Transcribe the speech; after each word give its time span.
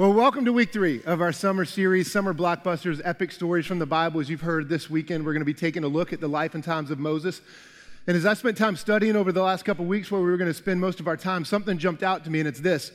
Well, 0.00 0.14
welcome 0.14 0.46
to 0.46 0.52
week 0.54 0.72
three 0.72 1.02
of 1.04 1.20
our 1.20 1.30
summer 1.30 1.66
series, 1.66 2.10
Summer 2.10 2.32
Blockbusters 2.32 3.02
Epic 3.04 3.30
Stories 3.30 3.66
from 3.66 3.78
the 3.78 3.84
Bible. 3.84 4.18
As 4.18 4.30
you've 4.30 4.40
heard 4.40 4.66
this 4.66 4.88
weekend, 4.88 5.26
we're 5.26 5.34
going 5.34 5.42
to 5.42 5.44
be 5.44 5.52
taking 5.52 5.84
a 5.84 5.88
look 5.88 6.14
at 6.14 6.22
the 6.22 6.26
life 6.26 6.54
and 6.54 6.64
times 6.64 6.90
of 6.90 6.98
Moses. 6.98 7.42
And 8.06 8.16
as 8.16 8.24
I 8.24 8.32
spent 8.32 8.56
time 8.56 8.76
studying 8.76 9.14
over 9.14 9.30
the 9.30 9.42
last 9.42 9.66
couple 9.66 9.84
weeks 9.84 10.10
where 10.10 10.22
we 10.22 10.30
were 10.30 10.38
going 10.38 10.48
to 10.48 10.54
spend 10.54 10.80
most 10.80 11.00
of 11.00 11.06
our 11.06 11.18
time, 11.18 11.44
something 11.44 11.76
jumped 11.76 12.02
out 12.02 12.24
to 12.24 12.30
me, 12.30 12.38
and 12.38 12.48
it's 12.48 12.60
this. 12.60 12.92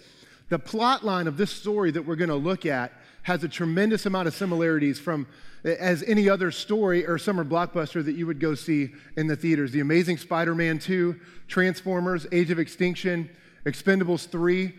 The 0.50 0.58
plot 0.58 1.06
line 1.06 1.28
of 1.28 1.38
this 1.38 1.52
story 1.52 1.92
that 1.92 2.02
we're 2.02 2.16
going 2.16 2.32
to 2.32 2.36
look 2.36 2.66
at 2.66 2.92
has 3.22 3.44
a 3.44 3.48
tremendous 3.48 4.08
amount 4.08 4.28
of 4.28 4.34
similarities 4.34 4.98
from 5.00 5.28
as 5.64 6.02
any 6.08 6.28
other 6.28 6.50
story 6.50 7.06
or 7.06 7.20
summer 7.20 7.46
blockbuster 7.46 8.04
that 8.04 8.16
you 8.16 8.26
would 8.26 8.40
go 8.40 8.56
see 8.56 8.96
in 9.16 9.28
the 9.28 9.36
theaters. 9.36 9.72
The 9.72 9.80
Amazing 9.80 10.18
Spider 10.18 10.56
Man 10.56 10.80
2, 10.80 11.16
Transformers, 11.48 12.26
Age 12.32 12.50
of 12.50 12.58
Extinction, 12.58 13.30
Expendables 13.64 14.28
3. 14.28 14.74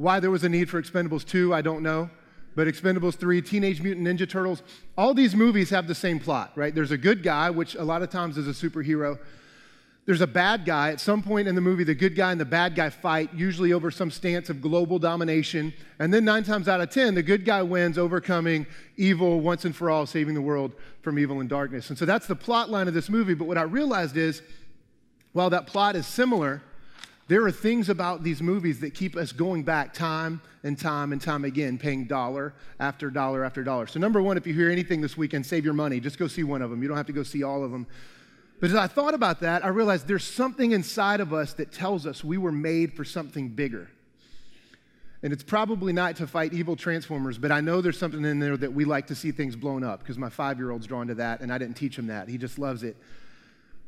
Why 0.00 0.18
there 0.18 0.30
was 0.30 0.44
a 0.44 0.48
need 0.48 0.70
for 0.70 0.80
Expendables 0.80 1.26
2, 1.26 1.52
I 1.52 1.60
don't 1.60 1.82
know. 1.82 2.08
But 2.56 2.66
Expendables 2.66 3.16
3, 3.16 3.42
Teenage 3.42 3.82
Mutant 3.82 4.06
Ninja 4.06 4.28
Turtles, 4.28 4.62
all 4.96 5.12
these 5.12 5.36
movies 5.36 5.68
have 5.70 5.86
the 5.86 5.94
same 5.94 6.18
plot, 6.18 6.52
right? 6.56 6.74
There's 6.74 6.90
a 6.90 6.96
good 6.96 7.22
guy, 7.22 7.50
which 7.50 7.74
a 7.74 7.84
lot 7.84 8.02
of 8.02 8.08
times 8.08 8.38
is 8.38 8.48
a 8.48 8.68
superhero. 8.68 9.18
There's 10.06 10.22
a 10.22 10.26
bad 10.26 10.64
guy. 10.64 10.90
At 10.90 11.00
some 11.00 11.22
point 11.22 11.48
in 11.48 11.54
the 11.54 11.60
movie, 11.60 11.84
the 11.84 11.94
good 11.94 12.16
guy 12.16 12.32
and 12.32 12.40
the 12.40 12.46
bad 12.46 12.74
guy 12.74 12.88
fight, 12.88 13.28
usually 13.34 13.74
over 13.74 13.90
some 13.90 14.10
stance 14.10 14.48
of 14.48 14.62
global 14.62 14.98
domination. 14.98 15.70
And 15.98 16.12
then 16.14 16.24
nine 16.24 16.44
times 16.44 16.66
out 16.66 16.80
of 16.80 16.88
ten, 16.88 17.14
the 17.14 17.22
good 17.22 17.44
guy 17.44 17.62
wins, 17.62 17.98
overcoming 17.98 18.66
evil 18.96 19.40
once 19.40 19.66
and 19.66 19.76
for 19.76 19.90
all, 19.90 20.06
saving 20.06 20.34
the 20.34 20.40
world 20.40 20.72
from 21.02 21.18
evil 21.18 21.40
and 21.40 21.48
darkness. 21.48 21.90
And 21.90 21.98
so 21.98 22.06
that's 22.06 22.26
the 22.26 22.34
plot 22.34 22.70
line 22.70 22.88
of 22.88 22.94
this 22.94 23.10
movie. 23.10 23.34
But 23.34 23.46
what 23.46 23.58
I 23.58 23.62
realized 23.62 24.16
is, 24.16 24.40
while 25.34 25.50
that 25.50 25.66
plot 25.66 25.94
is 25.94 26.06
similar, 26.06 26.62
there 27.30 27.44
are 27.44 27.52
things 27.52 27.88
about 27.88 28.24
these 28.24 28.42
movies 28.42 28.80
that 28.80 28.92
keep 28.92 29.14
us 29.14 29.30
going 29.30 29.62
back 29.62 29.94
time 29.94 30.42
and 30.64 30.76
time 30.76 31.12
and 31.12 31.22
time 31.22 31.44
again, 31.44 31.78
paying 31.78 32.06
dollar 32.06 32.52
after 32.80 33.08
dollar 33.08 33.44
after 33.44 33.62
dollar. 33.62 33.86
So, 33.86 34.00
number 34.00 34.20
one, 34.20 34.36
if 34.36 34.48
you 34.48 34.52
hear 34.52 34.68
anything 34.68 35.00
this 35.00 35.16
weekend, 35.16 35.46
save 35.46 35.64
your 35.64 35.72
money. 35.72 36.00
Just 36.00 36.18
go 36.18 36.26
see 36.26 36.42
one 36.42 36.60
of 36.60 36.70
them. 36.70 36.82
You 36.82 36.88
don't 36.88 36.96
have 36.96 37.06
to 37.06 37.12
go 37.12 37.22
see 37.22 37.44
all 37.44 37.62
of 37.62 37.70
them. 37.70 37.86
But 38.58 38.70
as 38.70 38.74
I 38.74 38.88
thought 38.88 39.14
about 39.14 39.38
that, 39.42 39.64
I 39.64 39.68
realized 39.68 40.08
there's 40.08 40.24
something 40.24 40.72
inside 40.72 41.20
of 41.20 41.32
us 41.32 41.52
that 41.52 41.70
tells 41.70 42.04
us 42.04 42.24
we 42.24 42.36
were 42.36 42.50
made 42.50 42.94
for 42.94 43.04
something 43.04 43.48
bigger. 43.48 43.88
And 45.22 45.32
it's 45.32 45.44
probably 45.44 45.92
not 45.92 46.16
to 46.16 46.26
fight 46.26 46.52
evil 46.52 46.74
transformers, 46.74 47.38
but 47.38 47.52
I 47.52 47.60
know 47.60 47.80
there's 47.80 47.96
something 47.96 48.24
in 48.24 48.40
there 48.40 48.56
that 48.56 48.72
we 48.72 48.84
like 48.84 49.06
to 49.06 49.14
see 49.14 49.30
things 49.30 49.54
blown 49.54 49.84
up 49.84 50.00
because 50.00 50.18
my 50.18 50.30
five 50.30 50.58
year 50.58 50.72
old's 50.72 50.88
drawn 50.88 51.06
to 51.06 51.14
that, 51.14 51.42
and 51.42 51.52
I 51.52 51.58
didn't 51.58 51.76
teach 51.76 51.96
him 51.96 52.08
that. 52.08 52.28
He 52.28 52.38
just 52.38 52.58
loves 52.58 52.82
it. 52.82 52.96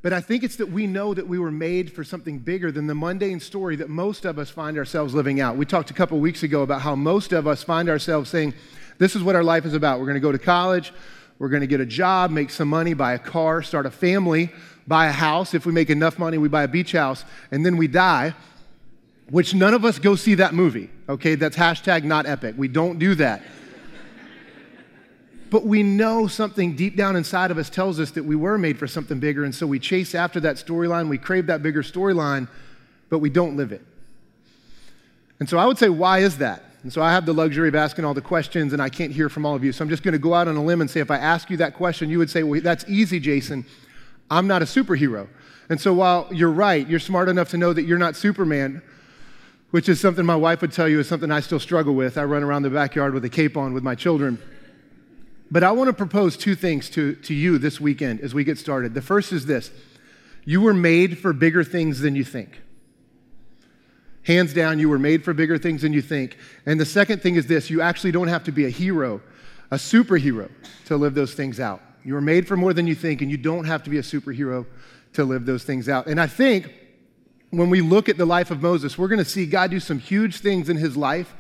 But 0.03 0.13
I 0.13 0.21
think 0.21 0.43
it's 0.43 0.57
that 0.57 0.71
we 0.71 0.89
know 0.89 1.15
that 1.15 1.29
we 1.29 1.39
were 1.39 1.53
made 1.53 1.93
for 1.93 2.03
something 2.03 2.41
bigger 2.41 2.73
than 2.73 2.89
the 2.89 2.95
mundane 2.95 3.39
story 3.39 3.77
that 3.77 3.89
most 3.89 4.25
of 4.25 4.37
us 4.37 4.51
find 4.51 4.77
ourselves 4.77 5.15
living 5.15 5.41
out. 5.41 5.57
We 5.57 5.65
talked 5.65 5.93
a 5.93 5.95
couple 5.95 6.19
weeks 6.19 6.43
ago 6.43 6.63
about 6.63 6.81
how 6.81 6.97
most 6.97 7.33
of 7.33 7.47
us 7.47 7.63
find 7.63 7.89
ourselves 7.89 8.29
saying, 8.29 8.55
This 8.99 9.15
is 9.15 9.23
what 9.23 9.37
our 9.37 9.45
life 9.45 9.65
is 9.65 9.75
about. 9.75 10.01
We're 10.01 10.07
going 10.07 10.15
to 10.15 10.21
go 10.21 10.33
to 10.33 10.39
college, 10.39 10.93
we're 11.39 11.49
going 11.49 11.61
to 11.61 11.69
get 11.69 11.81
a 11.81 11.87
job, 11.87 12.33
make 12.33 12.51
some 12.51 12.69
money, 12.69 12.95
buy 12.95 13.15
a 13.15 13.19
car, 13.19 13.63
start 13.63 13.87
a 13.87 13.93
family, 13.93 14.51
buy 14.89 15.07
a 15.07 15.13
house. 15.13 15.55
If 15.55 15.67
we 15.67 15.73
make 15.73 15.89
enough 15.89 16.19
money, 16.19 16.37
we 16.37 16.49
buy 16.49 16.65
a 16.65 16.69
beach 16.69 16.93
house, 16.93 17.25
and 17.53 17.65
then 17.65 17.77
we 17.77 17.87
die, 17.87 18.35
which 19.31 19.55
none 19.55 19.73
of 19.73 19.85
us 19.85 20.01
go 20.01 20.17
see 20.17 20.35
that 20.35 20.53
movie. 20.53 20.91
Okay, 21.09 21.37
that's 21.37 21.57
hashtag 21.57 22.03
not 22.03 22.27
epic. 22.27 22.57
We 22.59 22.67
don't 22.67 22.99
do 22.99 23.15
that 23.17 23.43
but 25.53 25.67
we 25.67 25.83
know 25.83 26.27
something 26.27 26.75
deep 26.75 26.97
down 26.97 27.15
inside 27.15 27.51
of 27.51 27.59
us 27.59 27.69
tells 27.69 28.01
us 28.01 28.11
that 28.13 28.25
we 28.25 28.35
were 28.35 28.57
made 28.57 28.79
for 28.79 28.87
something 28.87 29.21
bigger. 29.21 29.45
And 29.45 29.55
so 29.55 29.67
we 29.67 29.79
chase 29.79 30.15
after 30.15 30.41
that 30.41 30.57
storyline, 30.57 31.11
we 31.11 31.19
crave 31.19 31.45
that 31.49 31.63
bigger 31.63 31.83
storyline, 31.83 32.49
but 33.11 33.19
we 33.19 33.29
don't 33.29 33.55
live 33.55 33.71
it. 33.71 33.83
And 35.41 35.47
so 35.47 35.59
I 35.59 35.67
would 35.67 35.77
say, 35.77 35.91
why 35.91 36.21
is 36.21 36.39
that? 36.39 36.65
And 36.85 36.91
so 36.91 37.03
I 37.03 37.13
have 37.13 37.27
the 37.27 37.35
luxury 37.35 37.69
of 37.69 37.75
asking 37.75 38.07
all 38.07 38.15
the 38.15 38.23
questions, 38.23 38.73
and 38.73 38.81
I 38.81 38.89
can't 38.89 39.13
hear 39.13 39.29
from 39.29 39.45
all 39.45 39.55
of 39.55 39.63
you. 39.63 39.73
So 39.73 39.85
I'm 39.85 39.91
just 39.91 40.03
going 40.03 40.13
to 40.13 40.19
go 40.19 40.33
out 40.33 40.49
on 40.49 40.57
a 40.57 40.65
limb 40.65 40.81
and 40.81 40.91
say, 40.91 41.01
if 41.01 41.11
I 41.11 41.19
ask 41.19 41.51
you 41.51 41.59
that 41.59 41.75
question, 41.75 42.09
you 42.09 42.17
would 42.17 42.31
say, 42.31 42.43
well, 42.43 42.63
that's 42.63 42.87
easy, 42.89 43.21
Jason. 43.21 43.67
I'm 44.31 44.47
not 44.47 44.63
a 44.63 44.65
superhero. 44.65 45.29
And 45.69 45.79
so 45.79 45.93
while 45.93 46.29
you're 46.33 46.51
right, 46.51 46.89
you're 46.89 46.99
smart 46.99 47.29
enough 47.29 47.51
to 47.51 47.59
know 47.59 47.75
that 47.75 47.83
you're 47.83 47.99
not 47.99 48.17
Superman, 48.17 48.81
which 49.71 49.91
is 49.91 50.01
something 50.01 50.25
my 50.25 50.35
wife 50.35 50.63
would 50.63 50.73
tell 50.73 50.89
you 50.89 50.99
is 50.99 51.09
something 51.09 51.31
I 51.31 51.41
still 51.41 51.61
struggle 51.61 51.95
with. 51.95 52.17
I 52.17 52.25
run 52.25 52.43
around 52.43 52.63
the 52.63 52.71
backyard 52.71 53.13
with 53.13 53.27
a 53.27 53.29
cape 53.29 53.59
on 53.59 53.75
with 53.75 53.83
my 53.83 53.95
children. 53.95 54.39
But 55.53 55.63
I 55.63 55.71
want 55.73 55.89
to 55.89 55.93
propose 55.93 56.39
two 56.39 56.55
things 56.55 56.89
to, 56.91 57.15
to 57.17 57.35
you 57.35 57.59
this 57.59 57.79
weekend 57.79 58.23
as 58.23 58.33
we 58.33 58.43
get 58.43 58.57
started. 58.57 58.95
The 58.95 59.03
first 59.03 59.35
is 59.35 59.45
this 59.45 59.71
you 60.47 60.63
were 60.63 60.73
made 60.73 61.19
for 61.19 61.35
bigger 61.35 61.63
things 61.63 62.01
than 62.01 62.17
you 62.17 62.25
think. 62.25 62.63
Hands 64.23 64.51
down, 64.55 64.79
you 64.79 64.89
were 64.89 64.99
made 64.99 65.23
for 65.23 65.35
bigger 65.35 65.59
things 65.59 65.83
than 65.83 65.93
you 65.93 66.01
think. 66.01 66.39
And 66.65 66.81
the 66.81 66.87
second 66.87 67.21
thing 67.21 67.35
is 67.35 67.49
this 67.49 67.69
you 67.69 67.83
actually 67.83 68.13
don't 68.13 68.29
have 68.29 68.45
to 68.45 68.53
be 68.53 68.65
a 68.65 68.71
hero, 68.71 69.21
a 69.71 69.77
superhero, 69.77 70.51
to 70.87 70.97
live 70.97 71.13
those 71.13 71.35
things 71.35 71.61
out. 71.61 71.83
You 72.03 72.15
were 72.15 72.23
made 72.23 72.49
for 72.49 72.57
more 72.57 72.73
than 72.73 72.87
you 72.87 72.95
think, 72.95 73.21
and 73.21 73.31
you 73.31 73.37
don't 73.37 73.67
have 73.67 73.83
to 73.83 73.91
be 73.91 73.99
a 73.99 74.03
superhero 74.03 74.65
to 75.13 75.25
live 75.25 75.45
those 75.45 75.65
things 75.65 75.87
out. 75.87 76.07
And 76.07 76.19
I 76.19 76.29
think 76.29 76.73
when 77.51 77.69
we 77.69 77.83
look 77.83 78.09
at 78.09 78.17
the 78.17 78.25
life 78.25 78.51
of 78.51 78.63
Moses, 78.63 78.97
we're 78.97 79.09
going 79.09 79.19
to 79.19 79.25
see 79.25 79.45
God 79.45 79.71
do 79.71 79.81
some 79.81 79.99
huge 79.99 80.39
things 80.39 80.71
in 80.71 80.79
his 80.79 80.97
life. 80.97 81.35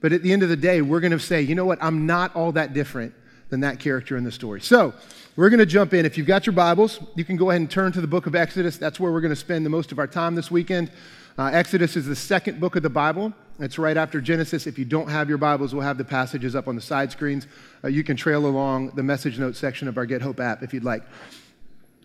But 0.00 0.12
at 0.12 0.24
the 0.24 0.32
end 0.32 0.42
of 0.42 0.48
the 0.48 0.56
day, 0.56 0.82
we're 0.82 0.98
going 0.98 1.12
to 1.12 1.20
say, 1.20 1.40
you 1.40 1.54
know 1.54 1.64
what? 1.64 1.78
I'm 1.80 2.04
not 2.04 2.34
all 2.34 2.50
that 2.52 2.72
different 2.72 3.14
than 3.50 3.60
that 3.60 3.78
character 3.78 4.16
in 4.16 4.24
the 4.24 4.32
story. 4.32 4.60
So, 4.60 4.94
we're 5.36 5.50
going 5.50 5.58
to 5.58 5.66
jump 5.66 5.92
in. 5.94 6.06
If 6.06 6.16
you've 6.16 6.28
got 6.28 6.46
your 6.46 6.52
Bibles, 6.52 7.00
you 7.16 7.24
can 7.24 7.36
go 7.36 7.50
ahead 7.50 7.60
and 7.60 7.68
turn 7.68 7.90
to 7.90 8.00
the 8.00 8.06
book 8.06 8.26
of 8.26 8.36
Exodus. 8.36 8.76
That's 8.76 9.00
where 9.00 9.10
we're 9.10 9.20
going 9.20 9.32
to 9.32 9.36
spend 9.36 9.66
the 9.66 9.70
most 9.70 9.90
of 9.90 9.98
our 9.98 10.06
time 10.06 10.36
this 10.36 10.48
weekend. 10.48 10.92
Uh, 11.36 11.50
Exodus 11.52 11.96
is 11.96 12.06
the 12.06 12.14
second 12.14 12.60
book 12.60 12.76
of 12.76 12.84
the 12.84 12.90
Bible. 12.90 13.32
It's 13.58 13.76
right 13.76 13.96
after 13.96 14.20
Genesis. 14.20 14.68
If 14.68 14.78
you 14.78 14.84
don't 14.84 15.08
have 15.08 15.28
your 15.28 15.38
Bibles, 15.38 15.74
we'll 15.74 15.82
have 15.82 15.98
the 15.98 16.04
passages 16.04 16.54
up 16.54 16.68
on 16.68 16.76
the 16.76 16.80
side 16.80 17.10
screens. 17.10 17.48
Uh, 17.82 17.88
you 17.88 18.04
can 18.04 18.16
trail 18.16 18.46
along 18.46 18.90
the 18.90 19.02
message 19.02 19.36
notes 19.36 19.58
section 19.58 19.88
of 19.88 19.98
our 19.98 20.06
Get 20.06 20.22
Hope 20.22 20.38
app 20.38 20.62
if 20.62 20.72
you'd 20.72 20.84
like. 20.84 21.02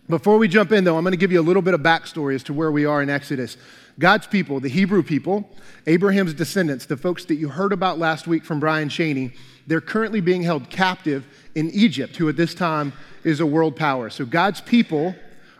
Before 0.08 0.36
we 0.36 0.48
jump 0.48 0.72
in, 0.72 0.82
though, 0.82 0.96
I'm 0.96 1.04
going 1.04 1.12
to 1.12 1.16
give 1.16 1.30
you 1.30 1.40
a 1.40 1.42
little 1.42 1.62
bit 1.62 1.74
of 1.74 1.82
backstory 1.82 2.34
as 2.34 2.42
to 2.44 2.52
where 2.52 2.72
we 2.72 2.84
are 2.84 3.00
in 3.00 3.08
Exodus. 3.08 3.56
God's 4.00 4.26
people, 4.26 4.58
the 4.58 4.68
Hebrew 4.68 5.04
people, 5.04 5.48
Abraham's 5.86 6.34
descendants, 6.34 6.86
the 6.86 6.96
folks 6.96 7.26
that 7.26 7.36
you 7.36 7.48
heard 7.48 7.72
about 7.72 8.00
last 8.00 8.26
week 8.26 8.44
from 8.44 8.58
Brian 8.58 8.88
Cheney, 8.88 9.32
they're 9.70 9.80
currently 9.80 10.20
being 10.20 10.42
held 10.42 10.68
captive 10.68 11.24
in 11.54 11.70
Egypt, 11.70 12.16
who 12.16 12.28
at 12.28 12.36
this 12.36 12.54
time 12.56 12.92
is 13.22 13.38
a 13.38 13.46
world 13.46 13.76
power. 13.76 14.10
So 14.10 14.24
God's 14.24 14.60
people 14.60 15.14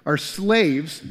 are 0.04 0.16
slaves. 0.16 1.04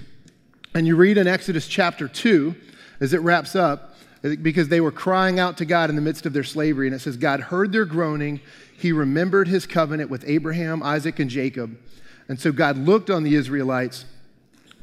And 0.75 0.85
you 0.85 0.97
read 0.97 1.17
in 1.17 1.25
Exodus 1.25 1.65
chapter 1.65 2.09
2, 2.09 2.53
as 2.99 3.13
it 3.13 3.21
wraps 3.21 3.55
up, 3.55 3.95
because 4.41 4.67
they 4.67 4.81
were 4.81 4.91
crying 4.91 5.39
out 5.39 5.55
to 5.59 5.65
God 5.65 5.89
in 5.89 5.95
the 5.95 6.01
midst 6.01 6.25
of 6.25 6.33
their 6.33 6.43
slavery. 6.43 6.87
And 6.87 6.95
it 6.95 6.99
says, 6.99 7.15
God 7.15 7.39
heard 7.39 7.71
their 7.71 7.85
groaning. 7.85 8.41
He 8.77 8.91
remembered 8.91 9.47
his 9.47 9.65
covenant 9.65 10.09
with 10.09 10.25
Abraham, 10.27 10.83
Isaac, 10.83 11.19
and 11.19 11.29
Jacob. 11.29 11.79
And 12.27 12.37
so 12.37 12.51
God 12.51 12.77
looked 12.77 13.09
on 13.09 13.23
the 13.23 13.33
Israelites 13.33 14.03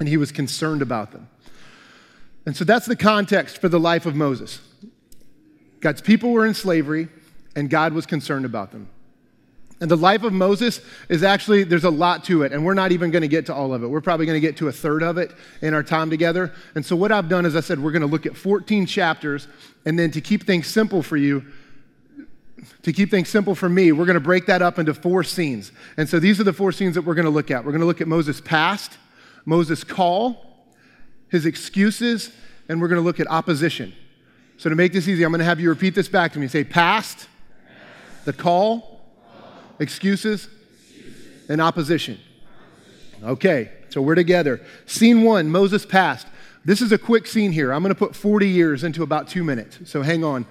and 0.01 0.09
he 0.09 0.17
was 0.17 0.33
concerned 0.33 0.81
about 0.81 1.13
them. 1.13 1.29
And 2.47 2.57
so 2.57 2.65
that's 2.65 2.87
the 2.87 2.97
context 2.97 3.59
for 3.59 3.69
the 3.69 3.79
life 3.79 4.07
of 4.07 4.15
Moses. 4.15 4.63
God's 5.81 6.01
people 6.01 6.31
were 6.33 6.47
in 6.47 6.55
slavery 6.55 7.09
and 7.57 7.69
God 7.69 7.93
was 7.95 8.07
concerned 8.07 8.45
about 8.45 8.71
them. 8.71 8.89
And 9.79 9.91
the 9.91 9.97
life 9.97 10.23
of 10.23 10.33
Moses 10.33 10.81
is 11.11 11.23
actually, 11.23 11.63
there's 11.65 11.85
a 11.85 11.91
lot 11.91 12.25
to 12.25 12.43
it, 12.43 12.53
and 12.53 12.65
we're 12.65 12.75
not 12.75 12.93
even 12.93 13.11
going 13.11 13.23
to 13.23 13.29
get 13.29 13.47
to 13.47 13.55
all 13.55 13.75
of 13.75 13.83
it. 13.83 13.89
We're 13.89 14.01
probably 14.01 14.25
going 14.25 14.37
to 14.37 14.47
get 14.47 14.57
to 14.59 14.69
a 14.69 14.73
third 14.73 15.03
of 15.03 15.19
it 15.19 15.33
in 15.61 15.75
our 15.75 15.83
time 15.83 16.09
together. 16.09 16.53
And 16.75 16.85
so, 16.85 16.97
what 16.97 17.13
I've 17.13 17.29
done 17.29 17.45
is 17.45 17.55
I 17.55 17.61
said, 17.61 17.79
we're 17.83 17.93
going 17.93 18.01
to 18.03 18.09
look 18.09 18.25
at 18.25 18.37
14 18.37 18.87
chapters, 18.87 19.49
and 19.85 19.99
then 19.99 20.11
to 20.13 20.23
keep 20.23 20.47
things 20.47 20.67
simple 20.67 21.03
for 21.03 21.19
you, 21.19 21.45
to 22.83 22.93
keep 22.93 23.11
things 23.11 23.29
simple 23.29 23.55
for 23.55 23.69
me, 23.69 23.93
we're 23.93 24.07
going 24.07 24.15
to 24.15 24.21
break 24.21 24.47
that 24.47 24.63
up 24.63 24.79
into 24.79 24.95
four 24.95 25.23
scenes. 25.23 25.73
And 25.99 26.09
so, 26.09 26.19
these 26.19 26.41
are 26.41 26.45
the 26.45 26.55
four 26.55 26.73
scenes 26.73 26.95
that 26.95 27.03
we're 27.03 27.15
going 27.15 27.27
to 27.27 27.31
look 27.31 27.51
at. 27.51 27.63
We're 27.63 27.73
going 27.73 27.81
to 27.81 27.87
look 27.87 28.01
at 28.01 28.09
Moses' 28.09 28.41
past, 28.41 28.97
Moses' 29.45 29.85
call, 29.85 30.65
his 31.29 31.45
excuses, 31.45 32.33
and 32.71 32.81
we're 32.81 32.89
going 32.89 33.01
to 33.01 33.05
look 33.05 33.21
at 33.21 33.27
opposition. 33.27 33.93
So, 34.57 34.71
to 34.71 34.75
make 34.75 34.95
this 34.95 35.07
easy, 35.07 35.23
I'm 35.23 35.33
going 35.33 35.41
to 35.41 35.45
have 35.45 35.61
you 35.61 35.69
repeat 35.69 35.95
this 35.95 36.09
back 36.09 36.33
to 36.33 36.39
me. 36.39 36.49
Say, 36.49 36.65
past, 36.65 37.29
the 38.27 38.33
call, 38.35 38.97
Excuses? 39.79 40.49
And 41.49 41.61
opposition. 41.61 42.19
Okay, 43.23 43.71
so 43.89 44.03
we're 44.03 44.17
together. 44.17 44.61
Scene 44.85 45.23
one 45.23 45.49
Moses 45.49 45.87
passed. 45.87 46.27
This 46.65 46.81
is 46.81 46.91
a 46.91 46.99
quick 46.99 47.27
scene 47.27 47.53
here. 47.53 47.73
I'm 47.73 47.83
going 47.83 47.95
to 47.95 47.99
put 47.99 48.17
40 48.17 48.49
years 48.49 48.83
into 48.83 49.05
about 49.05 49.29
two 49.29 49.45
minutes, 49.45 49.79
so 49.85 50.03
hang 50.03 50.25
on. 50.25 50.45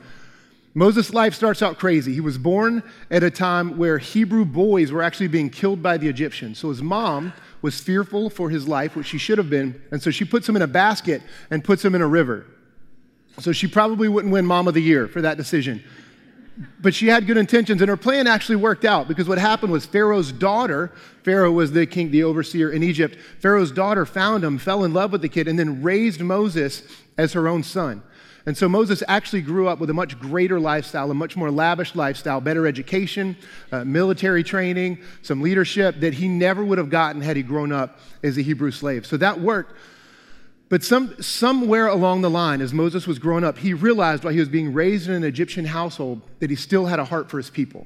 Moses' 0.74 1.13
life 1.13 1.33
starts 1.33 1.62
out 1.62 1.77
crazy. 1.77 2.13
He 2.13 2.22
was 2.22 2.38
born 2.38 2.81
at 3.12 3.24
a 3.24 3.31
time 3.31 3.77
where 3.77 3.98
Hebrew 3.98 4.45
boys 4.45 4.92
were 4.92 5.04
actually 5.04 5.27
being 5.27 5.50
killed 5.50 5.83
by 5.83 5.98
the 5.98 6.07
Egyptians. 6.07 6.60
So 6.60 6.69
his 6.69 6.81
mom 6.81 7.33
was 7.62 7.80
fearful 7.80 8.30
for 8.30 8.50
his 8.50 8.68
life, 8.68 8.95
which 8.95 9.07
she 9.07 9.18
should 9.18 9.38
have 9.38 9.50
been, 9.50 9.81
and 9.92 10.01
so 10.01 10.12
she 10.12 10.24
puts 10.24 10.48
him 10.48 10.56
in 10.56 10.62
a 10.62 10.68
basket 10.68 11.22
and 11.50 11.63
puts 11.63 11.83
him 11.83 11.95
in 11.95 12.01
a 12.01 12.07
river. 12.07 12.45
So 13.39 13.51
she 13.51 13.68
probably 13.68 14.07
wouldn't 14.07 14.31
win 14.31 14.45
Mom 14.45 14.68
of 14.69 14.74
the 14.74 14.81
Year 14.81 15.07
for 15.10 15.22
that 15.22 15.36
decision 15.36 15.83
but 16.80 16.94
she 16.94 17.07
had 17.07 17.28
good 17.28 17.38
intentions, 17.38 17.81
and 17.81 17.90
her 17.90 17.98
plan 17.98 18.28
actually 18.28 18.56
worked 18.56 18.86
out 18.86 19.07
because 19.07 19.28
what 19.28 19.38
happened 19.38 19.72
was 19.72 19.86
Pharaoh's 19.86 20.31
daughter, 20.31 20.92
Pharaoh 21.24 21.52
was 21.52 21.72
the 21.72 21.86
king, 21.86 22.12
the 22.12 22.24
overseer 22.24 22.72
in 22.72 22.81
Egypt, 22.84 23.18
Pharaoh's 23.40 23.72
daughter 23.72 24.06
found 24.06 24.44
him, 24.44 24.57
fell 24.57 24.84
in 24.84 24.94
love 24.94 25.12
with 25.12 25.22
the 25.22 25.30
kid, 25.30 25.48
and 25.48 25.60
then 25.60 25.84
raised 25.84 26.22
Moses 26.22 26.84
as 27.18 27.34
her 27.34 27.48
own 27.48 27.63
son. 27.63 28.04
And 28.46 28.56
so 28.56 28.69
Moses 28.69 29.02
actually 29.07 29.42
grew 29.42 29.68
up 29.68 29.80
with 29.80 29.90
a 29.90 29.94
much 29.94 30.19
greater 30.19 30.60
lifestyle, 30.60 31.10
a 31.10 31.16
much 31.16 31.36
more 31.36 31.50
lavish 31.50 31.96
lifestyle, 31.96 32.40
better 32.40 32.68
education, 32.68 33.36
uh, 33.72 33.84
military 33.84 34.44
training, 34.44 35.00
some 35.24 35.42
leadership 35.42 36.00
that 36.01 36.13
he 36.13 36.28
never 36.28 36.63
would 36.63 36.78
have 36.78 36.92
gotten 36.92 37.22
had 37.22 37.36
he 37.36 37.44
grown 37.44 37.72
up 37.72 38.00
as 38.24 38.38
a 38.38 38.42
Hebrew 38.42 38.72
slave. 38.72 39.06
So 39.06 39.18
that 39.18 39.42
worked. 39.42 39.74
But 40.67 40.83
some, 40.83 41.21
somewhere 41.21 41.88
along 41.88 42.21
the 42.21 42.29
line, 42.29 42.59
as 42.59 42.73
Moses 42.73 43.06
was 43.06 43.19
growing 43.19 43.44
up, 43.44 43.59
he 43.59 43.73
realized 43.73 44.23
while 44.23 44.33
he 44.33 44.39
was 44.39 44.50
being 44.50 44.73
raised 44.73 45.07
in 45.07 45.13
an 45.13 45.23
Egyptian 45.23 45.65
household 45.65 46.21
that 46.39 46.50
he 46.50 46.56
still 46.56 46.88
had 46.88 47.00
a 47.00 47.06
heart 47.06 47.29
for 47.29 47.38
his 47.38 47.50
people. 47.50 47.85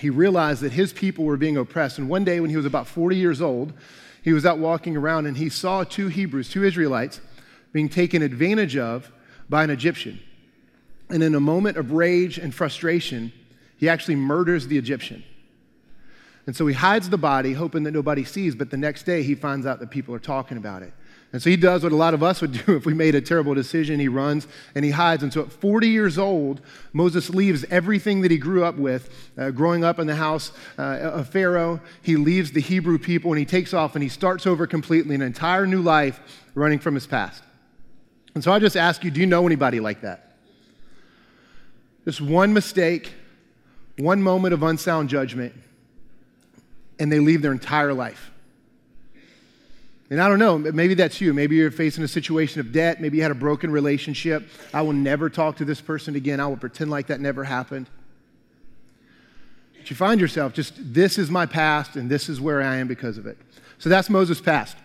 He 0.00 0.10
realized 0.10 0.62
that 0.62 0.72
his 0.72 0.92
people 0.92 1.24
were 1.24 1.36
being 1.36 1.56
oppressed. 1.56 1.98
And 1.98 2.08
one 2.08 2.24
day, 2.24 2.40
when 2.40 2.50
he 2.50 2.56
was 2.56 2.66
about 2.66 2.86
40 2.86 3.16
years 3.16 3.42
old, 3.42 3.74
he 4.22 4.32
was 4.32 4.46
out 4.46 4.58
walking 4.58 4.96
around 4.96 5.26
and 5.26 5.36
he 5.36 5.50
saw 5.50 5.84
two 5.84 6.08
Hebrews, 6.08 6.48
two 6.48 6.64
Israelites, 6.64 7.20
being 7.72 7.88
taken 7.88 8.22
advantage 8.22 8.76
of 8.76 9.12
by 9.48 9.62
an 9.62 9.70
Egyptian. 9.70 10.18
And 11.10 11.22
in 11.22 11.34
a 11.34 11.40
moment 11.40 11.76
of 11.76 11.92
rage 11.92 12.38
and 12.38 12.54
frustration, 12.54 13.32
he 13.76 13.88
actually 13.88 14.16
murders 14.16 14.66
the 14.66 14.78
Egyptian. 14.78 15.22
And 16.46 16.56
so 16.56 16.66
he 16.66 16.74
hides 16.74 17.10
the 17.10 17.18
body, 17.18 17.52
hoping 17.52 17.84
that 17.84 17.92
nobody 17.92 18.24
sees, 18.24 18.54
but 18.54 18.70
the 18.70 18.76
next 18.76 19.04
day 19.04 19.22
he 19.22 19.34
finds 19.34 19.66
out 19.66 19.80
that 19.80 19.90
people 19.90 20.14
are 20.14 20.18
talking 20.18 20.56
about 20.56 20.82
it. 20.82 20.92
And 21.34 21.42
so 21.42 21.50
he 21.50 21.56
does 21.56 21.82
what 21.82 21.90
a 21.90 21.96
lot 21.96 22.14
of 22.14 22.22
us 22.22 22.40
would 22.40 22.52
do 22.64 22.76
if 22.76 22.86
we 22.86 22.94
made 22.94 23.16
a 23.16 23.20
terrible 23.20 23.54
decision. 23.54 23.98
He 23.98 24.06
runs 24.06 24.46
and 24.76 24.84
he 24.84 24.92
hides. 24.92 25.24
And 25.24 25.32
so 25.32 25.42
at 25.42 25.50
40 25.50 25.88
years 25.88 26.16
old, 26.16 26.60
Moses 26.92 27.28
leaves 27.28 27.64
everything 27.70 28.20
that 28.20 28.30
he 28.30 28.38
grew 28.38 28.64
up 28.64 28.76
with, 28.76 29.12
uh, 29.36 29.50
growing 29.50 29.82
up 29.82 29.98
in 29.98 30.06
the 30.06 30.14
house 30.14 30.52
uh, 30.78 30.82
of 30.82 31.28
Pharaoh. 31.28 31.80
He 32.02 32.14
leaves 32.14 32.52
the 32.52 32.60
Hebrew 32.60 32.98
people 32.98 33.32
and 33.32 33.38
he 33.40 33.44
takes 33.44 33.74
off 33.74 33.96
and 33.96 34.02
he 34.04 34.08
starts 34.08 34.46
over 34.46 34.68
completely 34.68 35.16
an 35.16 35.22
entire 35.22 35.66
new 35.66 35.82
life 35.82 36.20
running 36.54 36.78
from 36.78 36.94
his 36.94 37.04
past. 37.04 37.42
And 38.36 38.44
so 38.44 38.52
I 38.52 38.60
just 38.60 38.76
ask 38.76 39.02
you 39.02 39.10
do 39.10 39.18
you 39.18 39.26
know 39.26 39.44
anybody 39.44 39.80
like 39.80 40.02
that? 40.02 40.36
Just 42.04 42.20
one 42.20 42.52
mistake, 42.52 43.12
one 43.98 44.22
moment 44.22 44.54
of 44.54 44.62
unsound 44.62 45.08
judgment, 45.08 45.52
and 47.00 47.10
they 47.10 47.18
leave 47.18 47.42
their 47.42 47.50
entire 47.50 47.92
life. 47.92 48.30
And 50.14 50.22
I 50.22 50.28
don't 50.28 50.38
know, 50.38 50.58
maybe 50.58 50.94
that's 50.94 51.20
you. 51.20 51.34
Maybe 51.34 51.56
you're 51.56 51.72
facing 51.72 52.04
a 52.04 52.06
situation 52.06 52.60
of 52.60 52.70
debt. 52.70 53.00
Maybe 53.00 53.16
you 53.16 53.24
had 53.24 53.32
a 53.32 53.34
broken 53.34 53.72
relationship. 53.72 54.46
I 54.72 54.80
will 54.80 54.92
never 54.92 55.28
talk 55.28 55.56
to 55.56 55.64
this 55.64 55.80
person 55.80 56.14
again. 56.14 56.38
I 56.38 56.46
will 56.46 56.56
pretend 56.56 56.88
like 56.88 57.08
that 57.08 57.20
never 57.20 57.42
happened. 57.42 57.90
But 59.76 59.90
you 59.90 59.96
find 59.96 60.20
yourself 60.20 60.52
just, 60.52 60.74
this 60.76 61.18
is 61.18 61.32
my 61.32 61.46
past 61.46 61.96
and 61.96 62.08
this 62.08 62.28
is 62.28 62.40
where 62.40 62.62
I 62.62 62.76
am 62.76 62.86
because 62.86 63.18
of 63.18 63.26
it. 63.26 63.36
So 63.78 63.88
that's 63.88 64.08
Moses' 64.08 64.40
past. 64.40 64.76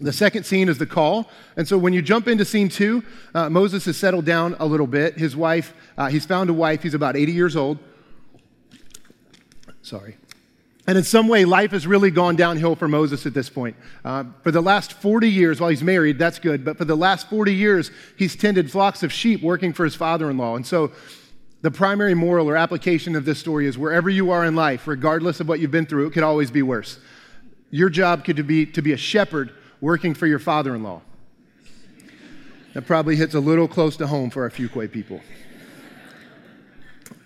The 0.00 0.12
second 0.12 0.42
scene 0.42 0.68
is 0.68 0.76
the 0.76 0.86
call. 0.86 1.30
And 1.56 1.68
so 1.68 1.78
when 1.78 1.92
you 1.92 2.02
jump 2.02 2.26
into 2.26 2.44
scene 2.44 2.68
two, 2.68 3.04
uh, 3.36 3.48
Moses 3.48 3.84
has 3.84 3.96
settled 3.96 4.24
down 4.24 4.56
a 4.58 4.66
little 4.66 4.88
bit. 4.88 5.16
His 5.16 5.36
wife, 5.36 5.72
uh, 5.96 6.08
he's 6.08 6.26
found 6.26 6.50
a 6.50 6.52
wife. 6.52 6.82
He's 6.82 6.94
about 6.94 7.14
80 7.14 7.30
years 7.30 7.54
old. 7.54 7.78
Sorry. 9.82 10.16
And 10.86 10.98
in 10.98 11.04
some 11.04 11.28
way, 11.28 11.44
life 11.44 11.70
has 11.70 11.86
really 11.86 12.10
gone 12.10 12.34
downhill 12.34 12.74
for 12.74 12.88
Moses 12.88 13.24
at 13.24 13.34
this 13.34 13.48
point. 13.48 13.76
Uh, 14.04 14.24
for 14.42 14.50
the 14.50 14.60
last 14.60 14.94
40 14.94 15.30
years, 15.30 15.60
while 15.60 15.70
he's 15.70 15.82
married, 15.82 16.18
that's 16.18 16.40
good, 16.40 16.64
but 16.64 16.76
for 16.76 16.84
the 16.84 16.96
last 16.96 17.30
40 17.30 17.54
years, 17.54 17.92
he's 18.16 18.34
tended 18.34 18.70
flocks 18.70 19.04
of 19.04 19.12
sheep 19.12 19.42
working 19.42 19.72
for 19.72 19.84
his 19.84 19.94
father 19.94 20.28
in 20.28 20.38
law. 20.38 20.56
And 20.56 20.66
so, 20.66 20.90
the 21.60 21.70
primary 21.70 22.14
moral 22.14 22.50
or 22.50 22.56
application 22.56 23.14
of 23.14 23.24
this 23.24 23.38
story 23.38 23.66
is 23.66 23.78
wherever 23.78 24.10
you 24.10 24.32
are 24.32 24.44
in 24.44 24.56
life, 24.56 24.88
regardless 24.88 25.38
of 25.38 25.48
what 25.48 25.60
you've 25.60 25.70
been 25.70 25.86
through, 25.86 26.08
it 26.08 26.10
could 26.10 26.24
always 26.24 26.50
be 26.50 26.62
worse. 26.62 26.98
Your 27.70 27.88
job 27.88 28.24
could 28.24 28.44
be 28.48 28.66
to 28.66 28.82
be 28.82 28.92
a 28.92 28.96
shepherd 28.96 29.52
working 29.80 30.12
for 30.12 30.26
your 30.26 30.40
father 30.40 30.74
in 30.74 30.82
law. 30.82 31.02
That 32.74 32.86
probably 32.86 33.14
hits 33.14 33.34
a 33.34 33.40
little 33.40 33.68
close 33.68 33.96
to 33.98 34.08
home 34.08 34.30
for 34.30 34.42
our 34.42 34.50
Fuquay 34.50 34.90
people 34.90 35.20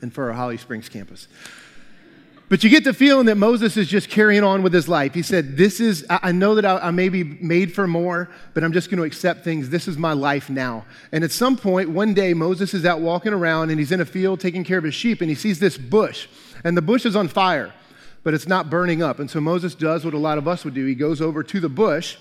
and 0.03 0.13
for 0.13 0.29
our 0.29 0.35
Holly 0.35 0.59
Springs 0.59 0.91
campus. 0.91 1.29
But 2.49 2.63
you 2.63 2.71
get 2.71 2.85
the 2.85 2.93
feeling 2.93 3.27
that 3.27 3.37
Moses 3.37 3.77
is 3.77 3.89
just 3.89 4.09
carrying 4.09 4.45
on 4.45 4.63
with 4.63 4.73
his 4.73 4.89
life. 4.89 5.15
He 5.15 5.23
said, 5.23 5.57
This 5.57 5.81
is, 5.81 6.07
I 6.09 6.31
know 6.31 6.55
that 6.55 6.65
I, 6.65 6.93
may 6.93 7.09
be 7.09 7.25
made 7.25 7.75
for 7.75 7.89
more, 7.89 8.31
but 8.55 8.63
I'm 8.63 8.73
just 8.73 8.89
going 8.89 8.99
to 8.99 9.05
accept 9.05 9.43
things. 9.43 9.69
This 9.69 9.89
is 9.89 9.99
my 9.99 10.13
life 10.13 10.49
now. 10.49 10.85
And 11.11 11.25
at 11.25 11.33
some 11.33 11.57
point, 11.57 11.91
one 11.91 12.15
day, 12.15 12.35
Moses 12.35 12.73
is 12.73 12.85
out 12.85 13.01
walking 13.01 13.33
around 13.33 13.71
and 13.71 13.81
he's 13.81 13.91
in 13.91 14.01
a 14.01 14.05
field 14.05 14.39
taking 14.39 14.63
care 14.63 14.79
of 14.79 14.85
his 14.85 14.95
sheep 14.95 15.21
and 15.21 15.29
he 15.29 15.35
sees 15.35 15.59
this 15.59 15.77
bush. 15.77 16.29
And 16.63 16.77
the 16.77 16.83
bush 16.83 17.05
is 17.05 17.17
on 17.17 17.27
fire, 17.27 17.73
but 18.23 18.33
it's 18.33 18.47
not 18.47 18.71
burning 18.71 19.03
up. 19.03 19.19
And 19.19 19.29
so 19.29 19.41
Moses 19.41 19.75
does 19.75 20.05
what 20.05 20.15
a 20.15 20.19
lot 20.19 20.39
of 20.39 20.47
us 20.47 20.65
would 20.65 20.75
do 20.75 20.87
he 20.87 20.95
goes 20.95 21.21
over 21.21 21.43
to 21.43 21.61
the 21.61 21.69
bush 21.69 22.17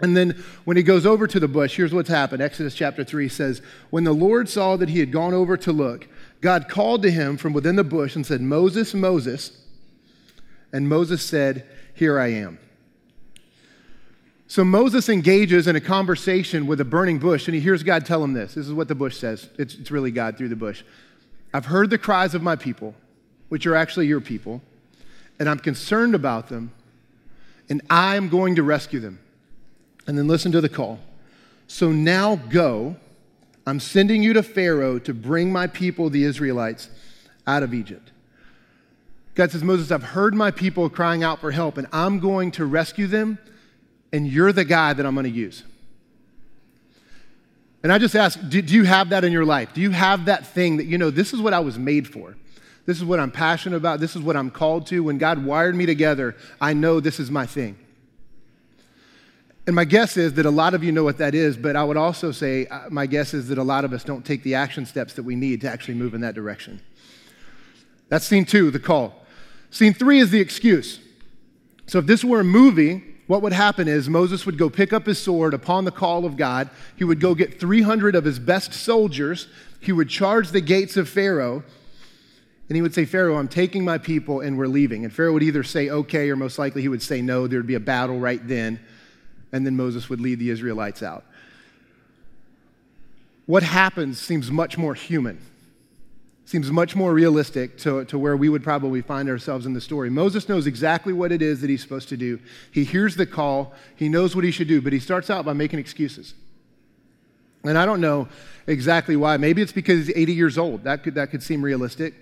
and 0.00 0.16
then 0.16 0.42
when 0.64 0.76
he 0.76 0.82
goes 0.82 1.06
over 1.06 1.26
to 1.26 1.40
the 1.40 1.48
bush, 1.48 1.76
here's 1.76 1.94
what's 1.94 2.10
happened. 2.10 2.42
Exodus 2.42 2.74
chapter 2.74 3.02
3 3.02 3.28
says, 3.28 3.62
When 3.88 4.04
the 4.04 4.12
Lord 4.12 4.48
saw 4.48 4.76
that 4.76 4.90
he 4.90 5.00
had 5.00 5.10
gone 5.10 5.32
over 5.32 5.56
to 5.56 5.72
look, 5.72 6.06
God 6.40 6.68
called 6.68 7.02
to 7.02 7.10
him 7.10 7.36
from 7.36 7.52
within 7.52 7.76
the 7.76 7.84
bush 7.84 8.16
and 8.16 8.24
said, 8.24 8.40
Moses, 8.40 8.94
Moses. 8.94 9.56
And 10.72 10.88
Moses 10.88 11.22
said, 11.22 11.66
Here 11.94 12.18
I 12.18 12.28
am. 12.28 12.58
So 14.48 14.64
Moses 14.64 15.08
engages 15.08 15.66
in 15.66 15.74
a 15.74 15.80
conversation 15.80 16.66
with 16.66 16.80
a 16.80 16.84
burning 16.84 17.18
bush, 17.18 17.48
and 17.48 17.54
he 17.54 17.60
hears 17.60 17.82
God 17.82 18.06
tell 18.06 18.22
him 18.22 18.32
this. 18.32 18.54
This 18.54 18.66
is 18.66 18.72
what 18.72 18.86
the 18.86 18.94
bush 18.94 19.16
says. 19.16 19.48
It's, 19.58 19.74
it's 19.74 19.90
really 19.90 20.12
God 20.12 20.38
through 20.38 20.50
the 20.50 20.56
bush. 20.56 20.84
I've 21.52 21.66
heard 21.66 21.90
the 21.90 21.98
cries 21.98 22.34
of 22.34 22.42
my 22.42 22.54
people, 22.54 22.94
which 23.48 23.66
are 23.66 23.74
actually 23.74 24.06
your 24.06 24.20
people, 24.20 24.62
and 25.40 25.48
I'm 25.48 25.58
concerned 25.58 26.14
about 26.14 26.48
them, 26.48 26.72
and 27.68 27.82
I'm 27.90 28.28
going 28.28 28.54
to 28.56 28.62
rescue 28.62 29.00
them. 29.00 29.18
And 30.06 30.16
then 30.16 30.28
listen 30.28 30.52
to 30.52 30.60
the 30.60 30.68
call. 30.68 31.00
So 31.66 31.90
now 31.90 32.36
go. 32.36 32.96
I'm 33.66 33.80
sending 33.80 34.22
you 34.22 34.32
to 34.34 34.42
Pharaoh 34.42 34.98
to 35.00 35.12
bring 35.12 35.52
my 35.52 35.66
people, 35.66 36.08
the 36.08 36.24
Israelites, 36.24 36.88
out 37.46 37.62
of 37.62 37.74
Egypt. 37.74 38.12
God 39.34 39.50
says, 39.50 39.62
Moses, 39.62 39.90
I've 39.90 40.02
heard 40.02 40.34
my 40.34 40.50
people 40.50 40.88
crying 40.88 41.22
out 41.22 41.40
for 41.40 41.50
help, 41.50 41.76
and 41.76 41.86
I'm 41.92 42.20
going 42.20 42.52
to 42.52 42.64
rescue 42.64 43.06
them, 43.06 43.38
and 44.12 44.26
you're 44.26 44.52
the 44.52 44.64
guy 44.64 44.92
that 44.92 45.04
I'm 45.04 45.14
going 45.14 45.24
to 45.24 45.30
use. 45.30 45.64
And 47.82 47.92
I 47.92 47.98
just 47.98 48.16
ask, 48.16 48.38
do, 48.48 48.62
do, 48.62 48.74
you 48.74 48.84
have 48.84 49.10
that 49.10 49.24
in 49.24 49.32
your 49.32 49.44
life? 49.44 49.74
Do 49.74 49.80
you 49.80 49.90
have 49.90 50.24
that 50.24 50.46
thing 50.46 50.78
that, 50.78 50.86
you 50.86 50.96
know, 50.96 51.10
this 51.10 51.32
is 51.32 51.40
what 51.40 51.52
I 51.52 51.60
was 51.60 51.78
made 51.78 52.08
for? 52.08 52.36
This 52.86 52.96
is 52.96 53.04
what 53.04 53.20
I'm 53.20 53.30
passionate 53.30 53.76
about. 53.76 54.00
This 54.00 54.16
is 54.16 54.22
what 54.22 54.36
I'm 54.36 54.50
called 54.50 54.86
to. 54.88 55.00
When 55.00 55.18
God 55.18 55.44
wired 55.44 55.74
me 55.74 55.86
together, 55.86 56.36
I 56.60 56.72
know 56.72 57.00
this 57.00 57.20
is 57.20 57.30
my 57.30 57.46
thing. 57.46 57.76
And 59.66 59.74
my 59.74 59.84
guess 59.84 60.16
is 60.16 60.34
that 60.34 60.46
a 60.46 60.50
lot 60.50 60.74
of 60.74 60.84
you 60.84 60.92
know 60.92 61.02
what 61.02 61.18
that 61.18 61.34
is, 61.34 61.56
but 61.56 61.74
I 61.74 61.82
would 61.82 61.96
also 61.96 62.30
say 62.30 62.66
uh, 62.66 62.88
my 62.88 63.06
guess 63.06 63.34
is 63.34 63.48
that 63.48 63.58
a 63.58 63.64
lot 63.64 63.84
of 63.84 63.92
us 63.92 64.04
don't 64.04 64.24
take 64.24 64.44
the 64.44 64.54
action 64.54 64.86
steps 64.86 65.14
that 65.14 65.24
we 65.24 65.34
need 65.34 65.60
to 65.62 65.70
actually 65.70 65.94
move 65.94 66.14
in 66.14 66.20
that 66.20 66.36
direction. 66.36 66.80
That's 68.08 68.24
scene 68.24 68.44
two, 68.44 68.70
the 68.70 68.78
call. 68.78 69.26
Scene 69.70 69.92
three 69.92 70.20
is 70.20 70.30
the 70.30 70.40
excuse. 70.40 71.00
So 71.86 71.98
if 71.98 72.06
this 72.06 72.24
were 72.24 72.40
a 72.40 72.44
movie, 72.44 73.02
what 73.26 73.42
would 73.42 73.52
happen 73.52 73.88
is 73.88 74.08
Moses 74.08 74.46
would 74.46 74.56
go 74.56 74.70
pick 74.70 74.92
up 74.92 75.06
his 75.06 75.20
sword 75.20 75.52
upon 75.52 75.84
the 75.84 75.90
call 75.90 76.24
of 76.24 76.36
God. 76.36 76.70
He 76.94 77.02
would 77.02 77.18
go 77.18 77.34
get 77.34 77.58
300 77.58 78.14
of 78.14 78.24
his 78.24 78.38
best 78.38 78.72
soldiers. 78.72 79.48
He 79.80 79.90
would 79.90 80.08
charge 80.08 80.50
the 80.50 80.60
gates 80.60 80.96
of 80.96 81.08
Pharaoh. 81.08 81.64
And 82.68 82.76
he 82.76 82.82
would 82.82 82.94
say, 82.94 83.04
Pharaoh, 83.04 83.36
I'm 83.36 83.48
taking 83.48 83.84
my 83.84 83.98
people 83.98 84.40
and 84.40 84.56
we're 84.56 84.66
leaving. 84.68 85.04
And 85.04 85.12
Pharaoh 85.12 85.32
would 85.32 85.42
either 85.42 85.64
say 85.64 85.90
okay, 85.90 86.30
or 86.30 86.36
most 86.36 86.56
likely 86.56 86.82
he 86.82 86.88
would 86.88 87.02
say 87.02 87.20
no. 87.20 87.48
There 87.48 87.58
would 87.58 87.66
be 87.66 87.74
a 87.74 87.80
battle 87.80 88.18
right 88.18 88.46
then 88.46 88.80
and 89.52 89.64
then 89.64 89.76
Moses 89.76 90.08
would 90.08 90.20
lead 90.20 90.38
the 90.38 90.50
Israelites 90.50 91.02
out. 91.02 91.24
What 93.46 93.62
happens 93.62 94.20
seems 94.20 94.50
much 94.50 94.76
more 94.76 94.94
human, 94.94 95.40
seems 96.44 96.70
much 96.70 96.96
more 96.96 97.12
realistic 97.12 97.78
to, 97.78 98.04
to 98.06 98.18
where 98.18 98.36
we 98.36 98.48
would 98.48 98.64
probably 98.64 99.02
find 99.02 99.28
ourselves 99.28 99.66
in 99.66 99.72
the 99.72 99.80
story. 99.80 100.10
Moses 100.10 100.48
knows 100.48 100.66
exactly 100.66 101.12
what 101.12 101.30
it 101.30 101.42
is 101.42 101.60
that 101.60 101.70
he's 101.70 101.80
supposed 101.80 102.08
to 102.08 102.16
do. 102.16 102.40
He 102.72 102.84
hears 102.84 103.14
the 103.14 103.26
call, 103.26 103.72
he 103.94 104.08
knows 104.08 104.34
what 104.34 104.44
he 104.44 104.50
should 104.50 104.68
do, 104.68 104.82
but 104.82 104.92
he 104.92 104.98
starts 104.98 105.30
out 105.30 105.44
by 105.44 105.52
making 105.52 105.78
excuses. 105.78 106.34
And 107.62 107.78
I 107.78 107.86
don't 107.86 108.00
know 108.00 108.28
exactly 108.66 109.16
why. 109.16 109.36
Maybe 109.36 109.62
it's 109.62 109.72
because 109.72 110.06
he's 110.06 110.16
80 110.16 110.32
years 110.32 110.58
old. 110.58 110.84
That 110.84 111.02
could, 111.02 111.14
that 111.14 111.30
could 111.30 111.42
seem 111.42 111.62
realistic. 111.62 112.14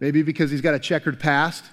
Maybe 0.00 0.22
because 0.22 0.50
he's 0.50 0.60
got 0.60 0.74
a 0.74 0.78
checkered 0.78 1.18
past. 1.18 1.64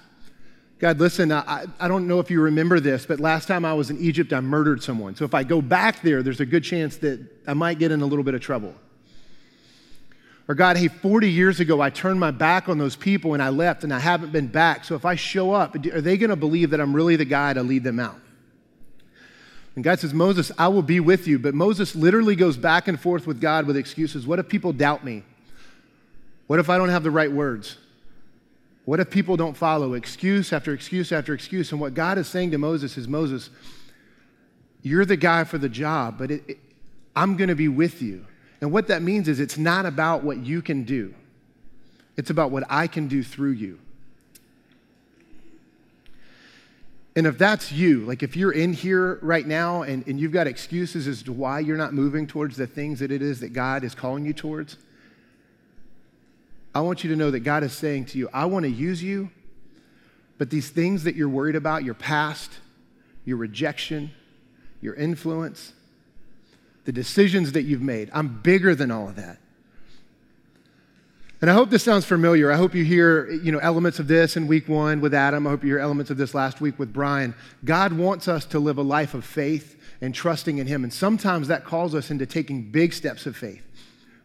God, 0.82 0.98
listen, 0.98 1.30
I, 1.30 1.66
I 1.78 1.86
don't 1.86 2.08
know 2.08 2.18
if 2.18 2.28
you 2.28 2.40
remember 2.40 2.80
this, 2.80 3.06
but 3.06 3.20
last 3.20 3.46
time 3.46 3.64
I 3.64 3.72
was 3.72 3.90
in 3.90 4.00
Egypt, 4.00 4.32
I 4.32 4.40
murdered 4.40 4.82
someone. 4.82 5.14
So 5.14 5.24
if 5.24 5.32
I 5.32 5.44
go 5.44 5.62
back 5.62 6.02
there, 6.02 6.24
there's 6.24 6.40
a 6.40 6.44
good 6.44 6.64
chance 6.64 6.96
that 6.96 7.24
I 7.46 7.54
might 7.54 7.78
get 7.78 7.92
in 7.92 8.02
a 8.02 8.04
little 8.04 8.24
bit 8.24 8.34
of 8.34 8.40
trouble. 8.40 8.74
Or 10.48 10.56
God, 10.56 10.76
hey, 10.76 10.88
40 10.88 11.30
years 11.30 11.60
ago, 11.60 11.80
I 11.80 11.90
turned 11.90 12.18
my 12.18 12.32
back 12.32 12.68
on 12.68 12.78
those 12.78 12.96
people 12.96 13.32
and 13.34 13.40
I 13.40 13.50
left 13.50 13.84
and 13.84 13.94
I 13.94 14.00
haven't 14.00 14.32
been 14.32 14.48
back. 14.48 14.84
So 14.84 14.96
if 14.96 15.04
I 15.04 15.14
show 15.14 15.52
up, 15.52 15.76
are 15.76 16.00
they 16.00 16.16
going 16.16 16.30
to 16.30 16.36
believe 16.36 16.70
that 16.70 16.80
I'm 16.80 16.96
really 16.96 17.14
the 17.14 17.24
guy 17.24 17.52
to 17.52 17.62
lead 17.62 17.84
them 17.84 18.00
out? 18.00 18.18
And 19.76 19.84
God 19.84 20.00
says, 20.00 20.12
Moses, 20.12 20.50
I 20.58 20.66
will 20.66 20.82
be 20.82 20.98
with 20.98 21.28
you. 21.28 21.38
But 21.38 21.54
Moses 21.54 21.94
literally 21.94 22.34
goes 22.34 22.56
back 22.56 22.88
and 22.88 22.98
forth 22.98 23.24
with 23.24 23.40
God 23.40 23.68
with 23.68 23.76
excuses. 23.76 24.26
What 24.26 24.40
if 24.40 24.48
people 24.48 24.72
doubt 24.72 25.04
me? 25.04 25.22
What 26.48 26.58
if 26.58 26.68
I 26.68 26.76
don't 26.76 26.88
have 26.88 27.04
the 27.04 27.12
right 27.12 27.30
words? 27.30 27.76
What 28.84 28.98
if 28.98 29.10
people 29.10 29.36
don't 29.36 29.56
follow 29.56 29.94
excuse 29.94 30.52
after 30.52 30.72
excuse 30.72 31.12
after 31.12 31.34
excuse? 31.34 31.70
And 31.70 31.80
what 31.80 31.94
God 31.94 32.18
is 32.18 32.26
saying 32.26 32.50
to 32.50 32.58
Moses 32.58 32.96
is 32.96 33.06
Moses, 33.06 33.50
you're 34.82 35.04
the 35.04 35.16
guy 35.16 35.44
for 35.44 35.58
the 35.58 35.68
job, 35.68 36.18
but 36.18 36.30
it, 36.30 36.42
it, 36.48 36.58
I'm 37.14 37.36
going 37.36 37.48
to 37.48 37.54
be 37.54 37.68
with 37.68 38.02
you. 38.02 38.26
And 38.60 38.72
what 38.72 38.88
that 38.88 39.02
means 39.02 39.28
is 39.28 39.40
it's 39.40 39.58
not 39.58 39.86
about 39.86 40.24
what 40.24 40.38
you 40.38 40.62
can 40.62 40.84
do, 40.84 41.14
it's 42.16 42.30
about 42.30 42.50
what 42.50 42.64
I 42.68 42.86
can 42.86 43.08
do 43.08 43.22
through 43.22 43.52
you. 43.52 43.78
And 47.14 47.26
if 47.26 47.36
that's 47.36 47.70
you, 47.70 48.00
like 48.06 48.22
if 48.22 48.36
you're 48.36 48.52
in 48.52 48.72
here 48.72 49.18
right 49.20 49.46
now 49.46 49.82
and, 49.82 50.06
and 50.06 50.18
you've 50.18 50.32
got 50.32 50.46
excuses 50.46 51.06
as 51.06 51.22
to 51.24 51.32
why 51.32 51.60
you're 51.60 51.76
not 51.76 51.92
moving 51.92 52.26
towards 52.26 52.56
the 52.56 52.66
things 52.66 53.00
that 53.00 53.12
it 53.12 53.20
is 53.20 53.40
that 53.40 53.52
God 53.52 53.84
is 53.84 53.94
calling 53.94 54.24
you 54.24 54.32
towards, 54.32 54.78
I 56.74 56.80
want 56.80 57.04
you 57.04 57.10
to 57.10 57.16
know 57.16 57.30
that 57.30 57.40
God 57.40 57.62
is 57.62 57.72
saying 57.72 58.06
to 58.06 58.18
you, 58.18 58.28
I 58.32 58.46
want 58.46 58.64
to 58.64 58.70
use 58.70 59.02
you, 59.02 59.30
but 60.38 60.50
these 60.50 60.70
things 60.70 61.04
that 61.04 61.14
you're 61.14 61.28
worried 61.28 61.56
about, 61.56 61.84
your 61.84 61.94
past, 61.94 62.50
your 63.24 63.36
rejection, 63.36 64.10
your 64.80 64.94
influence, 64.94 65.72
the 66.84 66.92
decisions 66.92 67.52
that 67.52 67.62
you've 67.62 67.82
made, 67.82 68.10
I'm 68.12 68.40
bigger 68.40 68.74
than 68.74 68.90
all 68.90 69.08
of 69.08 69.16
that. 69.16 69.38
And 71.42 71.50
I 71.50 71.54
hope 71.54 71.70
this 71.70 71.82
sounds 71.82 72.04
familiar. 72.04 72.52
I 72.52 72.56
hope 72.56 72.72
you 72.72 72.84
hear, 72.84 73.28
you 73.28 73.50
know, 73.50 73.58
elements 73.58 73.98
of 73.98 74.06
this 74.06 74.36
in 74.36 74.46
week 74.46 74.68
one 74.68 75.00
with 75.00 75.12
Adam. 75.12 75.44
I 75.44 75.50
hope 75.50 75.64
you 75.64 75.70
hear 75.70 75.80
elements 75.80 76.10
of 76.10 76.16
this 76.16 76.34
last 76.34 76.60
week 76.60 76.78
with 76.78 76.92
Brian. 76.92 77.34
God 77.64 77.92
wants 77.92 78.28
us 78.28 78.44
to 78.46 78.60
live 78.60 78.78
a 78.78 78.82
life 78.82 79.12
of 79.12 79.24
faith 79.24 79.76
and 80.00 80.14
trusting 80.14 80.58
in 80.58 80.68
Him. 80.68 80.84
And 80.84 80.92
sometimes 80.92 81.48
that 81.48 81.64
calls 81.64 81.96
us 81.96 82.12
into 82.12 82.26
taking 82.26 82.70
big 82.70 82.92
steps 82.92 83.26
of 83.26 83.36
faith. 83.36 83.66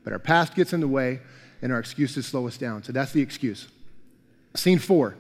But 0.04 0.14
our 0.14 0.20
past 0.20 0.54
gets 0.54 0.74
in 0.74 0.80
the 0.80 0.88
way 0.88 1.22
and 1.62 1.72
our 1.72 1.80
excuses 1.80 2.26
slow 2.26 2.48
us 2.48 2.58
down. 2.58 2.84
So 2.84 2.92
that's 2.92 3.12
the 3.12 3.22
excuse. 3.22 3.68
Scene 4.54 4.80
four, 4.80 5.16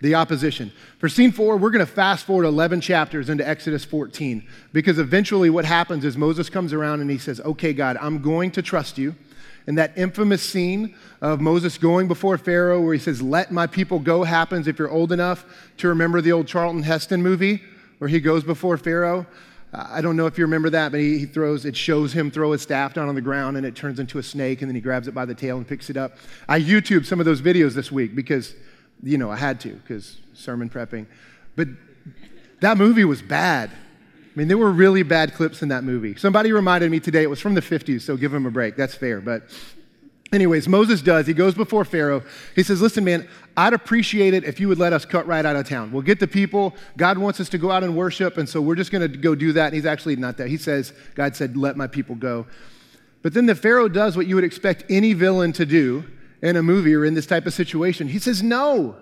the 0.00 0.14
opposition. 0.14 0.72
For 0.98 1.08
scene 1.08 1.32
four, 1.32 1.56
we're 1.56 1.70
going 1.70 1.84
to 1.84 1.92
fast 1.92 2.26
forward 2.26 2.44
11 2.44 2.80
chapters 2.80 3.28
into 3.28 3.46
Exodus 3.46 3.84
14 3.84 4.46
because 4.72 4.98
eventually 4.98 5.50
what 5.50 5.64
happens 5.64 6.04
is 6.04 6.16
Moses 6.16 6.48
comes 6.48 6.72
around 6.72 7.00
and 7.00 7.10
he 7.10 7.18
says, 7.18 7.40
Okay, 7.40 7.72
God, 7.72 7.96
I'm 8.00 8.20
going 8.20 8.50
to 8.52 8.62
trust 8.62 8.98
you 8.98 9.14
and 9.66 9.78
that 9.78 9.96
infamous 9.96 10.42
scene 10.42 10.94
of 11.20 11.40
Moses 11.40 11.78
going 11.78 12.08
before 12.08 12.36
Pharaoh 12.38 12.80
where 12.80 12.94
he 12.94 13.00
says, 13.00 13.22
Let 13.22 13.52
my 13.52 13.66
people 13.66 13.98
go 13.98 14.24
happens 14.24 14.66
if 14.66 14.78
you're 14.78 14.90
old 14.90 15.12
enough 15.12 15.44
to 15.78 15.88
remember 15.88 16.20
the 16.20 16.32
old 16.32 16.46
Charlton 16.46 16.82
Heston 16.82 17.22
movie 17.22 17.62
where 17.98 18.08
he 18.08 18.20
goes 18.20 18.42
before 18.44 18.76
Pharaoh. 18.76 19.26
I 19.74 20.02
don't 20.02 20.16
know 20.16 20.26
if 20.26 20.36
you 20.36 20.44
remember 20.44 20.68
that, 20.70 20.92
but 20.92 21.00
he, 21.00 21.18
he, 21.20 21.24
throws, 21.24 21.64
it 21.64 21.74
shows 21.74 22.12
him 22.12 22.30
throw 22.30 22.52
his 22.52 22.60
staff 22.60 22.92
down 22.92 23.08
on 23.08 23.14
the 23.14 23.22
ground 23.22 23.56
and 23.56 23.64
it 23.64 23.74
turns 23.74 23.98
into 23.98 24.18
a 24.18 24.22
snake 24.22 24.60
and 24.60 24.68
then 24.68 24.74
he 24.74 24.82
grabs 24.82 25.08
it 25.08 25.14
by 25.14 25.24
the 25.24 25.34
tail 25.34 25.56
and 25.56 25.66
picks 25.66 25.88
it 25.88 25.96
up. 25.96 26.16
I 26.46 26.60
YouTube 26.60 27.06
some 27.06 27.20
of 27.20 27.26
those 27.26 27.40
videos 27.40 27.72
this 27.72 27.90
week 27.90 28.14
because, 28.14 28.54
you 29.02 29.16
know, 29.16 29.30
I 29.30 29.36
had 29.36 29.60
to 29.60 29.70
because 29.70 30.18
sermon 30.34 30.68
prepping. 30.68 31.06
But 31.56 31.68
that 32.60 32.76
movie 32.76 33.04
was 33.04 33.22
bad. 33.22 33.70
I 33.70 34.38
mean, 34.38 34.48
there 34.48 34.58
were 34.58 34.70
really 34.70 35.02
bad 35.02 35.34
clips 35.34 35.62
in 35.62 35.68
that 35.68 35.84
movie. 35.84 36.16
Somebody 36.16 36.52
reminded 36.52 36.90
me 36.90 37.00
today 37.00 37.22
it 37.22 37.30
was 37.30 37.40
from 37.40 37.54
the 37.54 37.60
50s, 37.60 38.02
so 38.02 38.16
give 38.16 38.32
him 38.32 38.44
a 38.46 38.50
break. 38.50 38.76
That's 38.76 38.94
fair. 38.94 39.20
But, 39.20 39.44
anyways, 40.32 40.68
Moses 40.68 41.02
does. 41.02 41.26
He 41.26 41.34
goes 41.34 41.54
before 41.54 41.84
Pharaoh. 41.84 42.22
He 42.56 42.62
says, 42.62 42.80
Listen, 42.80 43.04
man, 43.04 43.28
I'd 43.56 43.72
appreciate 43.72 44.34
it 44.34 44.44
if 44.44 44.58
you 44.58 44.68
would 44.68 44.78
let 44.78 44.92
us 44.92 45.04
cut 45.04 45.26
right 45.26 45.44
out 45.44 45.56
of 45.56 45.68
town. 45.68 45.92
We'll 45.92 46.02
get 46.02 46.18
the 46.18 46.26
people. 46.26 46.74
God 46.96 47.18
wants 47.18 47.38
us 47.40 47.48
to 47.50 47.58
go 47.58 47.70
out 47.70 47.84
and 47.84 47.96
worship, 47.96 48.38
and 48.38 48.48
so 48.48 48.60
we're 48.60 48.74
just 48.74 48.90
going 48.90 49.10
to 49.10 49.18
go 49.18 49.34
do 49.34 49.52
that. 49.52 49.66
And 49.66 49.74
he's 49.74 49.86
actually 49.86 50.16
not 50.16 50.38
that. 50.38 50.48
He 50.48 50.56
says, 50.56 50.92
God 51.14 51.36
said, 51.36 51.56
Let 51.56 51.76
my 51.76 51.86
people 51.86 52.14
go. 52.14 52.46
But 53.22 53.34
then 53.34 53.46
the 53.46 53.54
Pharaoh 53.54 53.88
does 53.88 54.16
what 54.16 54.26
you 54.26 54.34
would 54.34 54.44
expect 54.44 54.84
any 54.90 55.12
villain 55.12 55.52
to 55.52 55.66
do 55.66 56.04
in 56.42 56.56
a 56.56 56.62
movie 56.62 56.94
or 56.94 57.04
in 57.04 57.14
this 57.14 57.26
type 57.26 57.46
of 57.46 57.54
situation. 57.54 58.08
He 58.08 58.18
says, 58.18 58.42
No. 58.42 58.96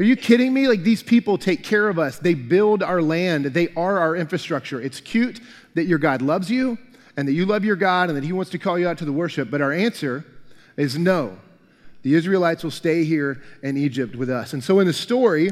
Are 0.00 0.04
you 0.04 0.14
kidding 0.14 0.54
me? 0.54 0.68
Like 0.68 0.84
these 0.84 1.02
people 1.02 1.38
take 1.38 1.64
care 1.64 1.88
of 1.88 1.98
us. 1.98 2.18
They 2.18 2.34
build 2.34 2.84
our 2.84 3.02
land. 3.02 3.46
They 3.46 3.68
are 3.74 3.98
our 3.98 4.14
infrastructure. 4.14 4.80
It's 4.80 5.00
cute 5.00 5.40
that 5.74 5.86
your 5.86 5.98
God 5.98 6.22
loves 6.22 6.48
you 6.50 6.78
and 7.16 7.26
that 7.26 7.32
you 7.32 7.44
love 7.44 7.64
your 7.64 7.74
God 7.74 8.08
and 8.08 8.16
that 8.16 8.22
he 8.22 8.32
wants 8.32 8.52
to 8.52 8.58
call 8.58 8.78
you 8.78 8.86
out 8.86 8.98
to 8.98 9.04
the 9.04 9.12
worship. 9.12 9.50
But 9.50 9.60
our 9.60 9.72
answer 9.72 10.24
is 10.78 10.98
no. 10.98 11.36
The 12.02 12.14
Israelites 12.14 12.64
will 12.64 12.70
stay 12.70 13.04
here 13.04 13.42
in 13.62 13.76
Egypt 13.76 14.16
with 14.16 14.30
us. 14.30 14.54
And 14.54 14.64
so 14.64 14.80
in 14.80 14.86
the 14.86 14.92
story, 14.92 15.50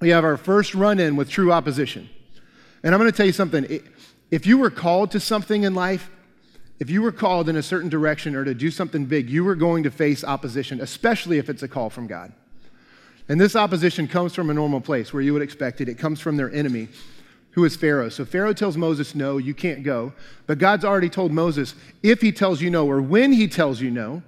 we 0.00 0.08
have 0.10 0.24
our 0.24 0.36
first 0.36 0.74
run 0.74 0.98
in 0.98 1.16
with 1.16 1.28
true 1.28 1.52
opposition. 1.52 2.08
And 2.82 2.94
I'm 2.94 3.00
going 3.00 3.10
to 3.10 3.16
tell 3.16 3.26
you 3.26 3.32
something. 3.32 3.82
If 4.30 4.46
you 4.46 4.56
were 4.56 4.70
called 4.70 5.10
to 5.10 5.20
something 5.20 5.64
in 5.64 5.74
life, 5.74 6.08
if 6.78 6.88
you 6.88 7.02
were 7.02 7.12
called 7.12 7.48
in 7.48 7.56
a 7.56 7.62
certain 7.62 7.88
direction 7.88 8.36
or 8.36 8.44
to 8.44 8.54
do 8.54 8.70
something 8.70 9.04
big, 9.06 9.28
you 9.28 9.42
were 9.42 9.56
going 9.56 9.82
to 9.82 9.90
face 9.90 10.22
opposition, 10.22 10.80
especially 10.80 11.38
if 11.38 11.50
it's 11.50 11.62
a 11.62 11.68
call 11.68 11.90
from 11.90 12.06
God. 12.06 12.32
And 13.28 13.40
this 13.40 13.56
opposition 13.56 14.06
comes 14.06 14.34
from 14.34 14.48
a 14.48 14.54
normal 14.54 14.80
place 14.80 15.12
where 15.12 15.22
you 15.22 15.32
would 15.32 15.42
expect 15.42 15.80
it. 15.80 15.88
It 15.88 15.98
comes 15.98 16.20
from 16.20 16.36
their 16.36 16.50
enemy, 16.52 16.88
who 17.50 17.64
is 17.64 17.76
Pharaoh. 17.76 18.08
So 18.08 18.24
Pharaoh 18.24 18.52
tells 18.52 18.76
Moses, 18.76 19.14
No, 19.14 19.38
you 19.38 19.54
can't 19.54 19.82
go. 19.82 20.12
But 20.46 20.58
God's 20.58 20.84
already 20.84 21.10
told 21.10 21.32
Moses, 21.32 21.74
if 22.02 22.20
he 22.20 22.30
tells 22.30 22.62
you 22.62 22.70
no, 22.70 22.86
or 22.86 23.02
when 23.02 23.32
he 23.32 23.48
tells 23.48 23.80
you 23.80 23.90
no, 23.90 24.22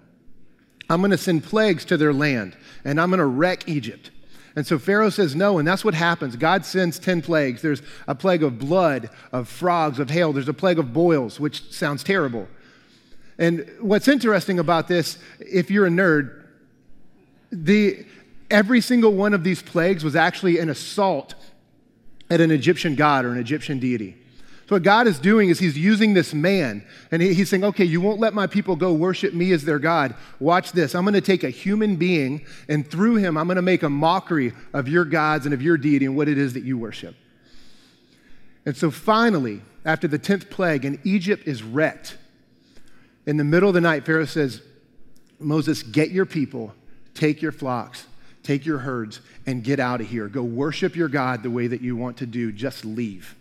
I'm 0.90 1.00
going 1.00 1.12
to 1.12 1.18
send 1.18 1.44
plagues 1.44 1.84
to 1.86 1.96
their 1.96 2.12
land, 2.12 2.56
and 2.84 3.00
I'm 3.00 3.10
going 3.10 3.18
to 3.18 3.26
wreck 3.26 3.68
Egypt. 3.68 4.10
And 4.56 4.66
so 4.66 4.76
Pharaoh 4.76 5.10
says 5.10 5.36
no, 5.36 5.58
and 5.58 5.66
that's 5.66 5.84
what 5.84 5.94
happens. 5.94 6.34
God 6.34 6.64
sends 6.64 6.98
10 6.98 7.22
plagues. 7.22 7.62
There's 7.62 7.80
a 8.08 8.14
plague 8.16 8.42
of 8.42 8.58
blood, 8.58 9.08
of 9.30 9.48
frogs, 9.48 10.00
of 10.00 10.10
hail. 10.10 10.32
There's 10.32 10.48
a 10.48 10.52
plague 10.52 10.80
of 10.80 10.92
boils, 10.92 11.38
which 11.38 11.72
sounds 11.72 12.02
terrible. 12.02 12.48
And 13.38 13.70
what's 13.80 14.08
interesting 14.08 14.58
about 14.58 14.88
this, 14.88 15.18
if 15.38 15.70
you're 15.70 15.86
a 15.86 15.90
nerd, 15.90 16.44
the, 17.52 18.04
every 18.50 18.80
single 18.80 19.12
one 19.12 19.32
of 19.32 19.44
these 19.44 19.62
plagues 19.62 20.02
was 20.02 20.16
actually 20.16 20.58
an 20.58 20.68
assault 20.68 21.36
at 22.28 22.40
an 22.40 22.50
Egyptian 22.50 22.96
god 22.96 23.24
or 23.24 23.30
an 23.30 23.38
Egyptian 23.38 23.78
deity. 23.78 24.19
So, 24.70 24.76
what 24.76 24.84
God 24.84 25.08
is 25.08 25.18
doing 25.18 25.48
is 25.48 25.58
He's 25.58 25.76
using 25.76 26.14
this 26.14 26.32
man, 26.32 26.84
and 27.10 27.20
He's 27.20 27.50
saying, 27.50 27.64
Okay, 27.64 27.84
you 27.84 28.00
won't 28.00 28.20
let 28.20 28.34
my 28.34 28.46
people 28.46 28.76
go 28.76 28.92
worship 28.92 29.34
me 29.34 29.50
as 29.50 29.64
their 29.64 29.80
God. 29.80 30.14
Watch 30.38 30.70
this. 30.70 30.94
I'm 30.94 31.02
going 31.02 31.14
to 31.14 31.20
take 31.20 31.42
a 31.42 31.50
human 31.50 31.96
being, 31.96 32.46
and 32.68 32.88
through 32.88 33.16
him, 33.16 33.36
I'm 33.36 33.48
going 33.48 33.56
to 33.56 33.62
make 33.62 33.82
a 33.82 33.90
mockery 33.90 34.52
of 34.72 34.86
your 34.86 35.04
gods 35.04 35.44
and 35.44 35.52
of 35.52 35.60
your 35.60 35.76
deity 35.76 36.06
and 36.06 36.16
what 36.16 36.28
it 36.28 36.38
is 36.38 36.52
that 36.52 36.62
you 36.62 36.78
worship. 36.78 37.16
And 38.64 38.76
so, 38.76 38.92
finally, 38.92 39.60
after 39.84 40.06
the 40.06 40.20
10th 40.20 40.50
plague, 40.50 40.84
and 40.84 41.00
Egypt 41.02 41.48
is 41.48 41.64
wrecked, 41.64 42.16
in 43.26 43.38
the 43.38 43.44
middle 43.44 43.70
of 43.70 43.74
the 43.74 43.80
night, 43.80 44.06
Pharaoh 44.06 44.24
says, 44.24 44.62
Moses, 45.40 45.82
get 45.82 46.12
your 46.12 46.26
people, 46.26 46.72
take 47.14 47.42
your 47.42 47.50
flocks, 47.50 48.06
take 48.44 48.64
your 48.64 48.78
herds, 48.78 49.20
and 49.46 49.64
get 49.64 49.80
out 49.80 50.00
of 50.00 50.08
here. 50.08 50.28
Go 50.28 50.44
worship 50.44 50.94
your 50.94 51.08
God 51.08 51.42
the 51.42 51.50
way 51.50 51.66
that 51.66 51.80
you 51.80 51.96
want 51.96 52.18
to 52.18 52.26
do. 52.26 52.52
Just 52.52 52.84
leave. 52.84 53.34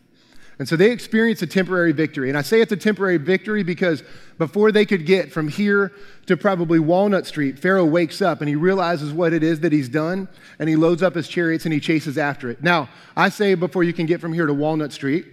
And 0.59 0.67
so 0.67 0.75
they 0.75 0.91
experience 0.91 1.41
a 1.41 1.47
temporary 1.47 1.93
victory. 1.93 2.27
And 2.27 2.37
I 2.37 2.41
say 2.41 2.59
it's 2.59 2.73
a 2.73 2.77
temporary 2.77 3.15
victory 3.15 3.63
because 3.63 4.03
before 4.37 4.73
they 4.73 4.85
could 4.85 5.05
get 5.05 5.31
from 5.31 5.47
here 5.47 5.93
to 6.25 6.35
probably 6.35 6.79
Walnut 6.79 7.25
Street, 7.25 7.57
Pharaoh 7.57 7.85
wakes 7.85 8.21
up 8.21 8.41
and 8.41 8.49
he 8.49 8.55
realizes 8.55 9.13
what 9.13 9.31
it 9.31 9.41
is 9.41 9.61
that 9.61 9.71
he's 9.71 9.87
done 9.87 10.27
and 10.59 10.67
he 10.67 10.75
loads 10.75 11.01
up 11.01 11.15
his 11.15 11.29
chariots 11.29 11.63
and 11.63 11.73
he 11.73 11.79
chases 11.79 12.17
after 12.17 12.49
it. 12.49 12.61
Now, 12.61 12.89
I 13.15 13.29
say 13.29 13.55
before 13.55 13.83
you 13.83 13.93
can 13.93 14.05
get 14.05 14.19
from 14.19 14.33
here 14.33 14.45
to 14.45 14.53
Walnut 14.53 14.91
Street, 14.91 15.25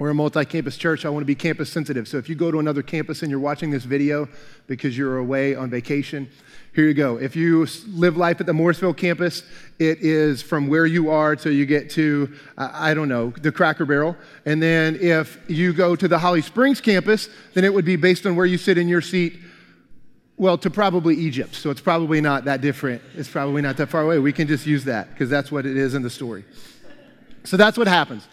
we're 0.00 0.08
a 0.08 0.14
multi 0.14 0.46
campus 0.46 0.78
church. 0.78 1.04
I 1.04 1.10
want 1.10 1.20
to 1.20 1.26
be 1.26 1.34
campus 1.34 1.70
sensitive. 1.70 2.08
So 2.08 2.16
if 2.16 2.26
you 2.26 2.34
go 2.34 2.50
to 2.50 2.58
another 2.58 2.82
campus 2.82 3.20
and 3.20 3.30
you're 3.30 3.38
watching 3.38 3.70
this 3.70 3.84
video 3.84 4.28
because 4.66 4.96
you're 4.96 5.18
away 5.18 5.54
on 5.54 5.68
vacation, 5.68 6.26
here 6.74 6.86
you 6.86 6.94
go. 6.94 7.18
If 7.18 7.36
you 7.36 7.66
live 7.86 8.16
life 8.16 8.40
at 8.40 8.46
the 8.46 8.54
Morrisville 8.54 8.94
campus, 8.94 9.42
it 9.78 9.98
is 10.00 10.40
from 10.40 10.68
where 10.68 10.86
you 10.86 11.10
are 11.10 11.36
till 11.36 11.52
you 11.52 11.66
get 11.66 11.90
to, 11.90 12.32
I 12.56 12.94
don't 12.94 13.08
know, 13.08 13.28
the 13.42 13.52
Cracker 13.52 13.84
Barrel. 13.84 14.16
And 14.46 14.62
then 14.62 14.96
if 14.96 15.38
you 15.48 15.74
go 15.74 15.94
to 15.94 16.08
the 16.08 16.18
Holly 16.18 16.40
Springs 16.40 16.80
campus, 16.80 17.28
then 17.52 17.64
it 17.66 17.74
would 17.74 17.84
be 17.84 17.96
based 17.96 18.24
on 18.24 18.36
where 18.36 18.46
you 18.46 18.56
sit 18.56 18.78
in 18.78 18.88
your 18.88 19.02
seat, 19.02 19.38
well, 20.38 20.56
to 20.56 20.70
probably 20.70 21.14
Egypt. 21.14 21.54
So 21.54 21.68
it's 21.68 21.82
probably 21.82 22.22
not 22.22 22.46
that 22.46 22.62
different. 22.62 23.02
It's 23.16 23.28
probably 23.28 23.60
not 23.60 23.76
that 23.76 23.88
far 23.88 24.00
away. 24.00 24.18
We 24.18 24.32
can 24.32 24.48
just 24.48 24.64
use 24.64 24.84
that 24.84 25.10
because 25.10 25.28
that's 25.28 25.52
what 25.52 25.66
it 25.66 25.76
is 25.76 25.94
in 25.94 26.00
the 26.00 26.08
story. 26.08 26.46
So 27.44 27.58
that's 27.58 27.76
what 27.76 27.86
happens. 27.86 28.26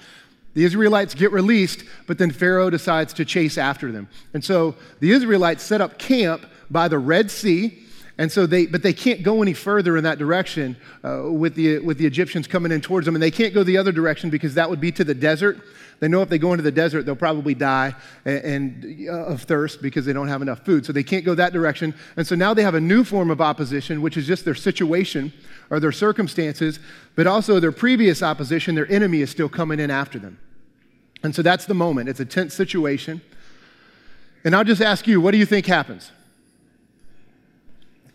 The 0.58 0.66
Israelites 0.66 1.14
get 1.14 1.32
released, 1.32 1.84
but 2.08 2.18
then 2.18 2.32
Pharaoh 2.32 2.72
decides 2.72 3.14
to 3.14 3.26
chase 3.26 3.60
after 3.60 3.92
them. 3.92 4.10
And 4.34 4.44
so 4.44 4.74
the 5.00 5.12
Israelites 5.12 5.62
set 5.62 5.82
up 5.82 6.00
camp 6.00 6.48
by 6.72 6.88
the 6.88 6.98
Red 6.98 7.30
Sea. 7.30 7.78
And 8.18 8.32
so 8.32 8.48
they, 8.48 8.66
but 8.66 8.82
they 8.82 8.92
can't 8.92 9.22
go 9.22 9.44
any 9.44 9.54
further 9.54 9.98
in 9.98 10.04
that 10.06 10.18
direction 10.18 10.76
uh, 11.04 11.26
with, 11.32 11.54
the, 11.54 11.78
with 11.78 12.00
the 12.00 12.08
Egyptians 12.08 12.48
coming 12.48 12.72
in 12.72 12.82
towards 12.82 13.06
them. 13.06 13.16
And 13.16 13.22
they 13.22 13.30
can't 13.30 13.54
go 13.54 13.62
the 13.62 13.78
other 13.78 13.92
direction 13.92 14.32
because 14.32 14.56
that 14.56 14.68
would 14.68 14.82
be 14.82 14.92
to 14.94 15.04
the 15.04 15.14
desert. 15.14 15.62
They 16.00 16.08
know 16.08 16.24
if 16.24 16.30
they 16.30 16.40
go 16.40 16.54
into 16.54 16.64
the 16.64 16.72
desert, 16.72 17.06
they'll 17.06 17.16
probably 17.16 17.54
die 17.54 17.94
and, 18.26 18.84
and 18.84 19.10
uh, 19.10 19.26
of 19.26 19.44
thirst 19.44 19.80
because 19.80 20.08
they 20.08 20.14
don't 20.14 20.28
have 20.28 20.42
enough 20.42 20.66
food. 20.66 20.88
So 20.88 20.92
they 20.92 21.04
can't 21.04 21.24
go 21.24 21.36
that 21.36 21.54
direction. 21.54 21.94
And 22.16 22.26
so 22.26 22.34
now 22.34 22.56
they 22.56 22.64
have 22.64 22.74
a 22.74 22.82
new 22.82 23.04
form 23.04 23.30
of 23.30 23.42
opposition, 23.42 24.02
which 24.02 24.18
is 24.18 24.26
just 24.26 24.44
their 24.44 24.56
situation 24.56 25.32
or 25.70 25.80
their 25.80 25.92
circumstances, 25.92 26.80
but 27.14 27.28
also 27.28 27.60
their 27.60 27.72
previous 27.72 28.24
opposition, 28.24 28.74
their 28.74 28.92
enemy 28.92 29.22
is 29.22 29.30
still 29.30 29.50
coming 29.50 29.80
in 29.80 29.92
after 29.92 30.18
them. 30.18 30.40
And 31.24 31.36
so 31.36 31.42
that's 31.42 31.66
the 31.66 31.74
moment. 31.74 32.10
It's 32.10 32.20
a 32.20 32.26
tense 32.26 32.54
situation. 32.54 33.22
And 34.44 34.56
I'll 34.56 34.64
just 34.64 34.82
ask 34.82 35.08
you, 35.08 35.20
what 35.20 35.32
do 35.32 35.38
you 35.38 35.46
think 35.46 35.66
happens? 35.66 36.12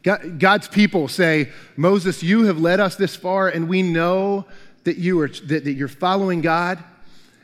God's 0.02 0.66
people 0.66 1.06
say, 1.06 1.50
Moses, 1.76 2.22
you 2.22 2.44
have 2.44 2.58
led 2.58 2.80
us 2.80 2.96
this 2.96 3.14
far, 3.14 3.48
and 3.48 3.68
we 3.68 3.82
know 3.82 4.46
that, 4.84 4.96
you 4.98 5.20
are, 5.20 5.28
that, 5.28 5.64
that 5.64 5.72
you're 5.72 5.88
following 5.88 6.40
God. 6.40 6.82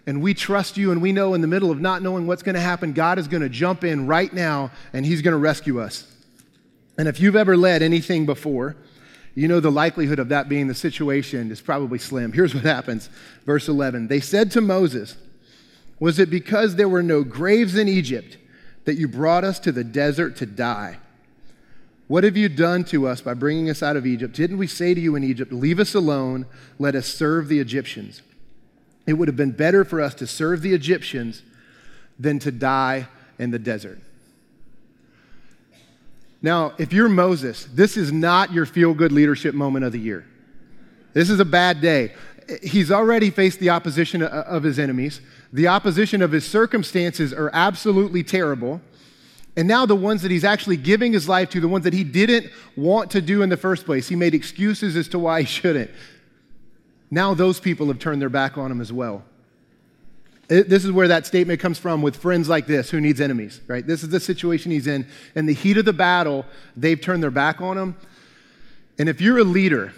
and 0.06 0.22
we 0.22 0.32
trust 0.32 0.76
you, 0.76 0.90
and 0.90 1.02
we 1.02 1.12
know 1.12 1.34
in 1.34 1.40
the 1.42 1.46
middle 1.46 1.70
of 1.70 1.80
not 1.80 2.02
knowing 2.02 2.26
what's 2.26 2.42
going 2.42 2.54
to 2.54 2.60
happen, 2.60 2.94
God 2.94 3.18
is 3.18 3.28
going 3.28 3.42
to 3.42 3.48
jump 3.48 3.84
in 3.84 4.06
right 4.06 4.32
now 4.32 4.70
and 4.92 5.04
He's 5.04 5.22
going 5.22 5.32
to 5.32 5.38
rescue 5.38 5.80
us. 5.80 6.10
And 6.96 7.06
if 7.06 7.20
you've 7.20 7.36
ever 7.36 7.56
led 7.56 7.82
anything 7.82 8.26
before, 8.26 8.74
you 9.34 9.46
know 9.46 9.60
the 9.60 9.70
likelihood 9.70 10.18
of 10.18 10.30
that 10.30 10.48
being 10.48 10.66
the 10.66 10.74
situation 10.74 11.52
is 11.52 11.60
probably 11.60 11.98
slim. 11.98 12.32
Here's 12.32 12.54
what 12.54 12.64
happens. 12.64 13.08
Verse 13.44 13.68
11 13.68 14.08
They 14.08 14.18
said 14.18 14.50
to 14.52 14.60
Moses, 14.60 15.14
Was 16.00 16.18
it 16.18 16.30
because 16.30 16.76
there 16.76 16.88
were 16.88 17.02
no 17.02 17.24
graves 17.24 17.76
in 17.76 17.88
Egypt 17.88 18.36
that 18.84 18.94
you 18.94 19.08
brought 19.08 19.44
us 19.44 19.58
to 19.60 19.72
the 19.72 19.84
desert 19.84 20.36
to 20.36 20.46
die? 20.46 20.98
What 22.06 22.24
have 22.24 22.36
you 22.36 22.48
done 22.48 22.84
to 22.84 23.06
us 23.06 23.20
by 23.20 23.34
bringing 23.34 23.68
us 23.68 23.82
out 23.82 23.96
of 23.96 24.06
Egypt? 24.06 24.34
Didn't 24.34 24.58
we 24.58 24.66
say 24.66 24.94
to 24.94 25.00
you 25.00 25.14
in 25.14 25.22
Egypt, 25.22 25.52
Leave 25.52 25.78
us 25.78 25.94
alone, 25.94 26.46
let 26.78 26.94
us 26.94 27.06
serve 27.06 27.48
the 27.48 27.60
Egyptians? 27.60 28.22
It 29.06 29.14
would 29.14 29.28
have 29.28 29.36
been 29.36 29.52
better 29.52 29.84
for 29.84 30.00
us 30.00 30.14
to 30.14 30.26
serve 30.26 30.62
the 30.62 30.74
Egyptians 30.74 31.42
than 32.18 32.38
to 32.40 32.50
die 32.50 33.08
in 33.38 33.50
the 33.50 33.58
desert. 33.58 34.00
Now, 36.40 36.72
if 36.78 36.92
you're 36.92 37.08
Moses, 37.08 37.66
this 37.72 37.96
is 37.96 38.12
not 38.12 38.52
your 38.52 38.64
feel 38.64 38.94
good 38.94 39.12
leadership 39.12 39.54
moment 39.54 39.84
of 39.84 39.92
the 39.92 39.98
year. 39.98 40.24
This 41.12 41.30
is 41.30 41.40
a 41.40 41.44
bad 41.44 41.80
day. 41.80 42.14
He's 42.62 42.90
already 42.90 43.30
faced 43.30 43.60
the 43.60 43.70
opposition 43.70 44.22
uh, 44.22 44.44
of 44.46 44.62
his 44.62 44.78
enemies. 44.78 45.20
The 45.52 45.68
opposition 45.68 46.22
of 46.22 46.32
his 46.32 46.46
circumstances 46.46 47.32
are 47.32 47.50
absolutely 47.52 48.22
terrible. 48.22 48.80
And 49.56 49.66
now 49.66 49.86
the 49.86 49.96
ones 49.96 50.22
that 50.22 50.30
he's 50.30 50.44
actually 50.44 50.76
giving 50.76 51.12
his 51.12 51.28
life 51.28 51.50
to, 51.50 51.60
the 51.60 51.68
ones 51.68 51.84
that 51.84 51.92
he 51.92 52.04
didn't 52.04 52.50
want 52.76 53.10
to 53.10 53.20
do 53.20 53.42
in 53.42 53.48
the 53.48 53.56
first 53.56 53.84
place, 53.84 54.08
he 54.08 54.16
made 54.16 54.34
excuses 54.34 54.96
as 54.96 55.08
to 55.08 55.18
why 55.18 55.40
he 55.40 55.46
shouldn't. 55.46 55.90
Now 57.10 57.34
those 57.34 57.58
people 57.58 57.88
have 57.88 57.98
turned 57.98 58.22
their 58.22 58.28
back 58.28 58.56
on 58.56 58.70
him 58.70 58.80
as 58.80 58.92
well. 58.92 59.24
This 60.48 60.84
is 60.84 60.92
where 60.92 61.08
that 61.08 61.26
statement 61.26 61.60
comes 61.60 61.78
from 61.78 62.00
with 62.00 62.16
friends 62.16 62.48
like 62.48 62.66
this 62.66 62.88
who 62.88 63.00
needs 63.02 63.20
enemies, 63.20 63.60
right? 63.66 63.86
This 63.86 64.02
is 64.02 64.08
the 64.08 64.20
situation 64.20 64.70
he's 64.70 64.86
in. 64.86 65.06
In 65.34 65.44
the 65.44 65.52
heat 65.52 65.76
of 65.76 65.84
the 65.84 65.92
battle, 65.92 66.46
they've 66.74 67.00
turned 67.00 67.22
their 67.22 67.30
back 67.30 67.60
on 67.60 67.76
him. 67.76 67.96
And 68.98 69.10
if 69.10 69.20
you're 69.20 69.38
a 69.38 69.44
leader 69.44 69.92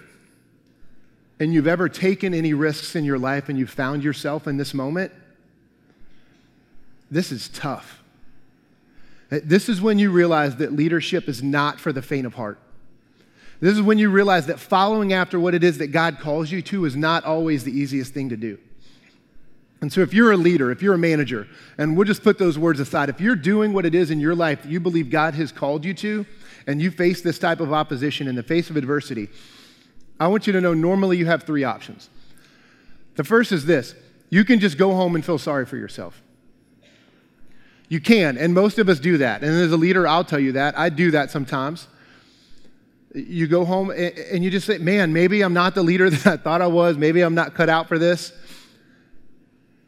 and 1.40 1.54
you've 1.54 1.66
ever 1.66 1.88
taken 1.88 2.34
any 2.34 2.52
risks 2.52 2.94
in 2.94 3.04
your 3.04 3.18
life 3.18 3.48
and 3.48 3.58
you've 3.58 3.70
found 3.70 4.04
yourself 4.04 4.46
in 4.46 4.58
this 4.58 4.74
moment, 4.74 5.10
this 7.10 7.32
is 7.32 7.48
tough. 7.48 8.02
This 9.30 9.68
is 9.68 9.80
when 9.80 9.98
you 9.98 10.10
realize 10.10 10.56
that 10.56 10.72
leadership 10.72 11.28
is 11.28 11.42
not 11.42 11.80
for 11.80 11.92
the 11.92 12.02
faint 12.02 12.26
of 12.26 12.34
heart. 12.34 12.58
This 13.60 13.74
is 13.74 13.82
when 13.82 13.98
you 13.98 14.10
realize 14.10 14.46
that 14.46 14.60
following 14.60 15.12
after 15.12 15.40
what 15.40 15.54
it 15.54 15.64
is 15.64 15.78
that 15.78 15.88
God 15.88 16.18
calls 16.20 16.50
you 16.50 16.62
to 16.62 16.84
is 16.84 16.94
not 16.94 17.24
always 17.24 17.64
the 17.64 17.72
easiest 17.72 18.12
thing 18.12 18.28
to 18.28 18.36
do. 18.36 18.58
And 19.82 19.90
so, 19.90 20.02
if 20.02 20.12
you're 20.12 20.32
a 20.32 20.36
leader, 20.36 20.70
if 20.70 20.82
you're 20.82 20.94
a 20.94 20.98
manager, 20.98 21.48
and 21.78 21.96
we'll 21.96 22.06
just 22.06 22.22
put 22.22 22.38
those 22.38 22.58
words 22.58 22.80
aside, 22.80 23.08
if 23.08 23.20
you're 23.20 23.36
doing 23.36 23.72
what 23.72 23.86
it 23.86 23.94
is 23.94 24.10
in 24.10 24.20
your 24.20 24.34
life 24.34 24.62
that 24.62 24.70
you 24.70 24.78
believe 24.78 25.08
God 25.08 25.34
has 25.34 25.52
called 25.52 25.86
you 25.86 25.94
to, 25.94 26.26
and 26.66 26.82
you 26.82 26.90
face 26.90 27.22
this 27.22 27.38
type 27.38 27.60
of 27.60 27.72
opposition 27.72 28.28
in 28.28 28.34
the 28.34 28.42
face 28.42 28.68
of 28.68 28.76
adversity, 28.76 29.28
I 30.20 30.28
want 30.28 30.46
you 30.46 30.52
to 30.52 30.60
know 30.60 30.74
normally 30.74 31.16
you 31.16 31.26
have 31.26 31.42
three 31.44 31.64
options. 31.64 32.10
The 33.16 33.24
first 33.24 33.50
is 33.50 33.64
this 33.64 33.94
you 34.28 34.44
can 34.44 34.60
just 34.60 34.78
go 34.78 34.94
home 34.94 35.14
and 35.14 35.24
feel 35.24 35.38
sorry 35.38 35.66
for 35.66 35.76
yourself. 35.76 36.22
You 37.88 38.00
can, 38.00 38.38
and 38.38 38.54
most 38.54 38.78
of 38.78 38.88
us 38.88 39.00
do 39.00 39.18
that. 39.18 39.42
And 39.42 39.50
as 39.50 39.72
a 39.72 39.76
leader, 39.76 40.06
I'll 40.06 40.24
tell 40.24 40.38
you 40.38 40.52
that. 40.52 40.78
I 40.78 40.90
do 40.90 41.10
that 41.10 41.32
sometimes. 41.32 41.88
You 43.12 43.48
go 43.48 43.64
home 43.64 43.90
and 43.90 44.44
you 44.44 44.50
just 44.52 44.68
say, 44.68 44.78
man, 44.78 45.12
maybe 45.12 45.42
I'm 45.42 45.54
not 45.54 45.74
the 45.74 45.82
leader 45.82 46.08
that 46.10 46.26
I 46.26 46.36
thought 46.36 46.62
I 46.62 46.68
was. 46.68 46.96
Maybe 46.96 47.22
I'm 47.22 47.34
not 47.34 47.54
cut 47.54 47.68
out 47.68 47.88
for 47.88 47.98
this. 47.98 48.32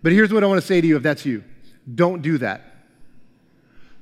But 0.03 0.11
here's 0.11 0.33
what 0.33 0.43
I 0.43 0.49
want 0.49 0.61
to 0.61 0.67
say 0.67 0.81
to 0.81 0.87
you 0.87 0.97
if 0.97 1.03
that's 1.05 1.25
you 1.25 1.45
don't 1.95 2.23
do 2.23 2.39
that. 2.39 2.72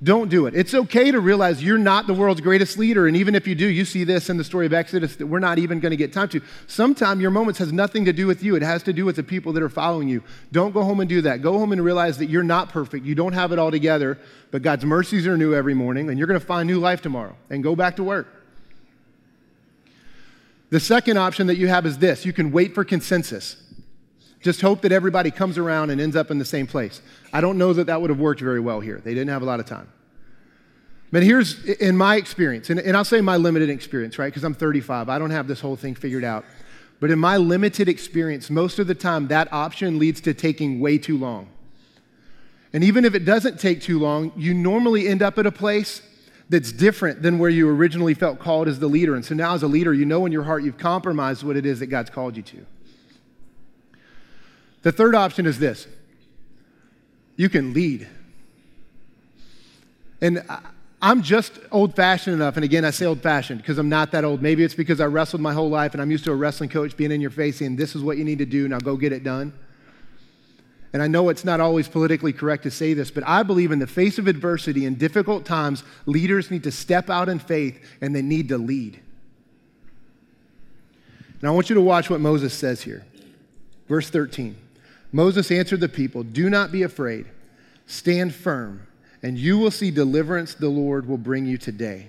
Don't 0.02 0.30
do 0.30 0.47
it. 0.47 0.54
It's 0.54 0.73
okay 0.73 1.10
to 1.10 1.21
realize 1.21 1.63
you're 1.63 1.76
not 1.76 2.06
the 2.06 2.15
world's 2.15 2.41
greatest 2.41 2.78
leader. 2.78 3.06
And 3.06 3.15
even 3.19 3.34
if 3.34 3.47
you 3.47 3.54
do, 3.54 3.67
you 3.67 3.84
see 3.84 4.02
this 4.02 4.30
in 4.30 4.39
the 4.39 4.45
story 4.45 4.65
of 4.65 4.73
Exodus 4.73 5.17
that 5.17 5.26
we're 5.26 5.41
not 5.41 5.58
even 5.58 5.78
going 5.78 5.91
to 5.91 5.97
get 5.97 6.10
time 6.10 6.30
to. 6.30 6.41
Sometimes 6.67 7.21
your 7.21 7.30
moments 7.30 7.58
has 7.58 7.71
nothing 7.71 8.06
to 8.06 8.13
do 8.13 8.26
with 8.26 8.43
you. 8.43 8.56
It 8.56 8.63
has 8.63 8.82
to 8.84 8.95
do 8.95 9.04
with 9.04 9.17
the 9.17 9.23
people 9.23 9.52
that 9.52 9.63
are 9.63 9.69
following 9.69 10.08
you. 10.08 10.23
Don't 10.52 10.73
go 10.73 10.84
home 10.84 11.00
and 11.00 11.08
do 11.08 11.21
that. 11.23 11.43
Go 11.43 11.58
home 11.58 11.73
and 11.73 11.84
realize 11.84 12.17
that 12.17 12.30
you're 12.30 12.43
not 12.43 12.71
perfect. 12.71 13.04
You 13.04 13.15
don't 13.15 13.34
have 13.34 13.52
it 13.52 13.58
all 13.58 13.71
together, 13.71 14.19
but 14.50 14.63
God's 14.63 14.86
mercies 14.86 15.26
are 15.26 15.36
new 15.36 15.54
every 15.54 15.75
morning, 15.75 16.08
and 16.08 16.19
you're 16.19 16.28
going 16.28 16.41
to 16.41 16.47
find 16.47 16.67
new 16.67 16.78
life 16.78 17.02
tomorrow 17.02 17.36
and 17.50 17.63
go 17.63 17.76
back 17.76 17.97
to 17.97 18.04
work. 18.04 18.26
The 20.71 20.80
second 20.80 21.19
option 21.19 21.49
that 21.49 21.58
you 21.58 21.69
have 21.69 21.84
is 21.84 21.99
this 21.99 22.25
you 22.25 22.32
can 22.32 22.52
wait 22.52 22.75
for 22.75 22.84
consensus. 22.84 23.56
Just 24.42 24.62
hope 24.62 24.80
that 24.82 24.92
everybody 24.92 25.30
comes 25.30 25.58
around 25.58 25.90
and 25.90 26.00
ends 26.00 26.16
up 26.16 26.30
in 26.30 26.38
the 26.38 26.44
same 26.44 26.66
place. 26.66 27.02
I 27.32 27.40
don't 27.40 27.58
know 27.58 27.72
that 27.74 27.86
that 27.88 28.00
would 28.00 28.10
have 28.10 28.18
worked 28.18 28.40
very 28.40 28.60
well 28.60 28.80
here. 28.80 29.00
They 29.04 29.12
didn't 29.12 29.28
have 29.28 29.42
a 29.42 29.44
lot 29.44 29.60
of 29.60 29.66
time. 29.66 29.88
But 31.12 31.22
here's, 31.22 31.64
in 31.64 31.96
my 31.96 32.16
experience, 32.16 32.70
and, 32.70 32.78
and 32.80 32.96
I'll 32.96 33.04
say 33.04 33.20
my 33.20 33.36
limited 33.36 33.68
experience, 33.68 34.18
right? 34.18 34.28
Because 34.28 34.44
I'm 34.44 34.54
35. 34.54 35.08
I 35.08 35.18
don't 35.18 35.30
have 35.30 35.48
this 35.48 35.60
whole 35.60 35.76
thing 35.76 35.94
figured 35.94 36.24
out. 36.24 36.44
But 37.00 37.10
in 37.10 37.18
my 37.18 37.36
limited 37.36 37.88
experience, 37.88 38.48
most 38.48 38.78
of 38.78 38.86
the 38.86 38.94
time, 38.94 39.28
that 39.28 39.52
option 39.52 39.98
leads 39.98 40.20
to 40.22 40.34
taking 40.34 40.80
way 40.80 40.98
too 40.98 41.18
long. 41.18 41.48
And 42.72 42.84
even 42.84 43.04
if 43.04 43.14
it 43.14 43.24
doesn't 43.24 43.58
take 43.58 43.80
too 43.80 43.98
long, 43.98 44.32
you 44.36 44.54
normally 44.54 45.08
end 45.08 45.22
up 45.22 45.38
at 45.38 45.46
a 45.46 45.52
place 45.52 46.02
that's 46.48 46.72
different 46.72 47.22
than 47.22 47.38
where 47.38 47.50
you 47.50 47.68
originally 47.68 48.14
felt 48.14 48.38
called 48.38 48.68
as 48.68 48.78
the 48.78 48.86
leader. 48.86 49.14
And 49.14 49.24
so 49.24 49.34
now, 49.34 49.54
as 49.54 49.62
a 49.62 49.68
leader, 49.68 49.92
you 49.92 50.04
know 50.04 50.26
in 50.26 50.32
your 50.32 50.44
heart 50.44 50.62
you've 50.62 50.78
compromised 50.78 51.42
what 51.42 51.56
it 51.56 51.66
is 51.66 51.80
that 51.80 51.86
God's 51.86 52.10
called 52.10 52.36
you 52.36 52.42
to. 52.42 52.66
The 54.82 54.93
third 54.93 55.14
option 55.14 55.47
is 55.47 55.58
this 55.58 55.86
you 57.36 57.49
can 57.49 57.73
lead. 57.73 58.06
And 60.23 60.45
I'm 61.00 61.23
just 61.23 61.58
old 61.73 61.97
fashioned 61.97 62.34
enough, 62.34 62.56
and 62.56 62.64
again, 62.64 62.84
I 62.84 62.90
say 62.90 63.06
old 63.06 63.23
fashioned 63.23 63.62
because 63.62 63.78
I'm 63.78 63.88
not 63.88 64.12
that 64.12 64.25
old. 64.25 64.43
Maybe 64.43 64.62
it's 64.62 64.75
because 64.75 65.00
I 65.00 65.06
wrestled 65.06 65.40
my 65.40 65.54
whole 65.54 65.71
life 65.71 65.95
and 65.95 66.02
I'm 66.02 66.10
used 66.10 66.25
to 66.25 66.32
a 66.32 66.34
wrestling 66.34 66.69
coach 66.69 66.97
being 66.97 67.10
in 67.10 67.23
your 67.23 67.30
face 67.30 67.58
saying, 67.58 67.76
This 67.76 67.97
is 67.97 68.02
what 68.02 68.19
you 68.19 68.25
need 68.25 68.38
to 68.38 68.47
do, 68.47 68.69
now 68.69 68.78
go 68.78 68.97
get 68.97 69.12
it 69.12 69.25
done. 69.25 69.54
And 70.93 71.02
I 71.02 71.06
know 71.06 71.28
it's 71.28 71.45
not 71.45 71.60
always 71.60 71.88
politically 71.88 72.32
correct 72.32 72.64
to 72.64 72.71
say 72.71 72.95
this, 72.95 73.10
but 73.10 73.26
I 73.26 73.45
believe 73.45 73.71
in 73.71 73.78
the 73.78 73.86
face 73.86 74.19
of 74.19 74.26
adversity 74.26 74.84
and 74.86 74.99
difficult 74.99 75.47
times, 75.47 75.84
leaders 76.04 76.50
need 76.50 76.64
to 76.64 76.73
step 76.73 77.08
out 77.08 77.28
in 77.28 77.38
faith 77.38 77.80
and 78.00 78.14
they 78.14 78.23
need 78.23 78.49
to 78.49 78.58
lead. 78.58 79.00
And 81.40 81.49
I 81.49 81.52
want 81.52 81.71
you 81.71 81.75
to 81.76 81.80
watch 81.80 82.10
what 82.10 82.21
Moses 82.21 82.52
says 82.52 82.82
here. 82.82 83.06
Verse 83.88 84.10
13. 84.10 84.56
Moses 85.12 85.50
answered 85.50 85.80
the 85.80 85.88
people, 85.88 86.23
Do 86.23 86.49
not 86.49 86.73
be 86.73 86.82
afraid. 86.82 87.26
Stand 87.86 88.34
firm, 88.34 88.86
and 89.23 89.36
you 89.36 89.58
will 89.58 89.70
see 89.70 89.90
deliverance 89.90 90.54
the 90.54 90.68
Lord 90.68 91.08
will 91.08 91.18
bring 91.18 91.46
you 91.46 91.58
today. 91.58 92.08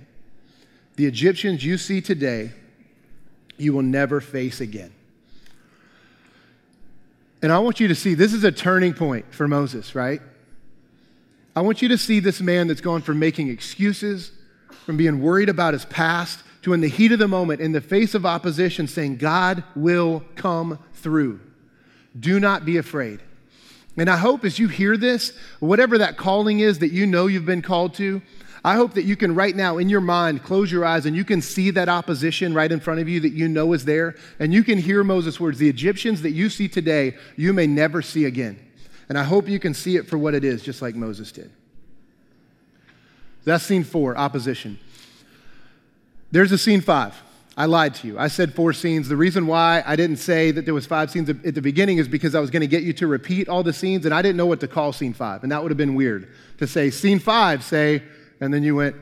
The 0.96 1.06
Egyptians 1.06 1.66
you 1.66 1.78
see 1.78 2.02
today, 2.02 2.52
you 3.58 3.74
will 3.74 3.82
never 3.82 4.22
face 4.22 4.62
again. 4.62 4.92
And 7.42 7.52
I 7.52 7.60
want 7.60 7.80
you 7.80 7.88
to 7.88 7.96
see 7.96 8.14
this 8.14 8.34
is 8.34 8.44
a 8.44 8.52
turning 8.52 8.94
point 8.94 9.34
for 9.34 9.48
Moses, 9.48 9.96
right? 9.96 10.22
I 11.56 11.62
want 11.62 11.82
you 11.82 11.90
to 11.90 11.98
see 11.98 12.20
this 12.20 12.40
man 12.40 12.68
that's 12.68 12.82
gone 12.82 13.02
from 13.02 13.20
making 13.20 13.50
excuses, 13.50 14.32
from 14.86 14.96
being 14.96 15.22
worried 15.22 15.50
about 15.50 15.74
his 15.74 15.86
past, 15.86 16.44
to 16.62 16.74
in 16.74 16.82
the 16.82 16.88
heat 16.88 17.12
of 17.12 17.20
the 17.20 17.28
moment, 17.28 17.60
in 17.60 17.72
the 17.72 17.82
face 17.82 18.14
of 18.14 18.26
opposition, 18.26 18.88
saying, 18.88 19.18
God 19.18 19.64
will 19.76 20.24
come 20.36 20.78
through. 20.94 21.40
Do 22.20 22.40
not 22.40 22.66
be 22.66 22.78
afraid. 22.78 23.22
And 23.98 24.10
I 24.10 24.18
hope 24.18 24.46
as 24.46 24.58
you 24.58 24.68
hear 24.68 24.98
this, 24.98 25.34
whatever 25.60 25.98
that 25.98 26.18
calling 26.18 26.60
is 26.60 26.80
that 26.80 26.92
you 26.92 27.06
know 27.06 27.28
you've 27.28 27.46
been 27.46 27.62
called 27.62 27.94
to, 27.96 28.22
I 28.64 28.76
hope 28.76 28.94
that 28.94 29.04
you 29.04 29.16
can 29.16 29.34
right 29.34 29.56
now 29.56 29.80
in 29.80 29.90
your 29.90 30.02
mind 30.02 30.44
close 30.44 30.72
your 30.72 30.86
eyes 30.86 31.06
and 31.06 31.16
you 31.16 31.26
can 31.26 31.42
see 31.42 31.72
that 31.72 31.90
opposition 31.90 32.54
right 32.54 32.72
in 32.72 32.80
front 32.80 33.00
of 33.00 33.10
you 33.10 33.20
that 33.22 33.34
you 33.34 33.48
know 33.48 33.74
is 33.74 33.86
there. 33.86 34.16
And 34.40 34.54
you 34.54 34.64
can 34.64 34.78
hear 34.78 35.04
Moses' 35.04 35.40
words 35.40 35.58
the 35.58 35.68
Egyptians 35.68 36.22
that 36.22 36.32
you 36.32 36.50
see 36.50 36.68
today, 36.68 37.16
you 37.36 37.54
may 37.54 37.68
never 37.68 38.02
see 38.02 38.26
again. 38.26 38.60
And 39.10 39.18
I 39.18 39.24
hope 39.24 39.50
you 39.50 39.60
can 39.60 39.74
see 39.74 39.98
it 39.98 40.08
for 40.08 40.18
what 40.18 40.36
it 40.36 40.44
is, 40.44 40.62
just 40.62 40.82
like 40.82 40.96
Moses 40.96 41.32
did. 41.32 41.52
That's 43.44 43.64
scene 43.64 43.84
four 43.84 44.16
opposition. 44.16 44.80
There's 46.32 46.52
a 46.52 46.58
scene 46.58 46.82
five. 46.82 47.20
I 47.58 47.66
lied 47.66 47.96
to 47.96 48.08
you. 48.08 48.18
I 48.18 48.30
said 48.30 48.54
four 48.54 48.72
scenes. 48.72 49.10
The 49.10 49.18
reason 49.18 49.46
why 49.46 49.84
I 49.86 49.98
didn't 49.98 50.18
say 50.18 50.52
that 50.52 50.64
there 50.64 50.74
was 50.74 50.86
five 50.86 51.12
scenes 51.12 51.30
at 51.30 51.54
the 51.54 51.62
beginning 51.62 51.98
is 51.98 52.08
because 52.08 52.34
I 52.34 52.40
was 52.40 52.50
going 52.50 52.62
to 52.62 52.68
get 52.68 52.84
you 52.84 52.94
to 52.94 53.08
repeat 53.08 53.50
all 53.50 53.62
the 53.62 53.74
scenes, 53.74 54.06
and 54.06 54.14
I 54.14 54.22
didn't 54.22 54.38
know 54.38 54.46
what 54.46 54.62
to 54.62 54.68
call 54.68 54.94
scene 54.94 55.14
five, 55.14 55.44
and 55.44 55.52
that 55.52 55.62
would 55.62 55.70
have 55.70 55.78
been 55.78 55.96
weird 55.96 56.30
to 56.60 56.68
say 56.68 56.90
scene 56.90 57.20
five, 57.20 57.64
say, 57.64 58.04
and 58.40 58.54
then 58.54 58.64
you 58.64 58.76
went. 58.76 58.96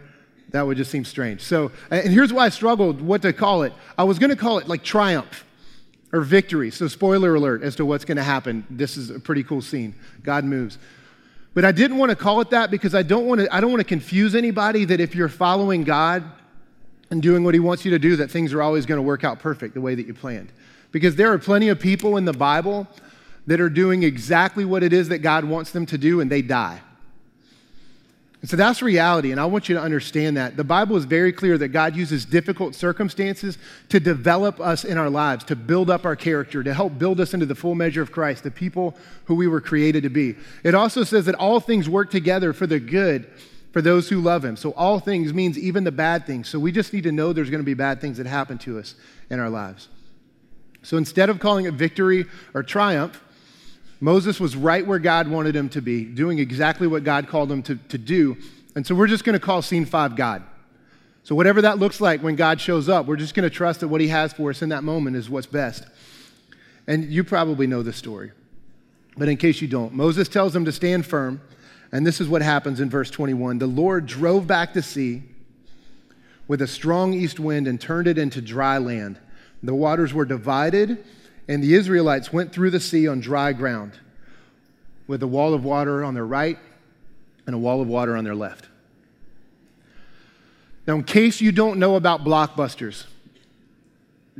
That 0.52 0.66
would 0.66 0.78
just 0.78 0.90
seem 0.90 1.06
strange. 1.06 1.42
So, 1.42 1.72
and 1.92 2.10
here's 2.12 2.34
why 2.34 2.46
I 2.46 2.50
struggled 2.50 3.02
what 3.02 3.22
to 3.22 3.34
call 3.34 3.62
it. 3.62 3.72
I 4.00 4.04
was 4.04 4.18
going 4.18 4.32
to 4.32 4.36
call 4.36 4.58
it 4.58 4.68
like 4.68 4.84
triumph 4.84 5.46
or 6.12 6.22
victory. 6.22 6.72
So, 6.72 6.88
spoiler 6.88 7.36
alert 7.36 7.62
as 7.62 7.76
to 7.76 7.86
what's 7.86 8.04
going 8.04 8.18
to 8.18 8.24
happen. 8.24 8.66
This 8.68 8.98
is 8.98 9.12
a 9.12 9.20
pretty 9.20 9.44
cool 9.44 9.62
scene. 9.62 9.94
God 10.24 10.46
moves. 10.46 10.80
But 11.54 11.66
I 11.66 11.72
didn't 11.72 11.98
want 11.98 12.10
to 12.10 12.16
call 12.16 12.42
it 12.42 12.50
that 12.50 12.72
because 12.72 12.96
I 12.96 13.04
don't 13.04 13.28
want 13.28 13.42
to, 13.42 13.56
I 13.56 13.62
don't 13.62 13.70
want 13.70 13.82
to 13.82 13.88
confuse 13.88 14.34
anybody 14.34 14.86
that 14.86 15.00
if 15.00 15.14
you're 15.14 15.30
following 15.30 15.84
God, 15.84 16.24
and 17.12 17.22
doing 17.22 17.44
what 17.44 17.54
he 17.54 17.60
wants 17.60 17.86
you 17.86 17.92
to 17.92 18.00
do, 18.00 18.16
that 18.18 18.30
things 18.30 18.54
are 18.54 18.62
always 18.62 18.86
going 18.86 18.98
to 18.98 19.04
work 19.04 19.24
out 19.24 19.40
perfect 19.40 19.74
the 19.74 19.82
way 19.82 19.96
that 19.96 20.06
you 20.06 20.14
planned. 20.14 20.52
Because 20.92 21.16
there 21.16 21.32
are 21.32 21.40
plenty 21.40 21.70
of 21.70 21.80
people 21.80 22.18
in 22.18 22.26
the 22.26 22.34
Bible 22.34 22.88
that 23.48 23.60
are 23.60 23.70
doing 23.70 24.04
exactly 24.04 24.66
what 24.66 24.84
it 24.84 24.94
is 24.94 25.10
that 25.10 25.20
God 25.20 25.44
wants 25.44 25.72
them 25.72 25.86
to 25.88 25.98
do 25.98 26.22
and 26.22 26.32
they 26.32 26.42
die. 26.42 26.82
And 28.42 28.50
so 28.50 28.56
that's 28.56 28.82
reality, 28.82 29.32
and 29.32 29.40
I 29.40 29.46
want 29.46 29.68
you 29.68 29.76
to 29.76 29.82
understand 29.82 30.38
that. 30.38 30.56
The 30.56 30.64
Bible 30.64 30.96
is 30.96 31.04
very 31.04 31.34
clear 31.34 31.58
that 31.58 31.70
God 31.70 31.94
uses 31.94 32.24
difficult 32.24 32.74
circumstances 32.74 33.58
to 33.90 34.00
develop 34.00 34.62
us 34.62 34.86
in 34.86 34.98
our 34.98 35.10
lives, 35.10 35.44
to 35.46 35.58
build 35.58 35.90
up 35.90 36.06
our 36.06 36.16
character, 36.16 36.64
to 36.64 36.74
help 36.74 36.98
build 36.98 37.20
us 37.20 37.34
into 37.34 37.46
the 37.46 37.56
full 37.56 37.76
measure 37.76 38.02
of 38.02 38.14
Christ, 38.14 38.44
the 38.44 38.52
people 38.52 38.96
who 39.26 39.36
we 39.36 39.48
were 39.48 39.60
created 39.60 40.04
to 40.04 40.10
be. 40.10 40.38
It 40.64 40.74
also 40.74 41.04
says 41.04 41.26
that 41.26 41.36
all 41.36 41.60
things 41.60 41.90
work 41.90 42.12
together 42.12 42.54
for 42.54 42.66
the 42.66 42.80
good 42.80 43.30
for 43.72 43.82
those 43.82 44.10
who 44.10 44.20
love 44.20 44.44
Him. 44.44 44.56
So 44.56 44.72
all 44.72 45.00
things 45.00 45.34
means 45.34 45.58
even 45.58 45.84
the 45.84 45.92
bad 45.92 46.26
things. 46.26 46.50
So 46.50 46.60
we 46.60 46.72
just 46.72 46.94
need 46.94 47.04
to 47.04 47.12
know 47.12 47.34
there's 47.34 47.50
going 47.50 47.62
to 47.62 47.66
be 47.66 47.74
bad 47.74 48.02
things 48.02 48.18
that 48.18 48.26
happen 48.26 48.58
to 48.60 48.80
us 48.80 48.96
in 49.30 49.40
our 49.40 49.50
lives. 49.50 49.88
So 50.82 50.98
instead 50.98 51.30
of 51.30 51.40
calling 51.40 51.66
it 51.66 51.74
victory 51.74 52.26
or 52.54 52.64
triumph, 52.64 53.22
Moses 54.00 54.40
was 54.40 54.56
right 54.56 54.86
where 54.86 55.00
God 55.00 55.28
wanted 55.28 55.56
him 55.56 55.70
to 55.70 55.82
be, 55.82 56.06
doing 56.06 56.40
exactly 56.40 56.88
what 56.88 57.04
God 57.04 57.28
called 57.28 57.52
him 57.52 57.62
to, 57.64 57.76
to 57.76 57.98
do. 57.98 58.38
And 58.76 58.88
so 58.88 58.96
we're 58.96 59.08
just 59.08 59.26
going 59.26 59.34
to 59.34 59.46
call 59.46 59.62
scene 59.62 59.86
five 59.86 60.16
God. 60.16 60.44
So, 61.24 61.36
whatever 61.36 61.62
that 61.62 61.80
looks 61.80 62.00
like 62.00 62.24
when 62.24 62.36
God 62.36 62.62
shows 62.62 62.88
up, 62.88 63.06
we're 63.06 63.18
just 63.18 63.36
going 63.36 63.48
to 63.48 63.54
trust 63.54 63.82
that 63.82 63.90
what 63.90 64.02
he 64.02 64.08
has 64.08 64.34
for 64.34 64.50
us 64.50 64.62
in 64.62 64.70
that 64.70 64.84
moment 64.84 65.16
is 65.16 65.30
what's 65.30 65.48
best. 65.48 65.86
And 66.88 67.06
you 67.06 67.24
probably 67.24 67.68
know 67.68 67.84
the 67.84 67.94
story. 67.94 68.32
But 69.18 69.28
in 69.28 69.38
case 69.38 69.62
you 69.62 69.68
don't, 69.68 69.94
Moses 69.94 70.28
tells 70.28 70.54
them 70.54 70.66
to 70.66 70.72
stand 70.72 71.06
firm. 71.06 71.42
And 71.92 72.06
this 72.06 72.22
is 72.22 72.28
what 72.28 72.42
happens 72.42 72.80
in 72.80 72.90
verse 72.90 73.10
21. 73.10 73.60
The 73.60 73.68
Lord 73.68 74.06
drove 74.06 74.46
back 74.46 74.74
the 74.74 74.84
sea 74.84 75.24
with 76.48 76.62
a 76.62 76.68
strong 76.68 77.14
east 77.14 77.40
wind 77.40 77.68
and 77.68 77.80
turned 77.80 78.08
it 78.08 78.18
into 78.18 78.42
dry 78.42 78.78
land. 78.78 79.20
The 79.64 79.76
waters 79.76 80.14
were 80.14 80.26
divided 80.26 81.04
and 81.48 81.64
the 81.64 81.74
Israelites 81.74 82.32
went 82.32 82.54
through 82.54 82.70
the 82.70 82.80
sea 82.80 83.08
on 83.08 83.20
dry 83.20 83.54
ground 83.54 83.94
with 85.08 85.24
a 85.24 85.28
wall 85.28 85.56
of 85.56 85.64
water 85.64 86.04
on 86.04 86.14
their 86.14 86.26
right 86.26 86.60
and 87.48 87.56
a 87.56 87.58
wall 87.58 87.82
of 87.82 87.88
water 87.88 88.16
on 88.16 88.24
their 88.24 88.36
left. 88.36 88.68
Now, 90.86 90.96
in 90.96 91.04
case 91.04 91.42
you 91.42 91.52
don't 91.52 91.80
know 91.80 91.96
about 91.96 92.24
blockbusters, 92.24 93.06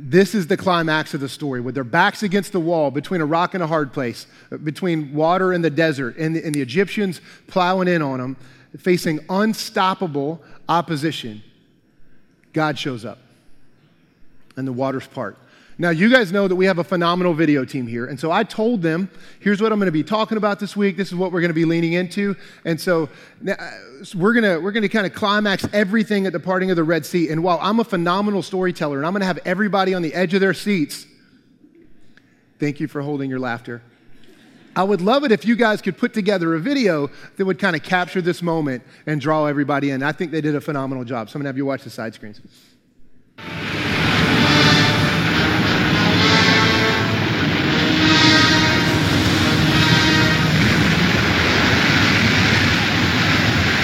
this 0.02 0.34
is 0.34 0.46
the 0.46 0.56
climax 0.56 1.14
of 1.14 1.20
the 1.20 1.28
story 1.28 1.60
with 1.60 1.74
their 1.74 1.84
backs 1.84 2.22
against 2.22 2.52
the 2.52 2.60
wall 2.60 2.90
between 2.90 3.20
a 3.20 3.26
rock 3.26 3.54
and 3.54 3.62
a 3.62 3.66
hard 3.66 3.92
place, 3.92 4.26
between 4.64 5.12
water 5.12 5.52
and 5.52 5.64
the 5.64 5.70
desert, 5.70 6.16
and 6.16 6.34
the, 6.34 6.44
and 6.44 6.54
the 6.54 6.60
Egyptians 6.60 7.20
plowing 7.46 7.88
in 7.88 8.00
on 8.00 8.18
them, 8.18 8.36
facing 8.78 9.20
unstoppable 9.28 10.42
opposition. 10.68 11.42
God 12.52 12.78
shows 12.78 13.04
up 13.04 13.18
and 14.56 14.66
the 14.66 14.72
waters 14.72 15.06
part. 15.06 15.36
Now, 15.80 15.88
you 15.88 16.10
guys 16.10 16.30
know 16.30 16.46
that 16.46 16.56
we 16.56 16.66
have 16.66 16.76
a 16.76 16.84
phenomenal 16.84 17.32
video 17.32 17.64
team 17.64 17.86
here. 17.86 18.04
And 18.04 18.20
so 18.20 18.30
I 18.30 18.44
told 18.44 18.82
them, 18.82 19.10
here's 19.40 19.62
what 19.62 19.72
I'm 19.72 19.78
going 19.78 19.86
to 19.86 19.92
be 19.92 20.02
talking 20.02 20.36
about 20.36 20.60
this 20.60 20.76
week. 20.76 20.98
This 20.98 21.08
is 21.08 21.14
what 21.14 21.32
we're 21.32 21.40
going 21.40 21.48
to 21.48 21.54
be 21.54 21.64
leaning 21.64 21.94
into. 21.94 22.36
And 22.66 22.78
so 22.78 23.08
uh, 23.48 23.54
we're 24.14 24.34
going 24.34 24.44
to, 24.44 24.58
we're 24.58 24.72
going 24.72 24.82
to 24.82 24.90
kind 24.90 25.06
of 25.06 25.14
climax 25.14 25.66
everything 25.72 26.26
at 26.26 26.34
the 26.34 26.38
parting 26.38 26.68
of 26.68 26.76
the 26.76 26.84
Red 26.84 27.06
Sea. 27.06 27.30
And 27.30 27.42
while 27.42 27.58
I'm 27.62 27.80
a 27.80 27.84
phenomenal 27.84 28.42
storyteller 28.42 28.98
and 28.98 29.06
I'm 29.06 29.14
going 29.14 29.22
to 29.22 29.26
have 29.26 29.38
everybody 29.46 29.94
on 29.94 30.02
the 30.02 30.12
edge 30.12 30.34
of 30.34 30.42
their 30.42 30.52
seats, 30.52 31.06
thank 32.58 32.78
you 32.78 32.86
for 32.86 33.00
holding 33.00 33.30
your 33.30 33.40
laughter. 33.40 33.80
I 34.76 34.82
would 34.82 35.00
love 35.00 35.24
it 35.24 35.32
if 35.32 35.46
you 35.46 35.56
guys 35.56 35.80
could 35.80 35.96
put 35.96 36.12
together 36.12 36.54
a 36.54 36.60
video 36.60 37.08
that 37.38 37.46
would 37.46 37.58
kind 37.58 37.74
of 37.74 37.82
capture 37.82 38.20
this 38.20 38.42
moment 38.42 38.82
and 39.06 39.18
draw 39.18 39.46
everybody 39.46 39.92
in. 39.92 40.02
I 40.02 40.12
think 40.12 40.30
they 40.30 40.42
did 40.42 40.54
a 40.54 40.60
phenomenal 40.60 41.04
job. 41.04 41.30
So 41.30 41.36
I'm 41.36 41.40
going 41.40 41.44
to 41.44 41.48
have 41.48 41.56
you 41.56 41.64
watch 41.64 41.84
the 41.84 41.90
side 41.90 42.12
screens. 42.12 42.42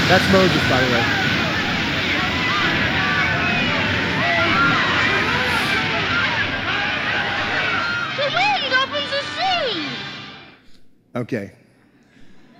That's 0.08 0.32
Moses, 0.32 0.62
by 0.70 0.80
the 0.80 0.86
way. 0.92 1.04
The 8.16 8.28
wind 8.32 8.72
opens 8.72 9.10
the 9.10 9.22
sea. 9.34 9.88
Okay. 11.16 11.52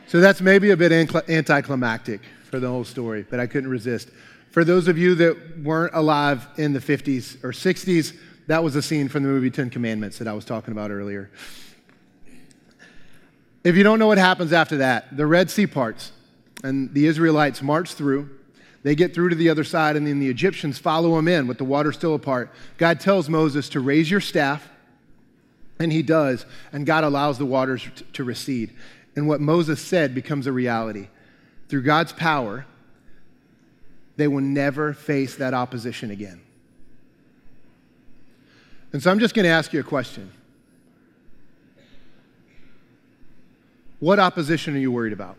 So 0.09 0.19
that's 0.19 0.41
maybe 0.41 0.71
a 0.71 0.77
bit 0.77 0.91
anticlimactic 0.91 2.21
for 2.51 2.59
the 2.59 2.67
whole 2.67 2.83
story, 2.83 3.25
but 3.31 3.39
I 3.39 3.47
couldn't 3.47 3.71
resist. 3.71 4.11
For 4.51 4.65
those 4.65 4.89
of 4.89 4.99
you 4.99 5.15
that 5.15 5.61
weren't 5.63 5.95
alive 5.95 6.49
in 6.57 6.73
the 6.73 6.81
50s 6.81 7.45
or 7.45 7.53
60s, 7.53 8.17
that 8.49 8.65
was 8.65 8.75
a 8.75 8.83
scene 8.83 9.09
from 9.09 9.23
the 9.23 9.29
movie 9.29 9.51
Ten 9.53 9.71
Commandments 9.71 10.19
that 10.19 10.27
I 10.27 10.33
was 10.33 10.45
talking 10.45 10.73
about 10.73 10.91
earlier. 10.91 11.31
If 13.63 13.77
you 13.77 13.85
don't 13.85 14.01
know 14.01 14.09
what 14.09 14.19
happens 14.19 14.53
after 14.53 14.79
that, 14.79 15.17
the 15.17 15.27
Red 15.29 15.49
Sea 15.49 15.69
parts 15.69 16.11
and 16.63 16.93
the 16.95 17.07
Israelites 17.07 17.63
march 17.63 17.95
through. 17.95 18.31
They 18.83 18.95
get 18.95 19.15
through 19.15 19.31
to 19.31 19.35
the 19.35 19.49
other 19.49 19.65
side, 19.65 19.97
and 19.97 20.07
then 20.07 20.21
the 20.21 20.29
Egyptians 20.29 20.79
follow 20.79 21.17
them 21.17 21.27
in 21.27 21.47
with 21.47 21.59
the 21.59 21.65
water 21.65 21.93
still 21.93 22.15
apart. 22.15 22.53
God 22.79 23.01
tells 23.01 23.29
Moses 23.29 23.69
to 23.71 23.81
raise 23.81 24.11
your 24.11 24.21
staff, 24.21 24.69
and 25.81 25.93
he 25.93 26.03
does, 26.03 26.47
and 26.73 26.87
God 26.87 27.03
allows 27.03 27.37
the 27.39 27.47
waters 27.47 27.87
to 28.13 28.25
recede. 28.25 28.73
And 29.17 29.27
what 29.27 29.41
Moses 29.41 29.81
said 29.81 30.15
becomes 30.15 30.47
a 30.47 30.53
reality. 30.53 31.09
Through 31.69 31.83
God's 31.83 32.13
power, 32.13 32.65
they 34.17 34.29
will 34.29 34.41
never 34.41 34.95
face 34.95 35.35
that 35.37 35.53
opposition 35.53 36.11
again. 36.11 36.41
And 38.93 39.03
so 39.03 39.11
I'm 39.11 39.19
just 39.19 39.35
going 39.35 39.45
to 39.45 39.51
ask 39.51 39.73
you 39.73 39.81
a 39.81 39.83
question. 39.85 40.31
What 43.99 44.19
opposition 44.21 44.77
are 44.77 44.79
you 44.79 44.93
worried 44.93 45.13
about? 45.13 45.37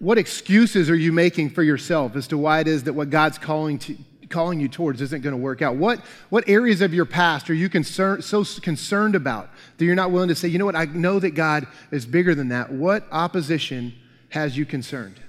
What 0.00 0.16
excuses 0.16 0.88
are 0.88 0.96
you 0.96 1.12
making 1.12 1.50
for 1.50 1.62
yourself 1.62 2.16
as 2.16 2.26
to 2.28 2.38
why 2.38 2.60
it 2.60 2.66
is 2.66 2.84
that 2.84 2.94
what 2.94 3.10
God's 3.10 3.36
calling, 3.36 3.78
to, 3.80 3.98
calling 4.30 4.58
you 4.58 4.66
towards 4.66 5.02
isn't 5.02 5.20
going 5.20 5.34
to 5.34 5.36
work 5.36 5.60
out? 5.60 5.76
What, 5.76 6.00
what 6.30 6.48
areas 6.48 6.80
of 6.80 6.94
your 6.94 7.04
past 7.04 7.50
are 7.50 7.54
you 7.54 7.68
concern, 7.68 8.22
so 8.22 8.42
concerned 8.62 9.14
about 9.14 9.50
that 9.76 9.84
you're 9.84 9.94
not 9.94 10.10
willing 10.10 10.30
to 10.30 10.34
say, 10.34 10.48
you 10.48 10.58
know 10.58 10.64
what, 10.64 10.74
I 10.74 10.86
know 10.86 11.18
that 11.18 11.32
God 11.32 11.66
is 11.90 12.06
bigger 12.06 12.34
than 12.34 12.48
that? 12.48 12.72
What 12.72 13.06
opposition 13.12 13.92
has 14.30 14.56
you 14.56 14.64
concerned? 14.64 15.20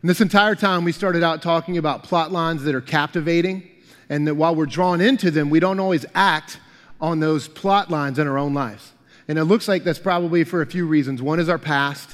And 0.00 0.08
this 0.08 0.20
entire 0.20 0.54
time, 0.54 0.84
we 0.84 0.92
started 0.92 1.24
out 1.24 1.42
talking 1.42 1.76
about 1.76 2.04
plot 2.04 2.30
lines 2.30 2.62
that 2.62 2.76
are 2.76 2.80
captivating, 2.80 3.68
and 4.08 4.28
that 4.28 4.36
while 4.36 4.54
we're 4.54 4.66
drawn 4.66 5.00
into 5.00 5.32
them, 5.32 5.50
we 5.50 5.58
don't 5.58 5.80
always 5.80 6.06
act 6.14 6.60
on 7.00 7.18
those 7.18 7.48
plot 7.48 7.90
lines 7.90 8.20
in 8.20 8.28
our 8.28 8.38
own 8.38 8.54
lives. 8.54 8.92
And 9.28 9.38
it 9.38 9.44
looks 9.44 9.66
like 9.68 9.84
that's 9.84 9.98
probably 9.98 10.44
for 10.44 10.62
a 10.62 10.66
few 10.66 10.86
reasons. 10.86 11.20
One 11.20 11.40
is 11.40 11.48
our 11.48 11.58
past, 11.58 12.10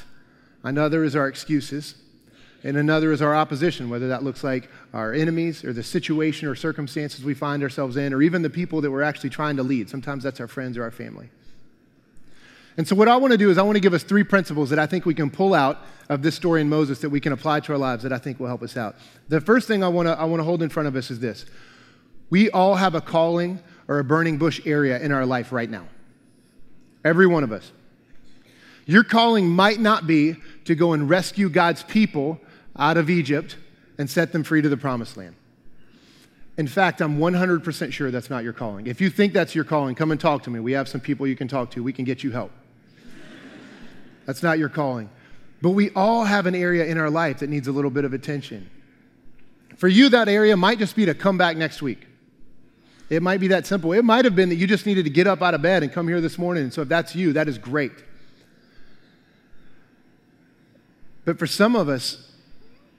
another 0.63 1.05
is 1.05 1.15
our 1.15 1.29
excuses, 1.29 1.95
and 2.65 2.77
another 2.77 3.13
is 3.13 3.21
our 3.21 3.35
opposition, 3.35 3.91
whether 3.91 4.09
that 4.09 4.23
looks 4.23 4.43
like 4.43 4.71
our 4.95 5.13
enemies 5.13 5.65
or 5.65 5.73
the 5.73 5.83
situation 5.83 6.49
or 6.49 6.55
circumstances 6.55 7.25
we 7.25 7.35
find 7.35 7.63
ourselves 7.63 7.97
in, 7.97 8.13
or 8.15 8.23
even 8.23 8.43
the 8.43 8.51
people 8.51 8.81
that 8.81 8.91
we're 8.91 9.03
actually 9.03 9.31
trying 9.31 9.57
to 9.57 9.63
lead. 9.63 9.91
Sometimes 9.91 10.23
that's 10.23 10.41
our 10.41 10.49
friends 10.49 10.79
or 10.79 10.85
our 10.85 10.91
family. 10.91 11.29
And 12.77 12.89
so, 12.89 12.97
what 12.97 13.09
I 13.09 13.17
want 13.17 13.33
to 13.33 13.39
do 13.39 13.51
is, 13.51 13.59
I 13.59 13.63
want 13.63 13.77
to 13.77 13.81
give 13.81 13.93
us 13.93 14.03
three 14.03 14.25
principles 14.25 14.71
that 14.71 14.79
I 14.79 14.87
think 14.87 15.05
we 15.05 15.15
can 15.15 15.31
pull 15.31 15.53
out 15.53 15.85
of 16.09 16.23
this 16.23 16.35
story 16.35 16.61
in 16.63 16.69
Moses 16.69 17.01
that 17.01 17.11
we 17.11 17.21
can 17.21 17.33
apply 17.33 17.61
to 17.61 17.73
our 17.73 17.79
lives 17.79 18.03
that 18.03 18.13
I 18.13 18.19
think 18.19 18.41
will 18.41 18.47
help 18.47 18.63
us 18.63 18.77
out. 18.77 18.97
The 19.29 19.41
first 19.41 19.69
thing 19.69 19.85
I 19.85 19.89
want 19.89 20.09
to, 20.09 20.19
I 20.19 20.25
want 20.25 20.41
to 20.41 20.45
hold 20.45 20.63
in 20.63 20.71
front 20.71 20.89
of 20.89 20.97
us 20.97 21.11
is 21.11 21.21
this 21.21 21.45
we 22.31 22.49
all 22.51 22.77
have 22.77 22.95
a 22.95 23.01
calling 23.01 23.61
or 23.89 23.99
a 23.99 24.05
burning 24.05 24.39
bush 24.39 24.61
area 24.65 24.99
in 24.99 25.13
our 25.13 25.27
life 25.27 25.53
right 25.53 25.69
now. 25.69 25.87
Every 27.05 27.27
one 27.27 27.45
of 27.45 27.53
us. 27.53 27.73
Your 28.87 29.05
calling 29.05 29.49
might 29.49 29.81
not 29.81 30.07
be 30.07 30.37
to 30.65 30.75
go 30.75 30.93
and 30.93 31.09
rescue 31.09 31.49
God's 31.49 31.83
people 31.83 32.41
out 32.77 32.97
of 32.97 33.11
Egypt 33.11 33.57
and 33.99 34.09
set 34.09 34.33
them 34.33 34.43
free 34.43 34.63
to 34.63 34.69
the 34.69 34.77
promised 34.77 35.17
land. 35.17 35.35
In 36.59 36.67
fact, 36.67 37.01
I'm 37.01 37.19
100% 37.19 37.93
sure 37.93 38.11
that's 38.11 38.29
not 38.29 38.45
your 38.45 38.53
calling. 38.53 38.87
If 38.87 39.01
you 39.01 39.09
think 39.09 39.33
that's 39.33 39.55
your 39.55 39.65
calling, 39.65 39.95
come 39.95 40.11
and 40.11 40.21
talk 40.21 40.43
to 40.45 40.51
me. 40.51 40.61
We 40.61 40.73
have 40.73 40.89
some 40.89 41.01
people 41.01 41.27
you 41.27 41.37
can 41.37 41.49
talk 41.49 41.71
to. 41.73 41.83
We 41.83 41.93
can 41.93 42.05
get 42.05 42.23
you 42.23 42.31
help. 42.31 42.51
That's 44.27 44.43
not 44.43 44.59
your 44.59 44.69
calling. 44.69 45.09
But 45.63 45.71
we 45.71 45.91
all 45.91 46.25
have 46.25 46.47
an 46.47 46.55
area 46.55 46.85
in 46.85 46.99
our 46.99 47.11
life 47.11 47.39
that 47.39 47.49
needs 47.49 47.69
a 47.69 47.73
little 47.73 47.91
bit 47.91 48.05
of 48.05 48.13
attention. 48.13 48.69
For 49.77 49.89
you, 49.89 50.09
that 50.11 50.29
area 50.29 50.57
might 50.57 50.79
just 50.79 50.95
be 50.95 51.07
to 51.07 51.15
come 51.15 51.39
back 51.39 51.57
next 51.57 51.81
week. 51.81 52.07
It 53.11 53.23
might 53.23 53.41
be 53.41 53.49
that 53.49 53.67
simple. 53.67 53.93
It 53.93 54.05
might 54.05 54.25
have 54.25 54.35
been 54.35 54.49
that 54.49 54.55
you 54.57 54.67
just 54.67 54.87
needed 54.87 55.05
to 55.05 55.11
get 55.11 55.27
up 55.27 55.43
out 55.43 55.55
of 55.55 55.63
bed 55.63 55.83
and 55.83 55.93
come 55.93 56.09
here 56.09 56.21
this 56.21 56.39
morning. 56.39 56.65
And 56.65 56.73
so 56.73 56.83
if 56.83 56.89
that's 56.89 57.15
you, 57.15 57.35
that 57.35 57.49
is 57.49 57.59
great. 57.59 57.93
But 61.25 61.39
for 61.39 61.47
some 61.47 61.77
of 61.77 61.89
us, 61.89 62.31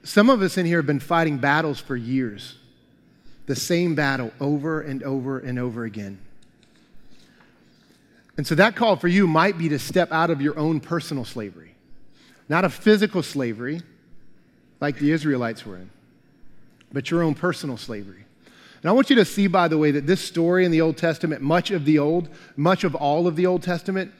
some 0.02 0.30
of 0.30 0.42
us 0.42 0.56
in 0.56 0.66
here 0.66 0.78
have 0.78 0.86
been 0.86 1.00
fighting 1.00 1.38
battles 1.38 1.80
for 1.80 1.96
years. 1.96 2.56
The 3.46 3.56
same 3.56 3.94
battle 3.94 4.32
over 4.40 4.80
and 4.80 5.02
over 5.02 5.38
and 5.38 5.58
over 5.58 5.84
again. 5.84 6.18
And 8.36 8.46
so 8.46 8.54
that 8.54 8.74
call 8.74 8.96
for 8.96 9.08
you 9.08 9.26
might 9.26 9.58
be 9.58 9.68
to 9.68 9.78
step 9.78 10.10
out 10.10 10.30
of 10.30 10.40
your 10.40 10.58
own 10.58 10.80
personal 10.80 11.24
slavery, 11.24 11.74
not 12.48 12.64
a 12.64 12.70
physical 12.70 13.22
slavery 13.22 13.80
like 14.80 14.98
the 14.98 15.12
Israelites 15.12 15.64
were 15.64 15.76
in, 15.76 15.90
but 16.92 17.10
your 17.10 17.22
own 17.22 17.34
personal 17.34 17.76
slavery. 17.76 18.23
And 18.84 18.90
I 18.90 18.92
want 18.92 19.08
you 19.08 19.16
to 19.16 19.24
see, 19.24 19.46
by 19.46 19.66
the 19.66 19.78
way, 19.78 19.92
that 19.92 20.06
this 20.06 20.20
story 20.20 20.66
in 20.66 20.70
the 20.70 20.82
Old 20.82 20.98
Testament, 20.98 21.40
much 21.40 21.70
of 21.70 21.86
the 21.86 21.98
Old, 21.98 22.28
much 22.54 22.84
of 22.84 22.94
all 22.94 23.26
of 23.26 23.34
the 23.34 23.46
Old 23.46 23.62
Testament, 23.62 24.12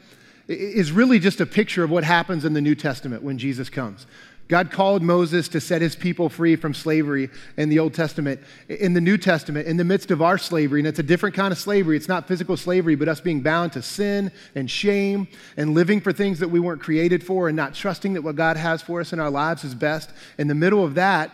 is 0.49 0.91
really 0.91 1.19
just 1.19 1.39
a 1.43 1.45
picture 1.45 1.85
of 1.85 1.91
what 1.91 2.03
happens 2.03 2.47
in 2.47 2.55
the 2.55 2.63
New 2.63 2.75
Testament 2.75 3.23
when 3.23 3.37
Jesus 3.37 3.69
comes. 3.69 4.07
God 4.49 4.71
called 4.71 5.03
Moses 5.03 5.49
to 5.49 5.61
set 5.61 5.83
his 5.83 5.95
people 5.95 6.31
free 6.31 6.57
from 6.57 6.73
slavery 6.73 7.29
in 7.59 7.69
the 7.69 7.79
Old 7.79 7.93
Testament. 7.93 8.41
In 8.71 8.95
the 8.95 9.03
New 9.03 9.19
Testament, 9.19 9.67
in 9.67 9.77
the 9.77 9.85
midst 9.85 10.11
of 10.11 10.23
our 10.23 10.39
slavery, 10.39 10.81
and 10.81 10.87
it's 10.87 10.99
a 10.99 11.03
different 11.03 11.37
kind 11.37 11.53
of 11.53 11.59
slavery, 11.59 11.95
it's 11.99 12.09
not 12.09 12.27
physical 12.27 12.57
slavery, 12.57 12.95
but 12.95 13.07
us 13.07 13.21
being 13.21 13.43
bound 13.43 13.73
to 13.75 13.83
sin 13.83 14.33
and 14.55 14.71
shame 14.71 15.29
and 15.59 15.75
living 15.75 16.01
for 16.01 16.11
things 16.11 16.39
that 16.39 16.49
we 16.49 16.59
weren't 16.59 16.81
created 16.81 17.23
for 17.23 17.49
and 17.49 17.57
not 17.57 17.75
trusting 17.75 18.15
that 18.15 18.23
what 18.23 18.37
God 18.37 18.57
has 18.57 18.81
for 18.81 19.03
us 19.03 19.13
in 19.13 19.21
our 19.21 19.31
lives 19.31 19.63
is 19.63 19.75
best. 19.75 20.11
In 20.39 20.49
the 20.49 20.55
middle 20.55 20.83
of 20.83 20.95
that, 20.95 21.31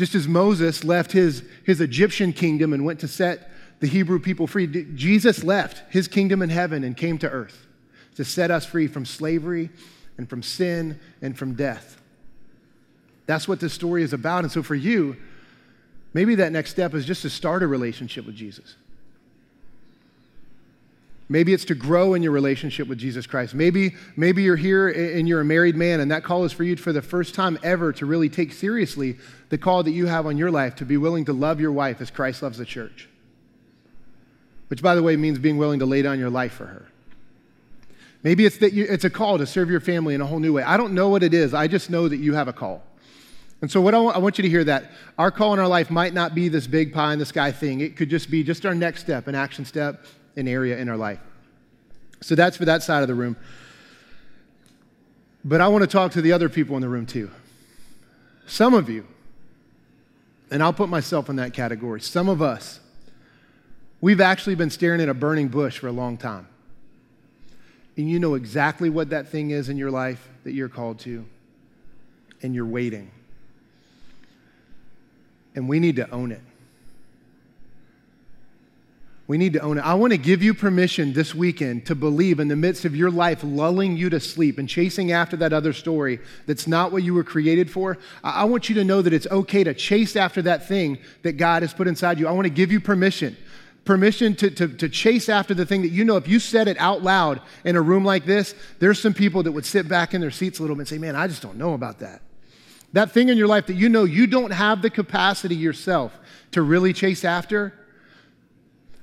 just 0.00 0.14
as 0.14 0.26
Moses 0.26 0.82
left 0.82 1.12
his, 1.12 1.42
his 1.62 1.82
Egyptian 1.82 2.32
kingdom 2.32 2.72
and 2.72 2.86
went 2.86 3.00
to 3.00 3.06
set 3.06 3.50
the 3.80 3.86
Hebrew 3.86 4.18
people 4.18 4.46
free, 4.46 4.66
Jesus 4.94 5.44
left 5.44 5.82
his 5.92 6.08
kingdom 6.08 6.40
in 6.40 6.48
heaven 6.48 6.84
and 6.84 6.96
came 6.96 7.18
to 7.18 7.28
earth 7.28 7.66
to 8.14 8.24
set 8.24 8.50
us 8.50 8.64
free 8.64 8.86
from 8.86 9.04
slavery 9.04 9.68
and 10.16 10.26
from 10.26 10.42
sin 10.42 10.98
and 11.20 11.36
from 11.36 11.52
death. 11.52 12.00
That's 13.26 13.46
what 13.46 13.60
this 13.60 13.74
story 13.74 14.02
is 14.02 14.14
about. 14.14 14.42
And 14.42 14.50
so 14.50 14.62
for 14.62 14.74
you, 14.74 15.18
maybe 16.14 16.34
that 16.36 16.50
next 16.50 16.70
step 16.70 16.94
is 16.94 17.04
just 17.04 17.20
to 17.20 17.28
start 17.28 17.62
a 17.62 17.66
relationship 17.66 18.24
with 18.24 18.36
Jesus. 18.36 18.76
Maybe 21.30 21.54
it's 21.54 21.64
to 21.66 21.76
grow 21.76 22.14
in 22.14 22.24
your 22.24 22.32
relationship 22.32 22.88
with 22.88 22.98
Jesus 22.98 23.24
Christ. 23.24 23.54
Maybe, 23.54 23.94
maybe 24.16 24.42
you're 24.42 24.56
here 24.56 24.88
and 24.88 25.28
you're 25.28 25.40
a 25.40 25.44
married 25.44 25.76
man, 25.76 26.00
and 26.00 26.10
that 26.10 26.24
call 26.24 26.44
is 26.44 26.52
for 26.52 26.64
you 26.64 26.74
for 26.74 26.92
the 26.92 27.02
first 27.02 27.36
time 27.36 27.56
ever 27.62 27.92
to 27.92 28.04
really 28.04 28.28
take 28.28 28.52
seriously 28.52 29.16
the 29.48 29.56
call 29.56 29.84
that 29.84 29.92
you 29.92 30.06
have 30.06 30.26
on 30.26 30.36
your 30.36 30.50
life 30.50 30.74
to 30.74 30.84
be 30.84 30.96
willing 30.96 31.24
to 31.26 31.32
love 31.32 31.60
your 31.60 31.70
wife 31.70 32.00
as 32.00 32.10
Christ 32.10 32.42
loves 32.42 32.58
the 32.58 32.64
church. 32.64 33.08
Which, 34.66 34.82
by 34.82 34.96
the 34.96 35.04
way, 35.04 35.16
means 35.16 35.38
being 35.38 35.56
willing 35.56 35.78
to 35.78 35.86
lay 35.86 36.02
down 36.02 36.18
your 36.18 36.30
life 36.30 36.52
for 36.52 36.66
her. 36.66 36.88
Maybe 38.24 38.44
it's 38.44 38.58
that 38.58 38.72
you, 38.72 38.86
it's 38.90 39.04
a 39.04 39.10
call 39.10 39.38
to 39.38 39.46
serve 39.46 39.70
your 39.70 39.80
family 39.80 40.16
in 40.16 40.20
a 40.20 40.26
whole 40.26 40.40
new 40.40 40.52
way. 40.52 40.64
I 40.64 40.76
don't 40.76 40.94
know 40.94 41.10
what 41.10 41.22
it 41.22 41.32
is. 41.32 41.54
I 41.54 41.68
just 41.68 41.90
know 41.90 42.08
that 42.08 42.16
you 42.16 42.34
have 42.34 42.48
a 42.48 42.52
call. 42.52 42.82
And 43.62 43.70
so, 43.70 43.80
what 43.80 43.94
I 43.94 44.00
want, 44.00 44.16
I 44.16 44.18
want 44.18 44.36
you 44.36 44.42
to 44.42 44.48
hear 44.48 44.64
that 44.64 44.90
our 45.16 45.30
call 45.30 45.52
in 45.52 45.60
our 45.60 45.68
life 45.68 45.92
might 45.92 46.12
not 46.12 46.34
be 46.34 46.48
this 46.48 46.66
big 46.66 46.92
pie 46.92 47.12
in 47.12 47.20
the 47.20 47.26
sky 47.26 47.52
thing. 47.52 47.80
It 47.80 47.94
could 47.94 48.10
just 48.10 48.32
be 48.32 48.42
just 48.42 48.66
our 48.66 48.74
next 48.74 49.02
step, 49.02 49.28
an 49.28 49.36
action 49.36 49.64
step, 49.64 50.04
an 50.36 50.48
area 50.48 50.78
in 50.78 50.88
our 50.88 50.96
life. 50.96 51.20
So 52.20 52.34
that's 52.34 52.56
for 52.56 52.64
that 52.66 52.82
side 52.82 53.02
of 53.02 53.08
the 53.08 53.14
room. 53.14 53.36
But 55.44 55.60
I 55.60 55.68
want 55.68 55.82
to 55.82 55.88
talk 55.88 56.12
to 56.12 56.22
the 56.22 56.32
other 56.32 56.48
people 56.48 56.76
in 56.76 56.82
the 56.82 56.88
room 56.88 57.06
too. 57.06 57.30
Some 58.46 58.74
of 58.74 58.90
you, 58.90 59.06
and 60.50 60.62
I'll 60.62 60.72
put 60.72 60.88
myself 60.88 61.30
in 61.30 61.36
that 61.36 61.54
category, 61.54 62.00
some 62.00 62.28
of 62.28 62.42
us, 62.42 62.80
we've 64.00 64.20
actually 64.20 64.54
been 64.54 64.70
staring 64.70 65.00
at 65.00 65.08
a 65.08 65.14
burning 65.14 65.48
bush 65.48 65.78
for 65.78 65.88
a 65.88 65.92
long 65.92 66.16
time 66.16 66.46
and 68.00 68.10
you 68.10 68.18
know 68.18 68.34
exactly 68.34 68.88
what 68.88 69.10
that 69.10 69.28
thing 69.28 69.50
is 69.50 69.68
in 69.68 69.76
your 69.76 69.90
life 69.90 70.28
that 70.44 70.52
you're 70.52 70.68
called 70.68 70.98
to, 71.00 71.24
and 72.42 72.54
you're 72.54 72.66
waiting. 72.66 73.10
And 75.54 75.68
we 75.68 75.80
need 75.80 75.96
to 75.96 76.10
own 76.10 76.32
it. 76.32 76.40
We 79.30 79.38
need 79.38 79.52
to 79.52 79.60
own 79.60 79.78
it. 79.78 79.82
I 79.82 79.94
want 79.94 80.12
to 80.12 80.18
give 80.18 80.42
you 80.42 80.54
permission 80.54 81.12
this 81.12 81.36
weekend 81.36 81.86
to 81.86 81.94
believe 81.94 82.40
in 82.40 82.48
the 82.48 82.56
midst 82.56 82.84
of 82.84 82.96
your 82.96 83.12
life 83.12 83.44
lulling 83.44 83.96
you 83.96 84.10
to 84.10 84.18
sleep 84.18 84.58
and 84.58 84.68
chasing 84.68 85.12
after 85.12 85.36
that 85.36 85.52
other 85.52 85.72
story 85.72 86.18
that's 86.46 86.66
not 86.66 86.90
what 86.90 87.04
you 87.04 87.14
were 87.14 87.22
created 87.22 87.70
for. 87.70 87.96
I 88.24 88.44
want 88.46 88.68
you 88.68 88.74
to 88.74 88.82
know 88.82 89.02
that 89.02 89.12
it's 89.12 89.28
okay 89.28 89.62
to 89.62 89.72
chase 89.72 90.16
after 90.16 90.42
that 90.42 90.66
thing 90.66 90.98
that 91.22 91.34
God 91.34 91.62
has 91.62 91.72
put 91.72 91.86
inside 91.86 92.18
you. 92.18 92.26
I 92.26 92.32
want 92.32 92.46
to 92.46 92.52
give 92.52 92.72
you 92.72 92.80
permission 92.80 93.36
permission 93.84 94.34
to, 94.34 94.50
to, 94.50 94.66
to 94.66 94.88
chase 94.88 95.28
after 95.28 95.54
the 95.54 95.64
thing 95.64 95.82
that 95.82 95.90
you 95.90 96.04
know 96.04 96.16
if 96.16 96.26
you 96.26 96.40
said 96.40 96.66
it 96.66 96.76
out 96.80 97.04
loud 97.04 97.40
in 97.64 97.76
a 97.76 97.80
room 97.80 98.04
like 98.04 98.24
this, 98.24 98.56
there's 98.80 99.00
some 99.00 99.14
people 99.14 99.44
that 99.44 99.52
would 99.52 99.64
sit 99.64 99.86
back 99.86 100.12
in 100.12 100.20
their 100.20 100.32
seats 100.32 100.58
a 100.58 100.62
little 100.62 100.74
bit 100.74 100.80
and 100.80 100.88
say, 100.88 100.98
Man, 100.98 101.14
I 101.14 101.28
just 101.28 101.40
don't 101.40 101.56
know 101.56 101.74
about 101.74 102.00
that. 102.00 102.20
That 102.94 103.12
thing 103.12 103.28
in 103.28 103.38
your 103.38 103.46
life 103.46 103.66
that 103.66 103.74
you 103.74 103.88
know 103.88 104.02
you 104.02 104.26
don't 104.26 104.50
have 104.50 104.82
the 104.82 104.90
capacity 104.90 105.54
yourself 105.54 106.18
to 106.50 106.62
really 106.62 106.92
chase 106.92 107.24
after. 107.24 107.74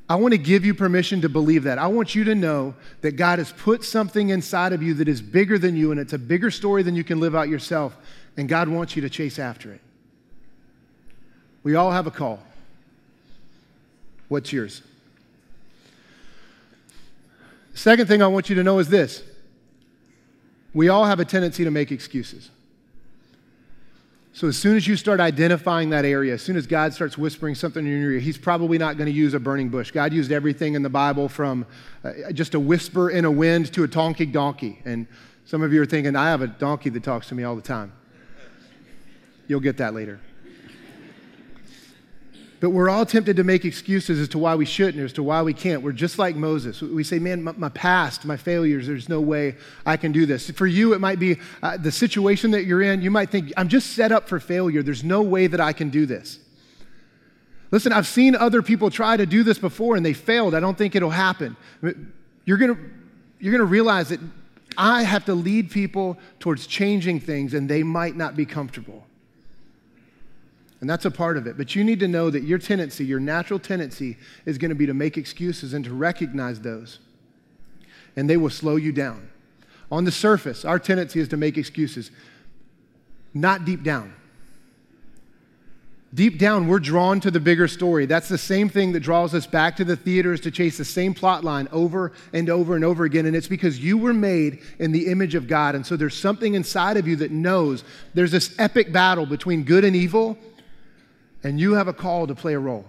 I 0.09 0.15
want 0.15 0.31
to 0.31 0.37
give 0.37 0.63
you 0.65 0.73
permission 0.73 1.21
to 1.21 1.29
believe 1.29 1.63
that. 1.63 1.77
I 1.77 1.87
want 1.87 2.15
you 2.15 2.23
to 2.25 2.35
know 2.35 2.75
that 3.01 3.13
God 3.13 3.39
has 3.39 3.51
put 3.51 3.83
something 3.83 4.29
inside 4.29 4.71
of 4.71 4.81
you 4.81 4.93
that 4.95 5.07
is 5.07 5.21
bigger 5.21 5.57
than 5.57 5.75
you, 5.75 5.91
and 5.91 5.99
it's 5.99 6.13
a 6.13 6.17
bigger 6.17 6.49
story 6.49 6.81
than 6.81 6.95
you 6.95 7.03
can 7.03 7.19
live 7.19 7.35
out 7.35 7.49
yourself, 7.49 7.97
and 8.37 8.47
God 8.47 8.69
wants 8.69 8.95
you 8.95 9.01
to 9.01 9.09
chase 9.09 9.37
after 9.37 9.73
it. 9.73 9.81
We 11.63 11.75
all 11.75 11.91
have 11.91 12.07
a 12.07 12.11
call. 12.11 12.39
What's 14.29 14.53
yours? 14.53 14.81
Second 17.73 18.07
thing 18.07 18.21
I 18.21 18.27
want 18.27 18.49
you 18.49 18.55
to 18.55 18.63
know 18.63 18.79
is 18.79 18.87
this 18.89 19.23
we 20.73 20.89
all 20.89 21.05
have 21.05 21.19
a 21.19 21.25
tendency 21.25 21.63
to 21.63 21.71
make 21.71 21.91
excuses. 21.91 22.49
So, 24.37 24.47
as 24.47 24.55
soon 24.55 24.77
as 24.77 24.85
you 24.85 24.95
start 24.95 25.19
identifying 25.19 25.89
that 25.89 26.05
area, 26.05 26.35
as 26.35 26.43
soon 26.43 26.57
as 26.57 26.67
God 26.67 26.93
starts 26.93 27.17
whispering 27.17 27.55
something 27.55 27.83
in 27.83 27.91
your 27.91 28.11
ear, 28.11 28.19
He's 28.19 28.37
probably 28.37 28.77
not 28.77 28.95
going 28.95 29.07
to 29.07 29.11
use 29.11 29.33
a 29.33 29.39
burning 29.39 29.69
bush. 29.69 29.89
God 29.89 30.13
used 30.13 30.31
everything 30.31 30.75
in 30.75 30.83
the 30.83 30.91
Bible 30.91 31.27
from 31.27 31.65
uh, 32.03 32.31
just 32.31 32.53
a 32.53 32.59
whisper 32.59 33.09
in 33.09 33.25
a 33.25 33.31
wind 33.31 33.73
to 33.73 33.83
a 33.83 33.87
talking 33.87 34.31
donkey. 34.31 34.79
And 34.85 35.07
some 35.45 35.63
of 35.63 35.73
you 35.73 35.81
are 35.81 35.87
thinking, 35.87 36.15
I 36.15 36.29
have 36.29 36.43
a 36.43 36.47
donkey 36.47 36.91
that 36.91 37.01
talks 37.01 37.29
to 37.29 37.33
me 37.33 37.45
all 37.45 37.55
the 37.55 37.63
time. 37.63 37.91
You'll 39.47 39.59
get 39.59 39.77
that 39.77 39.95
later. 39.95 40.19
But 42.59 42.71
we're 42.71 42.89
all 42.89 43.05
tempted 43.05 43.35
to 43.37 43.43
make 43.43 43.65
excuses 43.65 44.19
as 44.19 44.27
to 44.29 44.39
why 44.39 44.55
we 44.55 44.65
shouldn't, 44.65 45.03
as 45.03 45.13
to 45.13 45.23
why 45.23 45.43
we 45.43 45.53
can't. 45.53 45.83
We're 45.83 45.91
just 45.91 46.17
like 46.17 46.35
Moses. 46.35 46.81
We 46.81 47.03
say, 47.03 47.19
man, 47.19 47.43
my, 47.43 47.51
my 47.51 47.69
past, 47.69 48.25
my 48.25 48.37
failures, 48.37 48.87
there's 48.87 49.07
no 49.07 49.21
way 49.21 49.55
I 49.85 49.95
can 49.95 50.11
do 50.11 50.25
this. 50.25 50.49
For 50.49 50.65
you, 50.65 50.93
it 50.93 50.99
might 50.99 51.19
be 51.19 51.37
uh, 51.61 51.77
the 51.77 51.91
situation 51.91 52.51
that 52.51 52.65
you're 52.65 52.81
in. 52.81 53.03
You 53.03 53.11
might 53.11 53.29
think, 53.29 53.53
I'm 53.57 53.67
just 53.67 53.93
set 53.93 54.11
up 54.11 54.27
for 54.27 54.39
failure. 54.39 54.81
There's 54.81 55.03
no 55.03 55.21
way 55.21 55.45
that 55.45 55.61
I 55.61 55.71
can 55.71 55.91
do 55.91 56.07
this. 56.07 56.39
Listen, 57.69 57.91
I've 57.91 58.07
seen 58.07 58.35
other 58.35 58.61
people 58.61 58.89
try 58.89 59.17
to 59.17 59.25
do 59.25 59.43
this 59.43 59.59
before 59.59 59.95
and 59.95 60.05
they 60.05 60.13
failed. 60.13 60.55
I 60.55 60.59
don't 60.59 60.77
think 60.77 60.95
it'll 60.95 61.09
happen. 61.09 61.55
You're 62.45 62.57
going 62.57 62.75
to 62.75 62.81
you're 63.39 63.51
going 63.51 63.59
to 63.59 63.65
realize 63.65 64.09
that 64.09 64.19
I 64.77 65.03
have 65.03 65.25
to 65.25 65.35
lead 65.35 65.69
people 65.69 66.17
towards 66.39 66.65
changing 66.65 67.19
things 67.19 67.53
and 67.53 67.69
they 67.69 67.83
might 67.83 68.15
not 68.15 68.35
be 68.35 68.45
comfortable. 68.45 69.06
And 70.79 70.89
that's 70.89 71.05
a 71.05 71.11
part 71.11 71.37
of 71.37 71.47
it. 71.47 71.57
But 71.57 71.75
you 71.75 71.83
need 71.83 71.99
to 72.01 72.07
know 72.07 72.29
that 72.29 72.43
your 72.43 72.59
tendency, 72.59 73.03
your 73.03 73.19
natural 73.19 73.59
tendency, 73.59 74.17
is 74.45 74.57
going 74.57 74.69
to 74.69 74.75
be 74.75 74.85
to 74.85 74.93
make 74.93 75.17
excuses 75.17 75.73
and 75.73 75.83
to 75.85 75.93
recognize 75.93 76.61
those. 76.61 76.99
And 78.15 78.29
they 78.29 78.37
will 78.37 78.49
slow 78.49 78.75
you 78.75 78.91
down. 78.91 79.29
On 79.91 80.03
the 80.03 80.11
surface, 80.11 80.65
our 80.65 80.79
tendency 80.79 81.19
is 81.19 81.29
to 81.29 81.37
make 81.37 81.57
excuses, 81.57 82.11
not 83.33 83.65
deep 83.65 83.83
down. 83.83 84.13
Deep 86.13 86.39
down, 86.39 86.67
we're 86.67 86.79
drawn 86.79 87.19
to 87.19 87.29
the 87.29 87.39
bigger 87.39 87.67
story. 87.67 88.05
That's 88.05 88.29
the 88.29 88.37
same 88.37 88.69
thing 88.69 88.93
that 88.93 89.01
draws 89.01 89.33
us 89.33 89.45
back 89.45 89.75
to 89.77 89.83
the 89.83 89.95
theaters 89.95 90.39
to 90.41 90.51
chase 90.51 90.77
the 90.77 90.85
same 90.85 91.13
plot 91.13 91.43
line 91.43 91.67
over 91.71 92.13
and 92.33 92.49
over 92.49 92.75
and 92.75 92.85
over 92.85 93.03
again. 93.03 93.25
And 93.25 93.35
it's 93.35 93.47
because 93.47 93.79
you 93.79 93.97
were 93.97 94.13
made 94.13 94.59
in 94.79 94.91
the 94.91 95.07
image 95.07 95.35
of 95.35 95.47
God. 95.47 95.75
And 95.75 95.85
so 95.85 95.97
there's 95.97 96.17
something 96.17 96.53
inside 96.53 96.97
of 96.97 97.07
you 97.07 97.17
that 97.17 97.31
knows 97.31 97.83
there's 98.13 98.31
this 98.31 98.55
epic 98.57 98.93
battle 98.93 99.25
between 99.25 99.63
good 99.63 99.83
and 99.83 99.95
evil 99.95 100.37
and 101.47 101.61
you 101.61 101.75
have 101.75 101.87
a 101.87 101.93
call 101.93 102.27
to 102.27 102.35
play 102.35 102.55
a 102.55 102.59
role. 102.59 102.83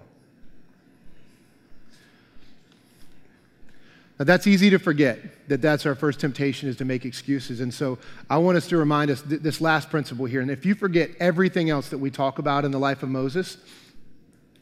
Now, 4.19 4.25
that's 4.25 4.47
easy 4.47 4.69
to 4.71 4.77
forget 4.77 5.47
that 5.47 5.61
that's 5.61 5.85
our 5.85 5.95
first 5.95 6.19
temptation 6.19 6.67
is 6.67 6.75
to 6.75 6.83
make 6.83 7.05
excuses. 7.05 7.61
And 7.61 7.73
so 7.73 7.97
I 8.29 8.37
want 8.37 8.57
us 8.57 8.67
to 8.67 8.75
remind 8.75 9.11
us 9.11 9.21
th- 9.21 9.39
this 9.39 9.61
last 9.61 9.89
principle 9.89 10.25
here. 10.25 10.41
And 10.41 10.51
if 10.51 10.65
you 10.65 10.75
forget 10.75 11.09
everything 11.21 11.69
else 11.69 11.87
that 11.87 11.99
we 11.99 12.11
talk 12.11 12.37
about 12.37 12.65
in 12.65 12.71
the 12.71 12.79
life 12.79 13.01
of 13.01 13.07
Moses, 13.07 13.55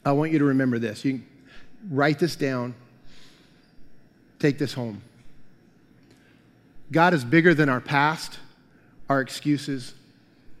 I 0.04 0.12
want 0.12 0.30
you 0.30 0.38
to 0.38 0.44
remember 0.44 0.78
this. 0.78 1.04
You 1.04 1.22
write 1.90 2.20
this 2.20 2.36
down, 2.36 2.76
take 4.38 4.58
this 4.58 4.74
home. 4.74 5.02
God 6.92 7.14
is 7.14 7.24
bigger 7.24 7.52
than 7.52 7.68
our 7.68 7.80
past, 7.80 8.38
our 9.08 9.20
excuses, 9.20 9.92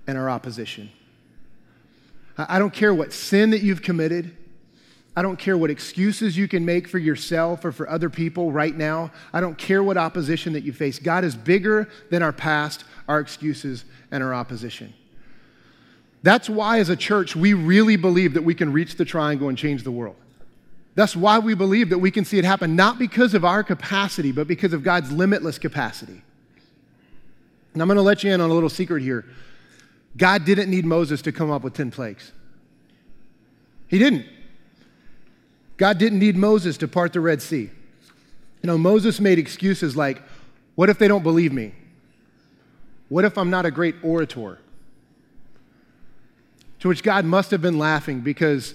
and 0.08 0.18
our 0.18 0.28
opposition. 0.28 0.90
I 2.38 2.58
don't 2.58 2.72
care 2.72 2.94
what 2.94 3.12
sin 3.12 3.50
that 3.50 3.62
you've 3.62 3.82
committed. 3.82 4.36
I 5.16 5.22
don't 5.22 5.38
care 5.38 5.58
what 5.58 5.70
excuses 5.70 6.36
you 6.36 6.46
can 6.46 6.64
make 6.64 6.86
for 6.86 6.98
yourself 6.98 7.64
or 7.64 7.72
for 7.72 7.90
other 7.90 8.08
people 8.08 8.52
right 8.52 8.76
now. 8.76 9.10
I 9.32 9.40
don't 9.40 9.58
care 9.58 9.82
what 9.82 9.96
opposition 9.96 10.52
that 10.52 10.62
you 10.62 10.72
face. 10.72 11.00
God 11.00 11.24
is 11.24 11.34
bigger 11.34 11.88
than 12.10 12.22
our 12.22 12.32
past, 12.32 12.84
our 13.08 13.18
excuses, 13.18 13.84
and 14.12 14.22
our 14.22 14.32
opposition. 14.32 14.94
That's 16.22 16.48
why, 16.48 16.78
as 16.78 16.88
a 16.88 16.96
church, 16.96 17.34
we 17.34 17.52
really 17.52 17.96
believe 17.96 18.34
that 18.34 18.42
we 18.42 18.54
can 18.54 18.72
reach 18.72 18.94
the 18.94 19.04
triangle 19.04 19.48
and 19.48 19.58
change 19.58 19.82
the 19.82 19.90
world. 19.90 20.16
That's 20.94 21.16
why 21.16 21.38
we 21.38 21.54
believe 21.54 21.90
that 21.90 21.98
we 21.98 22.10
can 22.10 22.24
see 22.24 22.38
it 22.38 22.44
happen, 22.44 22.76
not 22.76 22.98
because 22.98 23.34
of 23.34 23.44
our 23.44 23.62
capacity, 23.64 24.32
but 24.32 24.46
because 24.48 24.72
of 24.72 24.82
God's 24.82 25.10
limitless 25.12 25.58
capacity. 25.58 26.22
And 27.72 27.82
I'm 27.82 27.88
going 27.88 27.96
to 27.96 28.02
let 28.02 28.24
you 28.24 28.32
in 28.32 28.40
on 28.40 28.50
a 28.50 28.54
little 28.54 28.68
secret 28.68 29.02
here. 29.02 29.24
God 30.18 30.44
didn't 30.44 30.68
need 30.68 30.84
Moses 30.84 31.22
to 31.22 31.32
come 31.32 31.50
up 31.50 31.62
with 31.62 31.72
10 31.74 31.90
plagues. 31.92 32.32
He 33.86 33.98
didn't. 33.98 34.26
God 35.78 35.96
didn't 35.96 36.18
need 36.18 36.36
Moses 36.36 36.76
to 36.78 36.88
part 36.88 37.12
the 37.12 37.20
Red 37.20 37.40
Sea. 37.40 37.70
You 38.62 38.66
know, 38.66 38.76
Moses 38.76 39.20
made 39.20 39.38
excuses 39.38 39.96
like, 39.96 40.20
what 40.74 40.90
if 40.90 40.98
they 40.98 41.08
don't 41.08 41.22
believe 41.22 41.52
me? 41.52 41.72
What 43.08 43.24
if 43.24 43.38
I'm 43.38 43.48
not 43.48 43.64
a 43.64 43.70
great 43.70 43.94
orator? 44.02 44.58
To 46.80 46.88
which 46.88 47.02
God 47.02 47.24
must 47.24 47.50
have 47.52 47.62
been 47.62 47.78
laughing 47.78 48.20
because, 48.20 48.74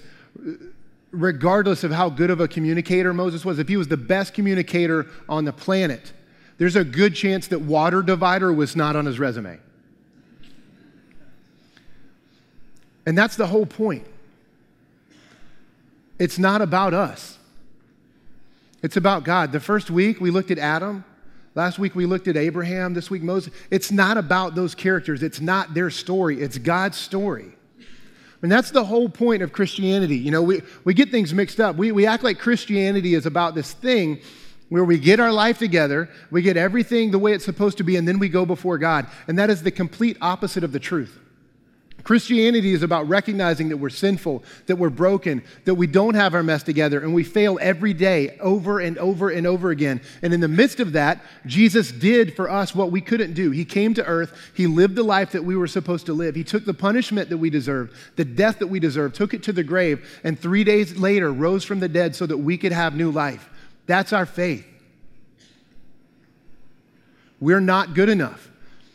regardless 1.10 1.84
of 1.84 1.92
how 1.92 2.08
good 2.08 2.30
of 2.30 2.40
a 2.40 2.48
communicator 2.48 3.12
Moses 3.12 3.44
was, 3.44 3.58
if 3.58 3.68
he 3.68 3.76
was 3.76 3.88
the 3.88 3.96
best 3.98 4.32
communicator 4.32 5.06
on 5.28 5.44
the 5.44 5.52
planet, 5.52 6.12
there's 6.56 6.76
a 6.76 6.84
good 6.84 7.14
chance 7.14 7.46
that 7.48 7.60
water 7.60 8.02
divider 8.02 8.52
was 8.52 8.74
not 8.74 8.96
on 8.96 9.04
his 9.04 9.18
resume. 9.18 9.58
And 13.06 13.16
that's 13.16 13.36
the 13.36 13.46
whole 13.46 13.66
point. 13.66 14.06
It's 16.18 16.38
not 16.38 16.62
about 16.62 16.94
us, 16.94 17.38
it's 18.82 18.96
about 18.96 19.24
God. 19.24 19.52
The 19.52 19.60
first 19.60 19.90
week 19.90 20.20
we 20.20 20.30
looked 20.30 20.50
at 20.50 20.58
Adam. 20.58 21.04
Last 21.56 21.78
week 21.78 21.94
we 21.94 22.04
looked 22.04 22.26
at 22.26 22.36
Abraham. 22.36 22.94
This 22.94 23.10
week 23.10 23.22
Moses. 23.22 23.54
It's 23.70 23.92
not 23.92 24.16
about 24.16 24.56
those 24.56 24.74
characters. 24.74 25.22
It's 25.22 25.40
not 25.40 25.72
their 25.72 25.88
story. 25.88 26.42
It's 26.42 26.58
God's 26.58 26.98
story. 26.98 27.52
And 28.42 28.50
that's 28.52 28.72
the 28.72 28.84
whole 28.84 29.08
point 29.08 29.42
of 29.42 29.52
Christianity. 29.52 30.18
You 30.18 30.30
know, 30.30 30.42
we, 30.42 30.62
we 30.84 30.92
get 30.92 31.10
things 31.10 31.32
mixed 31.32 31.60
up. 31.60 31.76
We, 31.76 31.92
we 31.92 32.06
act 32.06 32.24
like 32.24 32.38
Christianity 32.38 33.14
is 33.14 33.24
about 33.24 33.54
this 33.54 33.72
thing 33.72 34.20
where 34.68 34.84
we 34.84 34.98
get 34.98 35.20
our 35.20 35.32
life 35.32 35.58
together, 35.58 36.10
we 36.30 36.42
get 36.42 36.56
everything 36.56 37.10
the 37.10 37.18
way 37.18 37.32
it's 37.32 37.44
supposed 37.44 37.78
to 37.78 37.84
be, 37.84 37.96
and 37.96 38.06
then 38.08 38.18
we 38.18 38.28
go 38.28 38.44
before 38.44 38.76
God. 38.76 39.06
And 39.28 39.38
that 39.38 39.48
is 39.48 39.62
the 39.62 39.70
complete 39.70 40.16
opposite 40.20 40.64
of 40.64 40.72
the 40.72 40.80
truth. 40.80 41.18
Christianity 42.04 42.74
is 42.74 42.82
about 42.82 43.08
recognizing 43.08 43.70
that 43.70 43.78
we're 43.78 43.88
sinful, 43.88 44.44
that 44.66 44.76
we're 44.76 44.90
broken, 44.90 45.42
that 45.64 45.74
we 45.74 45.86
don't 45.86 46.14
have 46.14 46.34
our 46.34 46.42
mess 46.42 46.62
together, 46.62 47.00
and 47.00 47.14
we 47.14 47.24
fail 47.24 47.58
every 47.62 47.94
day 47.94 48.36
over 48.40 48.78
and 48.78 48.98
over 48.98 49.30
and 49.30 49.46
over 49.46 49.70
again. 49.70 50.02
And 50.20 50.34
in 50.34 50.40
the 50.40 50.48
midst 50.48 50.80
of 50.80 50.92
that, 50.92 51.22
Jesus 51.46 51.90
did 51.90 52.36
for 52.36 52.50
us 52.50 52.74
what 52.74 52.92
we 52.92 53.00
couldn't 53.00 53.32
do. 53.32 53.50
He 53.52 53.64
came 53.64 53.94
to 53.94 54.04
earth, 54.04 54.36
He 54.54 54.66
lived 54.66 54.96
the 54.96 55.02
life 55.02 55.32
that 55.32 55.44
we 55.44 55.56
were 55.56 55.66
supposed 55.66 56.04
to 56.06 56.12
live. 56.12 56.34
He 56.34 56.44
took 56.44 56.66
the 56.66 56.74
punishment 56.74 57.30
that 57.30 57.38
we 57.38 57.48
deserved, 57.48 57.94
the 58.16 58.24
death 58.24 58.58
that 58.58 58.66
we 58.66 58.78
deserved, 58.78 59.14
took 59.14 59.32
it 59.32 59.42
to 59.44 59.52
the 59.52 59.64
grave, 59.64 60.20
and 60.22 60.38
three 60.38 60.62
days 60.62 60.98
later 60.98 61.32
rose 61.32 61.64
from 61.64 61.80
the 61.80 61.88
dead 61.88 62.14
so 62.14 62.26
that 62.26 62.36
we 62.36 62.58
could 62.58 62.72
have 62.72 62.94
new 62.94 63.10
life. 63.10 63.48
That's 63.86 64.12
our 64.12 64.26
faith. 64.26 64.66
We're 67.40 67.60
not 67.60 67.94
good 67.94 68.10
enough. 68.10 68.50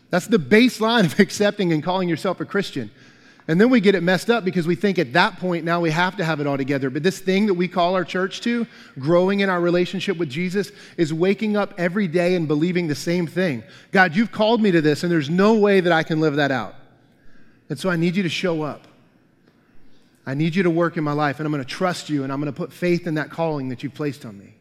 That's 0.10 0.28
the 0.28 0.38
baseline 0.38 1.06
of 1.06 1.20
accepting 1.20 1.74
and 1.74 1.84
calling 1.84 2.10
yourself 2.10 2.40
a 2.40 2.46
Christian. 2.46 2.92
And 3.50 3.60
then 3.60 3.72
we 3.72 3.82
get 3.82 3.96
it 3.96 4.04
messed 4.04 4.30
up 4.30 4.46
because 4.46 4.68
we 4.68 4.76
think 4.76 5.00
at 5.00 5.12
that 5.14 5.40
point 5.40 5.66
now 5.66 5.82
we 5.82 5.90
have 5.90 6.16
to 6.18 6.24
have 6.24 6.40
it 6.40 6.46
all 6.46 6.56
together. 6.56 6.92
But 6.92 7.02
this 7.02 7.18
thing 7.18 7.48
that 7.48 7.56
we 7.56 7.68
call 7.68 7.96
our 7.96 8.06
church 8.06 8.42
to, 8.42 8.68
growing 9.00 9.40
in 9.40 9.50
our 9.50 9.60
relationship 9.60 10.18
with 10.18 10.30
Jesus, 10.30 10.72
is 10.98 11.12
waking 11.12 11.58
up 11.58 11.74
every 11.80 12.08
day 12.08 12.36
and 12.36 12.48
believing 12.48 12.86
the 12.86 12.94
same 12.94 13.26
thing. 13.26 13.64
God, 13.92 14.16
you've 14.16 14.32
called 14.32 14.62
me 14.62 14.70
to 14.70 14.82
this, 14.82 15.02
and 15.02 15.12
there's 15.12 15.32
no 15.32 15.56
way 15.56 15.80
that 15.80 15.92
I 15.92 16.04
can 16.04 16.22
live 16.22 16.36
that 16.36 16.52
out. 16.52 16.76
And 17.70 17.80
so 17.80 17.90
I 17.90 17.96
need 17.96 18.16
you 18.16 18.22
to 18.22 18.30
show 18.30 18.62
up. 18.62 18.88
I 20.28 20.36
need 20.36 20.54
you 20.54 20.62
to 20.62 20.70
work 20.70 20.96
in 20.96 21.04
my 21.04 21.14
life, 21.14 21.40
and 21.40 21.48
I'm 21.48 21.52
going 21.52 21.64
to 21.64 21.68
trust 21.68 22.08
you, 22.08 22.24
and 22.24 22.32
I'm 22.32 22.40
going 22.40 22.54
to 22.54 22.56
put 22.56 22.72
faith 22.72 23.08
in 23.08 23.16
that 23.16 23.32
calling 23.32 23.70
that 23.70 23.82
you've 23.82 23.96
placed 23.96 24.28
on 24.28 24.38
me. 24.38 24.54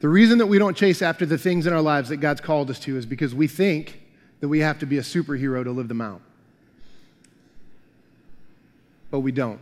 The 0.00 0.08
reason 0.08 0.38
that 0.38 0.46
we 0.46 0.58
don't 0.58 0.74
chase 0.74 1.02
after 1.02 1.26
the 1.26 1.36
things 1.36 1.66
in 1.66 1.74
our 1.74 1.82
lives 1.82 2.08
that 2.08 2.16
God's 2.16 2.40
called 2.40 2.70
us 2.70 2.78
to 2.80 2.96
is 2.96 3.04
because 3.04 3.34
we 3.34 3.46
think 3.46 4.00
that 4.40 4.48
we 4.48 4.60
have 4.60 4.78
to 4.80 4.86
be 4.86 4.98
a 4.98 5.02
superhero 5.02 5.64
to 5.64 5.70
live 5.70 5.88
them 5.88 6.00
out. 6.00 6.20
But 9.10 9.20
we 9.20 9.32
don't. 9.32 9.60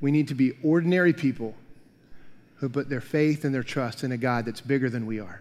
We 0.00 0.10
need 0.10 0.28
to 0.28 0.34
be 0.34 0.52
ordinary 0.62 1.12
people 1.12 1.54
who 2.56 2.68
put 2.68 2.88
their 2.88 3.00
faith 3.00 3.44
and 3.44 3.54
their 3.54 3.62
trust 3.62 4.04
in 4.04 4.12
a 4.12 4.16
God 4.16 4.44
that's 4.44 4.60
bigger 4.60 4.88
than 4.88 5.06
we 5.06 5.20
are. 5.20 5.40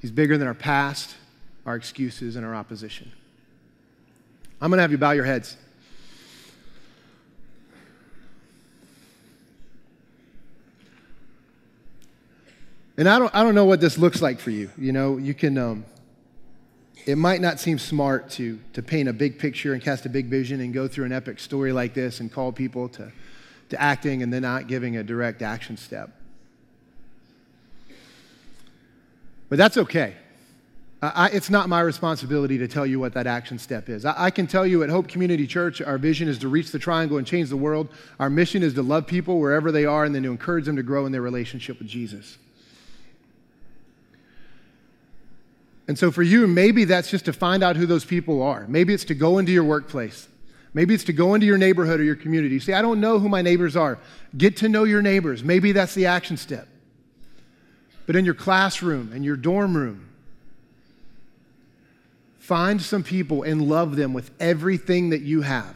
He's 0.00 0.10
bigger 0.10 0.38
than 0.38 0.46
our 0.46 0.54
past, 0.54 1.16
our 1.66 1.76
excuses, 1.76 2.36
and 2.36 2.44
our 2.44 2.54
opposition. 2.54 3.10
I'm 4.60 4.70
going 4.70 4.78
to 4.78 4.82
have 4.82 4.92
you 4.92 4.98
bow 4.98 5.12
your 5.12 5.24
heads. 5.24 5.56
And 12.96 13.08
I 13.08 13.18
don't, 13.20 13.32
I 13.32 13.44
don't 13.44 13.54
know 13.54 13.64
what 13.64 13.80
this 13.80 13.96
looks 13.96 14.20
like 14.20 14.40
for 14.40 14.50
you. 14.50 14.70
You 14.76 14.90
know, 14.90 15.18
you 15.18 15.32
can, 15.32 15.56
um, 15.56 15.84
it 17.08 17.16
might 17.16 17.40
not 17.40 17.58
seem 17.58 17.78
smart 17.78 18.28
to, 18.28 18.60
to 18.74 18.82
paint 18.82 19.08
a 19.08 19.14
big 19.14 19.38
picture 19.38 19.72
and 19.72 19.82
cast 19.82 20.04
a 20.04 20.10
big 20.10 20.26
vision 20.26 20.60
and 20.60 20.74
go 20.74 20.86
through 20.86 21.06
an 21.06 21.12
epic 21.12 21.40
story 21.40 21.72
like 21.72 21.94
this 21.94 22.20
and 22.20 22.30
call 22.30 22.52
people 22.52 22.86
to, 22.86 23.10
to 23.70 23.80
acting 23.80 24.22
and 24.22 24.30
then 24.30 24.42
not 24.42 24.66
giving 24.66 24.98
a 24.98 25.02
direct 25.02 25.40
action 25.40 25.78
step. 25.78 26.10
But 29.48 29.56
that's 29.56 29.78
okay. 29.78 30.16
I, 31.00 31.30
it's 31.30 31.48
not 31.48 31.70
my 31.70 31.80
responsibility 31.80 32.58
to 32.58 32.68
tell 32.68 32.84
you 32.84 33.00
what 33.00 33.14
that 33.14 33.26
action 33.26 33.58
step 33.58 33.88
is. 33.88 34.04
I, 34.04 34.24
I, 34.24 34.30
can 34.30 34.46
tell 34.46 34.66
you 34.66 34.82
at 34.82 34.90
Hope 34.90 35.08
Community 35.08 35.46
Church, 35.46 35.80
our 35.80 35.96
vision 35.96 36.28
is 36.28 36.36
to 36.40 36.48
reach 36.48 36.72
the 36.72 36.78
triangle 36.78 37.16
and 37.16 37.26
change 37.26 37.48
the 37.48 37.56
world. 37.56 37.88
Our 38.20 38.28
mission 38.28 38.62
is 38.62 38.74
to 38.74 38.82
love 38.82 39.06
people 39.06 39.40
wherever 39.40 39.72
they 39.72 39.86
are 39.86 40.04
and 40.04 40.14
then 40.14 40.24
to 40.24 40.30
encourage 40.30 40.66
them 40.66 40.76
to 40.76 40.82
grow 40.82 41.06
in 41.06 41.12
their 41.12 41.22
relationship 41.22 41.78
with 41.78 41.88
Jesus. 41.88 42.36
And 45.88 45.98
so 45.98 46.10
for 46.10 46.22
you, 46.22 46.46
maybe 46.46 46.84
that's 46.84 47.10
just 47.10 47.24
to 47.24 47.32
find 47.32 47.64
out 47.64 47.74
who 47.76 47.86
those 47.86 48.04
people 48.04 48.42
are. 48.42 48.66
Maybe 48.68 48.92
it's 48.92 49.06
to 49.06 49.14
go 49.14 49.38
into 49.38 49.50
your 49.50 49.64
workplace. 49.64 50.28
Maybe 50.74 50.94
it's 50.94 51.04
to 51.04 51.14
go 51.14 51.34
into 51.34 51.46
your 51.46 51.56
neighborhood 51.56 51.98
or 51.98 52.04
your 52.04 52.14
community. 52.14 52.60
Say, 52.60 52.74
I 52.74 52.82
don't 52.82 53.00
know 53.00 53.18
who 53.18 53.28
my 53.28 53.40
neighbors 53.40 53.74
are. 53.74 53.98
Get 54.36 54.58
to 54.58 54.68
know 54.68 54.84
your 54.84 55.00
neighbors. 55.00 55.42
Maybe 55.42 55.72
that's 55.72 55.94
the 55.94 56.06
action 56.06 56.36
step. 56.36 56.68
But 58.06 58.16
in 58.16 58.26
your 58.26 58.34
classroom, 58.34 59.12
in 59.14 59.22
your 59.22 59.36
dorm 59.36 59.74
room, 59.74 60.10
find 62.38 62.80
some 62.80 63.02
people 63.02 63.42
and 63.42 63.62
love 63.62 63.96
them 63.96 64.12
with 64.12 64.30
everything 64.38 65.10
that 65.10 65.22
you 65.22 65.40
have. 65.40 65.74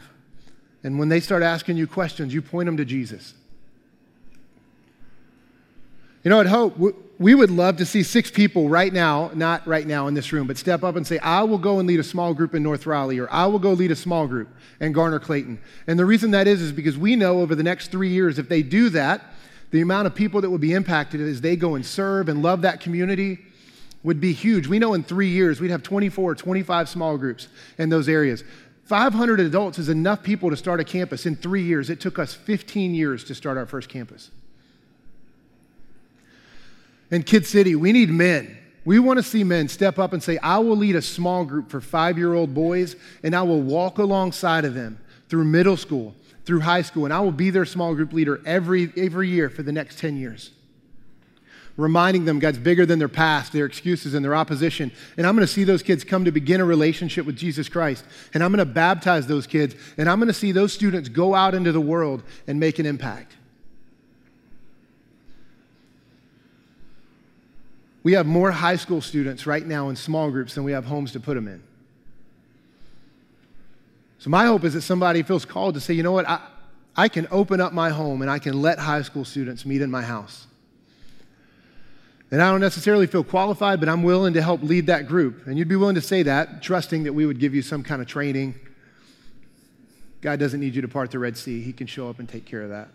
And 0.83 0.99
when 0.99 1.09
they 1.09 1.21
start 1.21 1.41
asking 1.41 1.77
you 1.77 1.87
questions, 1.87 2.33
you 2.33 2.41
point 2.43 2.67
them 2.67 2.77
to 2.77 2.85
Jesus. 2.85 3.33
You 6.23 6.29
know, 6.29 6.39
at 6.39 6.47
Hope, 6.47 6.77
we 7.19 7.35
would 7.35 7.51
love 7.51 7.77
to 7.77 7.85
see 7.85 8.01
six 8.01 8.31
people 8.31 8.69
right 8.69 8.93
now, 8.93 9.29
not 9.33 9.67
right 9.67 9.85
now 9.85 10.07
in 10.07 10.13
this 10.13 10.31
room, 10.31 10.47
but 10.47 10.57
step 10.57 10.81
up 10.81 10.95
and 10.95 11.05
say, 11.05 11.19
I 11.19 11.43
will 11.43 11.57
go 11.57 11.79
and 11.79 11.87
lead 11.87 11.99
a 11.99 12.03
small 12.03 12.33
group 12.33 12.55
in 12.55 12.63
North 12.63 12.85
Raleigh, 12.85 13.19
or 13.19 13.31
I 13.31 13.45
will 13.45 13.59
go 13.59 13.73
lead 13.73 13.91
a 13.91 13.95
small 13.95 14.25
group 14.25 14.47
in 14.79 14.93
Garner 14.93 15.19
Clayton. 15.19 15.59
And 15.85 15.99
the 15.99 16.05
reason 16.05 16.31
that 16.31 16.47
is, 16.47 16.61
is 16.61 16.71
because 16.71 16.97
we 16.97 17.17
know 17.17 17.41
over 17.41 17.55
the 17.55 17.63
next 17.63 17.91
three 17.91 18.07
years, 18.07 18.39
if 18.39 18.47
they 18.47 18.63
do 18.63 18.87
that, 18.89 19.21
the 19.71 19.81
amount 19.81 20.07
of 20.07 20.15
people 20.15 20.39
that 20.41 20.49
would 20.49 20.61
be 20.61 20.71
impacted 20.71 21.19
as 21.19 21.41
they 21.41 21.57
go 21.57 21.75
and 21.75 21.85
serve 21.85 22.29
and 22.29 22.41
love 22.41 22.61
that 22.61 22.79
community 22.79 23.39
would 24.03 24.21
be 24.21 24.31
huge. 24.31 24.67
We 24.67 24.79
know 24.79 24.93
in 24.93 25.03
three 25.03 25.29
years, 25.29 25.59
we'd 25.59 25.71
have 25.71 25.83
24 25.83 26.35
25 26.35 26.89
small 26.89 27.17
groups 27.17 27.49
in 27.77 27.89
those 27.89 28.07
areas. 28.07 28.45
500 28.85 29.41
adults 29.41 29.77
is 29.77 29.89
enough 29.89 30.23
people 30.23 30.49
to 30.49 30.57
start 30.57 30.79
a 30.79 30.83
campus 30.85 31.25
in 31.25 31.35
three 31.35 31.63
years. 31.63 31.89
It 31.89 31.99
took 31.99 32.17
us 32.17 32.33
15 32.33 32.93
years 32.93 33.23
to 33.25 33.35
start 33.35 33.57
our 33.57 33.65
first 33.65 33.89
campus 33.89 34.29
in 37.11 37.23
Kid 37.23 37.45
City, 37.45 37.75
we 37.75 37.91
need 37.91 38.09
men. 38.09 38.57
We 38.85 38.99
want 38.99 39.17
to 39.17 39.23
see 39.23 39.43
men 39.43 39.69
step 39.69 39.97
up 39.97 40.13
and 40.13 40.21
say, 40.21 40.37
I 40.39 40.57
will 40.57 40.75
lead 40.75 40.95
a 40.95 41.01
small 41.01 41.45
group 41.45 41.69
for 41.69 41.79
five 41.79 42.17
year 42.17 42.33
old 42.33 42.53
boys, 42.53 42.95
and 43.23 43.35
I 43.35 43.43
will 43.43 43.61
walk 43.61 43.97
alongside 43.97 44.65
of 44.65 44.73
them 44.73 44.99
through 45.29 45.45
middle 45.45 45.77
school, 45.77 46.15
through 46.45 46.59
high 46.61 46.81
school, 46.81 47.05
and 47.05 47.13
I 47.13 47.21
will 47.21 47.31
be 47.31 47.49
their 47.49 47.65
small 47.65 47.95
group 47.95 48.11
leader 48.11 48.41
every, 48.45 48.91
every 48.97 49.29
year 49.29 49.49
for 49.49 49.63
the 49.63 49.71
next 49.71 49.99
10 49.99 50.17
years. 50.17 50.51
Reminding 51.75 52.25
them 52.25 52.37
God's 52.37 52.59
bigger 52.59 52.85
than 52.85 52.99
their 52.99 53.07
past, 53.07 53.51
their 53.51 53.65
excuses, 53.65 54.13
and 54.13 54.23
their 54.23 54.35
opposition. 54.35 54.91
And 55.17 55.25
I'm 55.25 55.35
going 55.35 55.47
to 55.47 55.51
see 55.51 55.63
those 55.63 55.81
kids 55.81 56.03
come 56.03 56.25
to 56.25 56.31
begin 56.31 56.61
a 56.61 56.65
relationship 56.65 57.25
with 57.25 57.35
Jesus 57.35 57.67
Christ. 57.67 58.05
And 58.35 58.43
I'm 58.43 58.51
going 58.51 58.59
to 58.59 58.71
baptize 58.71 59.25
those 59.25 59.47
kids. 59.47 59.73
And 59.97 60.07
I'm 60.07 60.19
going 60.19 60.27
to 60.27 60.33
see 60.33 60.51
those 60.51 60.71
students 60.71 61.09
go 61.09 61.33
out 61.33 61.55
into 61.55 61.71
the 61.71 61.81
world 61.81 62.21
and 62.45 62.59
make 62.59 62.77
an 62.77 62.85
impact. 62.85 63.37
We 68.03 68.13
have 68.13 68.25
more 68.25 68.51
high 68.51 68.75
school 68.75 69.01
students 69.01 69.47
right 69.47 69.65
now 69.65 69.89
in 69.89 69.95
small 69.95 70.29
groups 70.29 70.55
than 70.55 70.65
we 70.65 70.73
have 70.73 70.85
homes 70.85 71.13
to 71.13 71.19
put 71.19 71.35
them 71.35 71.47
in. 71.47 71.63
So, 74.19 74.29
my 74.29 74.45
hope 74.45 74.63
is 74.63 74.73
that 74.73 74.81
somebody 74.81 75.23
feels 75.23 75.45
called 75.45 75.73
to 75.75 75.81
say, 75.81 75.93
you 75.93 76.03
know 76.03 76.11
what, 76.11 76.27
I, 76.27 76.39
I 76.95 77.07
can 77.07 77.27
open 77.31 77.59
up 77.59 77.73
my 77.73 77.89
home 77.89 78.21
and 78.21 78.29
I 78.29 78.39
can 78.39 78.61
let 78.61 78.79
high 78.79 79.01
school 79.01 79.25
students 79.25 79.65
meet 79.65 79.81
in 79.81 79.89
my 79.89 80.01
house. 80.01 80.47
And 82.31 82.41
I 82.41 82.49
don't 82.49 82.61
necessarily 82.61 83.05
feel 83.05 83.23
qualified, 83.23 83.79
but 83.79 83.89
I'm 83.89 84.01
willing 84.01 84.33
to 84.33 84.41
help 84.41 84.63
lead 84.63 84.87
that 84.87 85.07
group. 85.07 85.45
And 85.45 85.57
you'd 85.57 85.67
be 85.67 85.75
willing 85.75 85.95
to 85.95 86.01
say 86.01 86.23
that, 86.23 86.63
trusting 86.63 87.03
that 87.03 87.13
we 87.13 87.25
would 87.25 87.39
give 87.39 87.53
you 87.53 87.61
some 87.61 87.83
kind 87.83 88.01
of 88.01 88.07
training. 88.07 88.55
God 90.21 90.39
doesn't 90.39 90.59
need 90.59 90.73
you 90.73 90.81
to 90.81 90.87
part 90.87 91.11
the 91.11 91.19
Red 91.19 91.37
Sea, 91.37 91.61
He 91.61 91.73
can 91.73 91.85
show 91.85 92.09
up 92.09 92.19
and 92.19 92.27
take 92.27 92.45
care 92.45 92.61
of 92.61 92.69
that. 92.69 92.89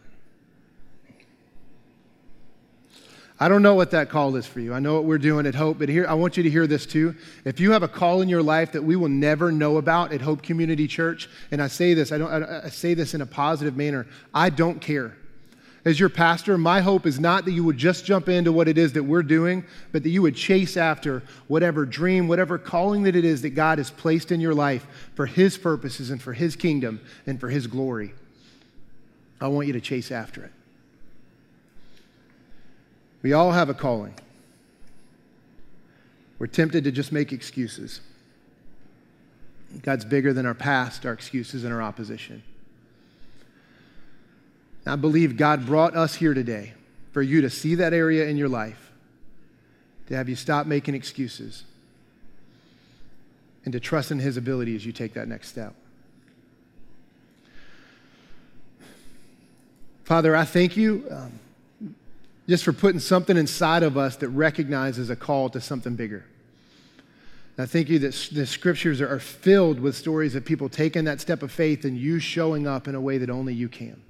I 3.40 3.48
don't 3.48 3.62
know 3.62 3.76
what 3.76 3.92
that 3.92 4.08
call 4.08 4.34
is 4.34 4.46
for 4.46 4.58
you. 4.58 4.74
I 4.74 4.80
know 4.80 4.94
what 4.94 5.04
we're 5.04 5.18
doing 5.18 5.46
at 5.46 5.54
Hope, 5.54 5.78
but 5.78 5.88
here 5.88 6.06
I 6.08 6.14
want 6.14 6.36
you 6.36 6.42
to 6.42 6.50
hear 6.50 6.66
this 6.66 6.86
too. 6.86 7.14
If 7.44 7.60
you 7.60 7.70
have 7.70 7.84
a 7.84 7.88
call 7.88 8.20
in 8.20 8.28
your 8.28 8.42
life 8.42 8.72
that 8.72 8.82
we 8.82 8.96
will 8.96 9.08
never 9.08 9.52
know 9.52 9.76
about 9.76 10.12
at 10.12 10.20
Hope 10.20 10.42
Community 10.42 10.88
Church, 10.88 11.28
and 11.52 11.62
I 11.62 11.68
say 11.68 11.94
this, 11.94 12.10
I 12.10 12.18
don't 12.18 12.30
I, 12.30 12.68
say 12.68 12.94
this 12.94 13.14
in 13.14 13.20
a 13.20 13.26
positive 13.26 13.76
manner. 13.76 14.06
I 14.34 14.50
don't 14.50 14.80
care. 14.80 15.16
As 15.84 16.00
your 16.00 16.08
pastor, 16.08 16.58
my 16.58 16.80
hope 16.80 17.06
is 17.06 17.20
not 17.20 17.44
that 17.44 17.52
you 17.52 17.62
would 17.62 17.78
just 17.78 18.04
jump 18.04 18.28
into 18.28 18.50
what 18.50 18.66
it 18.66 18.76
is 18.76 18.92
that 18.94 19.04
we're 19.04 19.22
doing, 19.22 19.64
but 19.92 20.02
that 20.02 20.10
you 20.10 20.20
would 20.22 20.34
chase 20.34 20.76
after 20.76 21.22
whatever 21.46 21.86
dream, 21.86 22.26
whatever 22.26 22.58
calling 22.58 23.04
that 23.04 23.14
it 23.14 23.24
is 23.24 23.42
that 23.42 23.50
God 23.50 23.78
has 23.78 23.88
placed 23.88 24.32
in 24.32 24.40
your 24.40 24.54
life 24.54 24.84
for 25.14 25.26
His 25.26 25.56
purposes 25.56 26.10
and 26.10 26.20
for 26.20 26.32
His 26.32 26.56
kingdom 26.56 27.00
and 27.26 27.38
for 27.38 27.48
His 27.48 27.68
glory. 27.68 28.12
I 29.40 29.46
want 29.46 29.68
you 29.68 29.72
to 29.74 29.80
chase 29.80 30.10
after 30.10 30.42
it. 30.42 30.52
We 33.22 33.32
all 33.32 33.52
have 33.52 33.68
a 33.68 33.74
calling. 33.74 34.14
We're 36.38 36.46
tempted 36.46 36.84
to 36.84 36.92
just 36.92 37.10
make 37.10 37.32
excuses. 37.32 38.00
God's 39.82 40.04
bigger 40.04 40.32
than 40.32 40.46
our 40.46 40.54
past, 40.54 41.04
our 41.04 41.12
excuses, 41.12 41.64
and 41.64 41.72
our 41.72 41.82
opposition. 41.82 42.42
I 44.86 44.96
believe 44.96 45.36
God 45.36 45.66
brought 45.66 45.96
us 45.96 46.14
here 46.14 46.32
today 46.32 46.72
for 47.12 47.20
you 47.20 47.40
to 47.42 47.50
see 47.50 47.74
that 47.74 47.92
area 47.92 48.26
in 48.26 48.36
your 48.36 48.48
life, 48.48 48.92
to 50.06 50.14
have 50.14 50.28
you 50.28 50.36
stop 50.36 50.66
making 50.66 50.94
excuses, 50.94 51.64
and 53.64 53.72
to 53.72 53.80
trust 53.80 54.10
in 54.10 54.20
His 54.20 54.36
ability 54.36 54.74
as 54.76 54.86
you 54.86 54.92
take 54.92 55.14
that 55.14 55.28
next 55.28 55.48
step. 55.48 55.74
Father, 60.04 60.34
I 60.34 60.46
thank 60.46 60.74
you. 60.76 61.04
Um, 61.10 61.32
just 62.48 62.64
for 62.64 62.72
putting 62.72 62.98
something 62.98 63.36
inside 63.36 63.82
of 63.82 63.96
us 63.96 64.16
that 64.16 64.28
recognizes 64.30 65.10
a 65.10 65.16
call 65.16 65.50
to 65.50 65.60
something 65.60 65.94
bigger. 65.94 66.24
And 67.56 67.64
I 67.64 67.66
thank 67.66 67.88
you 67.90 67.98
that 67.98 68.28
the 68.32 68.46
scriptures 68.46 69.00
are 69.00 69.18
filled 69.18 69.80
with 69.80 69.94
stories 69.94 70.34
of 70.34 70.44
people 70.44 70.68
taking 70.68 71.04
that 71.04 71.20
step 71.20 71.42
of 71.42 71.52
faith 71.52 71.84
and 71.84 71.98
you 71.98 72.18
showing 72.18 72.66
up 72.66 72.88
in 72.88 72.94
a 72.94 73.00
way 73.00 73.18
that 73.18 73.28
only 73.28 73.52
you 73.52 73.68
can. 73.68 74.02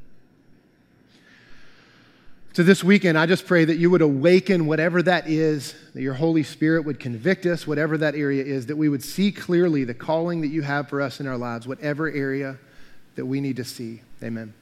So, 2.53 2.63
this 2.65 2.83
weekend, 2.83 3.17
I 3.17 3.27
just 3.27 3.47
pray 3.47 3.65
that 3.65 3.77
you 3.77 3.89
would 3.91 4.03
awaken 4.03 4.67
whatever 4.67 5.01
that 5.03 5.29
is, 5.29 5.75
that 5.95 6.03
your 6.03 6.15
Holy 6.15 6.43
Spirit 6.43 6.85
would 6.85 6.99
convict 6.99 7.47
us, 7.47 7.69
whatever 7.69 7.97
that 7.99 8.17
area 8.17 8.45
is, 8.45 8.67
that 8.67 8.77
we 8.77 8.89
would 8.89 9.03
see 9.03 9.31
clearly 9.31 9.85
the 9.85 9.95
calling 9.95 10.41
that 10.41 10.49
you 10.49 10.63
have 10.63 10.89
for 10.89 11.01
us 11.01 11.21
in 11.21 11.29
our 11.29 11.37
lives, 11.37 11.69
whatever 11.69 12.11
area 12.11 12.59
that 13.15 13.27
we 13.27 13.41
need 13.41 13.57
to 13.57 13.65
see. 13.65 14.01
Amen. 14.23 14.55